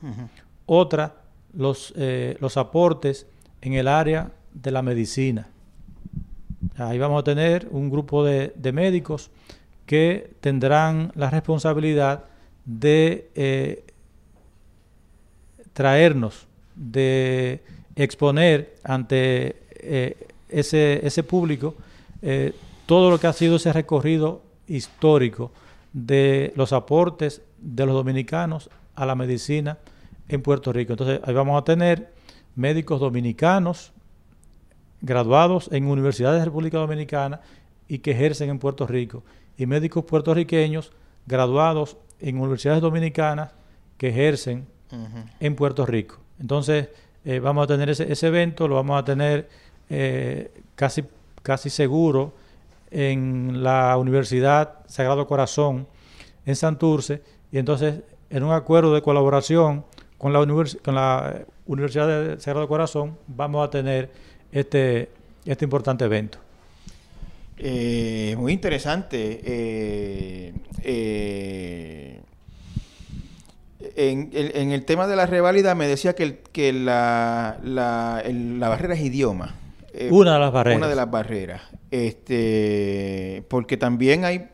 Otra, 0.66 1.18
los, 1.53 1.93
eh, 1.97 2.38
los 2.39 2.57
aportes 2.57 3.28
en 3.62 3.74
el 3.74 3.88
área 3.88 4.32
de 4.55 4.72
la 4.72 4.82
medicina. 4.82 5.49
Ahí 6.78 6.97
vamos 6.97 7.20
a 7.20 7.24
tener 7.24 7.68
un 7.70 7.91
grupo 7.91 8.24
de, 8.24 8.72
médicos 8.74 9.30
que 9.86 10.34
tendrán 10.41 11.12
la 11.14 11.30
responsabilidad 11.30 12.31
de 12.66 13.30
eh, 13.36 13.86
traernos, 15.74 16.47
de 16.76 17.62
exponer 17.95 18.76
ante 18.84 19.55
eh, 19.76 20.28
ese, 20.49 21.05
ese, 21.05 21.24
público 21.24 21.76
eh, 22.22 22.53
todo 22.86 23.09
lo 23.09 23.20
que 23.20 23.28
ha 23.28 23.34
sido 23.34 23.55
ese 23.55 23.74
recorrido 23.74 24.41
histórico 24.68 25.51
de 25.93 26.53
los 26.55 26.74
aportes 26.74 27.41
de 27.59 27.86
los 27.86 27.95
dominicanos 27.95 28.70
a 28.95 29.05
la 29.05 29.16
medicina 29.16 29.78
en 30.30 30.41
Puerto 30.41 30.72
Rico. 30.72 30.93
Entonces 30.93 31.20
ahí 31.24 31.34
vamos 31.34 31.59
a 31.59 31.66
tener 31.66 32.14
médicos 32.55 32.99
dominicanos 32.99 33.91
graduados 35.01 35.70
en 35.72 35.88
universidades 35.88 36.39
de 36.39 36.45
República 36.45 36.78
Dominicana 36.78 37.41
y 37.88 37.99
que 37.99 38.12
ejercen 38.12 38.49
en 38.49 38.59
Puerto 38.59 38.88
Rico, 38.88 39.24
y 39.57 39.66
médicos 39.66 40.05
puertorriqueños 40.05 40.91
graduados 41.26 41.97
en 42.22 42.39
universidades 42.39 42.82
dominicanas 42.82 43.51
que 43.97 44.09
ejercen 44.09 44.67
en 45.39 45.55
Puerto 45.55 45.86
Rico. 45.86 46.17
Entonces, 46.39 46.89
eh, 47.24 47.39
vamos 47.39 47.63
a 47.63 47.67
tener 47.67 47.89
ese, 47.89 48.11
ese, 48.11 48.28
evento, 48.28 48.67
lo 48.67 48.76
vamos 48.76 48.99
a 48.99 49.05
tener 49.05 49.47
eh, 49.89 50.51
casi, 50.76 51.03
casi 51.43 51.69
seguro 51.69 52.34
en 52.89 53.63
la 53.63 53.95
Universidad 53.97 54.80
Sagrado 54.88 55.28
Corazón 55.28 55.88
en 56.45 56.55
Santurce, 56.55 57.22
y 57.51 57.57
entonces 57.57 58.01
en 58.30 58.43
un 58.43 58.53
acuerdo 58.53 58.93
de 58.93 59.01
colaboración 59.01 59.86
con 60.17 60.34
la, 60.34 60.39
con 60.84 60.95
la 60.95 61.45
Universidad 61.65 62.07
de 62.07 62.39
Sagrado 62.39 62.67
Corazón 62.67 63.17
vamos 63.28 63.65
a 63.65 63.69
tener 63.69 64.09
este, 64.51 65.09
este 65.45 65.65
importante 65.65 66.05
evento. 66.05 66.39
Eh, 67.64 68.36
muy 68.39 68.53
interesante. 68.53 69.39
Eh, 69.43 70.53
eh, 70.84 72.22
en, 73.95 74.72
el 74.72 74.84
tema 74.86 75.05
de 75.05 75.16
la 75.16 75.28
reválida 75.28 75.76
me 75.76 75.88
decía 75.88 76.14
que, 76.14 76.39
que 76.51 76.74
la, 76.74 77.59
la, 77.64 78.24
la, 78.26 78.70
barrera 78.70 78.95
es 78.95 79.01
idioma. 79.01 79.55
una 80.09 80.34
de 80.34 80.39
las 80.39 80.51
barreras. 80.51 80.78
Una 80.78 80.88
de 80.88 80.95
las 80.95 81.12
barreras. 81.12 81.62
Este, 81.91 83.43
porque 83.47 83.78
también 83.78 84.26
hay 84.26 84.49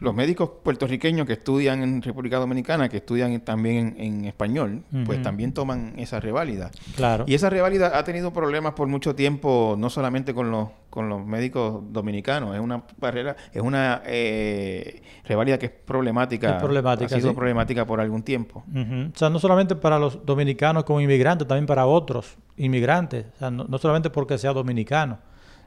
los 0.00 0.14
médicos 0.14 0.50
puertorriqueños 0.62 1.26
que 1.26 1.34
estudian 1.34 1.82
en 1.82 2.02
República 2.02 2.38
Dominicana, 2.38 2.88
que 2.88 2.98
estudian 2.98 3.38
también 3.40 3.94
en, 3.98 4.24
español, 4.24 4.82
pues 5.04 5.22
también 5.22 5.52
toman 5.52 5.92
esa 5.98 6.20
reválida. 6.20 6.70
Claro. 6.96 7.24
Y 7.26 7.34
esa 7.34 7.50
reválida 7.50 7.98
ha 7.98 8.02
tenido 8.02 8.32
problemas 8.32 8.72
por 8.72 8.88
mucho 8.88 9.14
tiempo, 9.14 9.76
no 9.78 9.90
solamente 9.90 10.32
con 10.32 10.50
los, 10.50 10.70
con 10.88 11.10
los 11.10 11.24
médicos 11.24 11.82
dominicanos, 11.92 12.54
es 12.54 12.60
una 12.60 12.82
barrera, 12.98 13.36
es 13.52 13.60
una 13.60 14.02
eh, 14.06 15.02
reválida 15.24 15.58
que 15.58 15.66
es 15.66 15.72
problemática. 15.72 16.56
Es 16.56 16.62
problemática. 16.62 17.16
Ha 17.16 17.20
sido 17.20 17.34
problemática 17.34 17.86
por 17.86 18.00
algún 18.00 18.22
tiempo. 18.22 18.64
O 18.74 19.16
sea, 19.18 19.28
no 19.28 19.38
solamente 19.38 19.76
para 19.76 19.98
los 19.98 20.24
dominicanos 20.24 20.84
como 20.84 21.00
inmigrantes, 21.00 21.46
también 21.46 21.66
para 21.66 21.86
otros 21.86 22.38
inmigrantes. 22.56 23.26
O 23.34 23.38
sea, 23.38 23.50
no, 23.50 23.78
solamente 23.78 24.08
porque 24.08 24.38
sea 24.38 24.54
dominicano, 24.54 25.18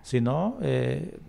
sino 0.01 0.57
eh, 0.61 1.19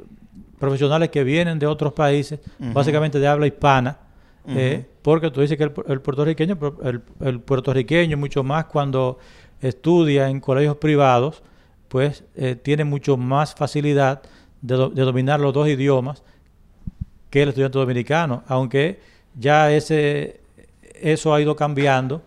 profesionales 0.58 1.10
que 1.10 1.24
vienen 1.24 1.58
de 1.58 1.66
otros 1.66 1.92
países, 1.92 2.40
básicamente 2.58 3.18
de 3.18 3.26
habla 3.26 3.46
hispana, 3.46 3.98
eh, 4.46 4.84
porque 5.02 5.30
tú 5.30 5.40
dices 5.40 5.56
que 5.56 5.64
el, 5.64 6.00
puertorriqueño, 6.00 6.58
el, 7.20 7.40
puertorriqueño 7.40 8.16
mucho 8.16 8.42
más 8.42 8.66
cuando 8.66 9.18
estudia 9.60 10.28
en 10.28 10.40
colegios 10.40 10.76
privados, 10.76 11.42
pues 11.88 12.24
eh, 12.34 12.56
tiene 12.56 12.84
mucho 12.84 13.16
más 13.16 13.54
facilidad 13.54 14.22
de, 14.60 14.76
dominar 14.76 15.40
los 15.40 15.52
dos 15.52 15.68
idiomas 15.68 16.22
que 17.30 17.42
el 17.42 17.50
estudiante 17.50 17.78
dominicano, 17.78 18.42
aunque 18.46 19.00
ya 19.38 19.70
ese 19.72 20.40
eso 20.94 21.34
ha 21.34 21.40
ido 21.40 21.54
cambiando, 21.56 22.22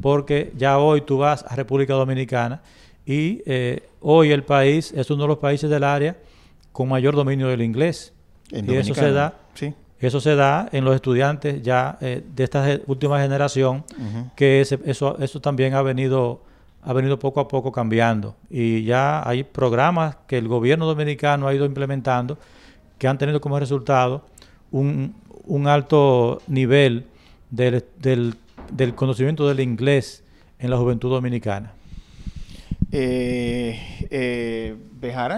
porque 0.00 0.52
ya 0.56 0.78
hoy 0.78 1.02
tú 1.02 1.18
vas 1.18 1.44
a 1.48 1.54
República 1.54 1.94
Dominicana 1.94 2.60
y 3.04 3.42
eh, 3.46 3.88
hoy 4.00 4.32
el 4.32 4.42
país 4.42 4.92
es 4.92 5.10
uno 5.10 5.22
de 5.22 5.28
los 5.28 5.38
países 5.38 5.70
del 5.70 5.84
área 5.84 6.16
con 6.76 6.90
mayor 6.90 7.16
dominio 7.16 7.48
del 7.48 7.62
inglés. 7.62 8.12
y 8.50 8.74
eso 8.74 8.94
se 8.94 9.10
da, 9.10 9.32
eso 9.98 10.20
se 10.20 10.34
da 10.34 10.68
en 10.72 10.84
los 10.84 10.94
estudiantes 10.94 11.62
ya 11.62 11.96
eh, 12.02 12.22
de 12.34 12.44
esta 12.44 12.66
última 12.86 13.18
generación, 13.18 13.82
que 14.36 14.60
eso, 14.60 15.16
eso 15.18 15.40
también 15.40 15.72
ha 15.72 15.80
venido, 15.80 16.42
ha 16.82 16.92
venido 16.92 17.18
poco 17.18 17.40
a 17.40 17.48
poco 17.48 17.72
cambiando. 17.72 18.36
Y 18.50 18.84
ya 18.84 19.26
hay 19.26 19.42
programas 19.42 20.18
que 20.26 20.36
el 20.36 20.48
gobierno 20.48 20.84
dominicano 20.84 21.48
ha 21.48 21.54
ido 21.54 21.64
implementando 21.64 22.36
que 22.98 23.08
han 23.08 23.16
tenido 23.16 23.40
como 23.40 23.58
resultado 23.58 24.26
un, 24.70 25.14
un 25.46 25.68
alto 25.68 26.42
nivel 26.46 27.06
del, 27.48 27.86
del, 27.98 28.34
del 28.70 28.94
conocimiento 28.94 29.48
del 29.48 29.60
inglés 29.60 30.22
en 30.58 30.68
la 30.68 30.76
juventud 30.76 31.08
dominicana. 31.08 31.72
Eh, 32.92 34.06
eh, 34.10 34.76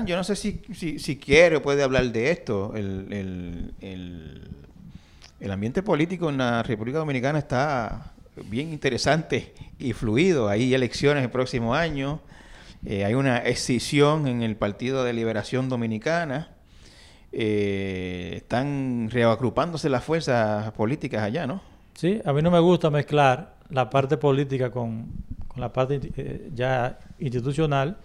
Yo 0.06 0.16
no 0.16 0.24
sé 0.24 0.36
si, 0.36 0.60
si, 0.74 1.16
quiere 1.16 1.56
o 1.56 1.62
puede 1.62 1.82
hablar 1.82 2.10
de 2.12 2.30
esto. 2.30 2.72
El, 2.74 3.72
el, 3.80 5.50
ambiente 5.50 5.82
político 5.82 6.28
en 6.30 6.38
la 6.38 6.62
República 6.62 6.98
Dominicana 6.98 7.38
está 7.38 8.12
bien 8.44 8.72
interesante 8.72 9.54
y 9.78 9.92
fluido. 9.92 10.48
Hay 10.48 10.74
elecciones 10.74 11.24
el 11.24 11.30
próximo 11.30 11.74
año. 11.74 12.20
Eh, 12.84 13.04
hay 13.04 13.14
una 13.14 13.38
escisión 13.38 14.26
en 14.26 14.42
el 14.42 14.56
Partido 14.56 15.04
de 15.04 15.12
Liberación 15.12 15.68
Dominicana. 15.68 16.50
Eh, 17.32 18.34
están 18.36 19.10
reagrupándose 19.10 19.88
las 19.88 20.04
fuerzas 20.04 20.70
políticas 20.72 21.22
allá, 21.22 21.46
¿no? 21.46 21.60
Sí, 21.94 22.20
a 22.24 22.32
mí 22.32 22.42
no 22.42 22.50
me 22.50 22.60
gusta 22.60 22.90
mezclar 22.90 23.56
la 23.70 23.90
parte 23.90 24.16
política 24.16 24.70
con, 24.70 25.08
la 25.56 25.72
parte 25.72 26.00
eh, 26.16 26.50
ya 26.54 26.98
institucional, 27.18 27.98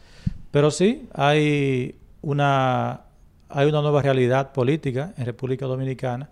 pero 0.54 0.70
sí 0.70 1.08
hay 1.16 1.96
una, 2.22 3.02
hay 3.50 3.68
una 3.68 3.82
nueva 3.82 4.04
realidad 4.04 4.54
política 4.54 5.12
en 5.18 5.26
República 5.26 5.66
Dominicana, 5.66 6.30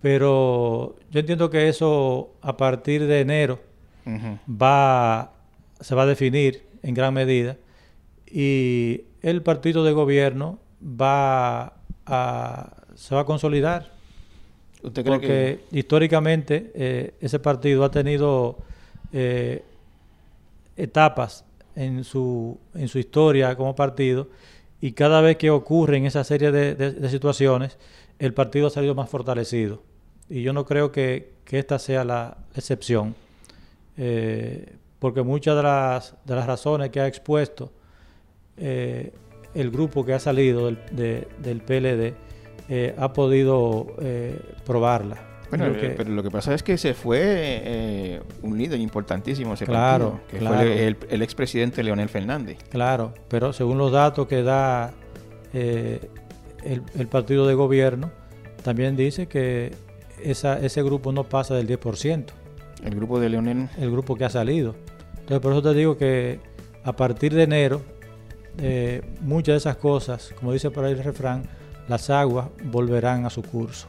pero 0.00 0.96
yo 1.08 1.20
entiendo 1.20 1.48
que 1.48 1.68
eso 1.68 2.32
a 2.42 2.56
partir 2.56 3.06
de 3.06 3.20
enero 3.20 3.60
va, 4.50 5.30
se 5.78 5.94
va 5.94 6.02
a 6.02 6.06
definir 6.06 6.64
en 6.82 6.94
gran 6.94 7.14
medida 7.14 7.56
y 8.26 9.02
el 9.22 9.40
partido 9.42 9.84
de 9.84 9.92
gobierno 9.92 10.58
va 10.82 11.74
a, 12.04 12.72
se 12.96 13.14
va 13.14 13.20
a 13.20 13.24
consolidar. 13.24 13.92
¿Usted 14.82 15.04
cree 15.04 15.14
porque 15.14 15.60
históricamente 15.70 16.72
eh, 16.74 17.14
ese 17.20 17.38
partido 17.38 17.84
ha 17.84 17.90
tenido 17.92 18.58
eh, 19.12 19.62
etapas 20.76 21.44
en 21.76 22.04
su, 22.04 22.58
en 22.74 22.88
su 22.88 22.98
historia 22.98 23.56
como 23.56 23.74
partido 23.74 24.28
y 24.80 24.92
cada 24.92 25.20
vez 25.20 25.36
que 25.36 25.50
ocurren 25.50 26.06
esa 26.06 26.24
serie 26.24 26.50
de, 26.50 27.08
situaciones, 27.08 27.78
el 28.18 28.34
partido 28.34 28.66
ha 28.66 28.70
salido 28.70 28.96
más 28.96 29.08
fortalecido. 29.08 29.82
Y 30.28 30.42
yo 30.42 30.52
no 30.52 30.66
creo 30.66 30.90
que, 30.90 31.32
esta 31.50 31.78
sea 31.78 32.02
la 32.02 32.38
excepción, 32.56 33.14
eh, 33.98 34.74
porque 34.98 35.22
muchas 35.22 35.54
de 35.54 35.62
las, 35.62 36.16
de 36.24 36.34
las 36.34 36.46
razones 36.46 36.88
que 36.88 36.98
ha 36.98 37.06
expuesto 37.06 37.70
eh, 38.56 39.12
el 39.54 39.70
grupo 39.70 40.04
que 40.04 40.14
ha 40.14 40.18
salido 40.18 40.64
del, 40.66 40.78
del 41.38 41.60
PLD 41.60 42.14
eh, 42.70 42.94
ha 42.96 43.12
podido 43.12 43.94
probarla. 44.64 45.31
Bueno, 45.52 45.66
eh, 45.66 45.92
pero 45.94 46.08
lo 46.08 46.22
que 46.22 46.30
pasa 46.30 46.54
es 46.54 46.62
que 46.62 46.78
se 46.78 46.94
fue 46.94 47.20
eh, 47.20 48.22
un 48.40 48.56
líder 48.56 48.80
importantísimo 48.80 49.52
ese 49.52 49.66
claro, 49.66 50.22
que 50.26 50.38
fue 50.38 50.86
el, 50.86 50.96
el, 51.10 51.20
expresidente 51.20 51.82
Leonel 51.82 52.08
Fernández. 52.08 52.56
Claro, 52.70 53.12
pero 53.28 53.52
según 53.52 53.76
los 53.76 53.92
datos 53.92 54.26
que 54.28 54.42
da 54.42 54.94
eh, 55.52 56.08
el, 56.64 57.06
partido 57.06 57.46
de 57.46 57.52
gobierno, 57.52 58.10
también 58.64 58.96
dice 58.96 59.26
que 59.26 59.74
esa, 60.22 60.58
ese 60.58 60.82
grupo 60.82 61.12
no 61.12 61.24
pasa 61.24 61.54
del 61.54 61.68
10%. 61.68 62.24
El 62.82 62.94
grupo 62.94 63.20
de 63.20 63.28
Leonel. 63.28 63.68
El 63.78 63.90
grupo 63.90 64.16
que 64.16 64.24
ha 64.24 64.30
salido. 64.30 64.74
Entonces, 65.20 65.40
por 65.40 65.52
eso 65.52 65.60
te 65.60 65.74
digo 65.74 65.98
que 65.98 66.40
a 66.82 66.96
partir 66.96 67.34
de 67.34 67.42
enero, 67.42 67.82
muchas 69.20 69.52
de 69.52 69.58
esas 69.58 69.76
cosas, 69.76 70.32
como 70.34 70.54
dice 70.54 70.70
por 70.70 70.86
ahí 70.86 70.92
el 70.92 71.04
refrán, 71.04 71.42
las 71.88 72.08
aguas 72.08 72.46
volverán 72.64 73.26
a 73.26 73.30
su 73.30 73.42
curso. 73.42 73.86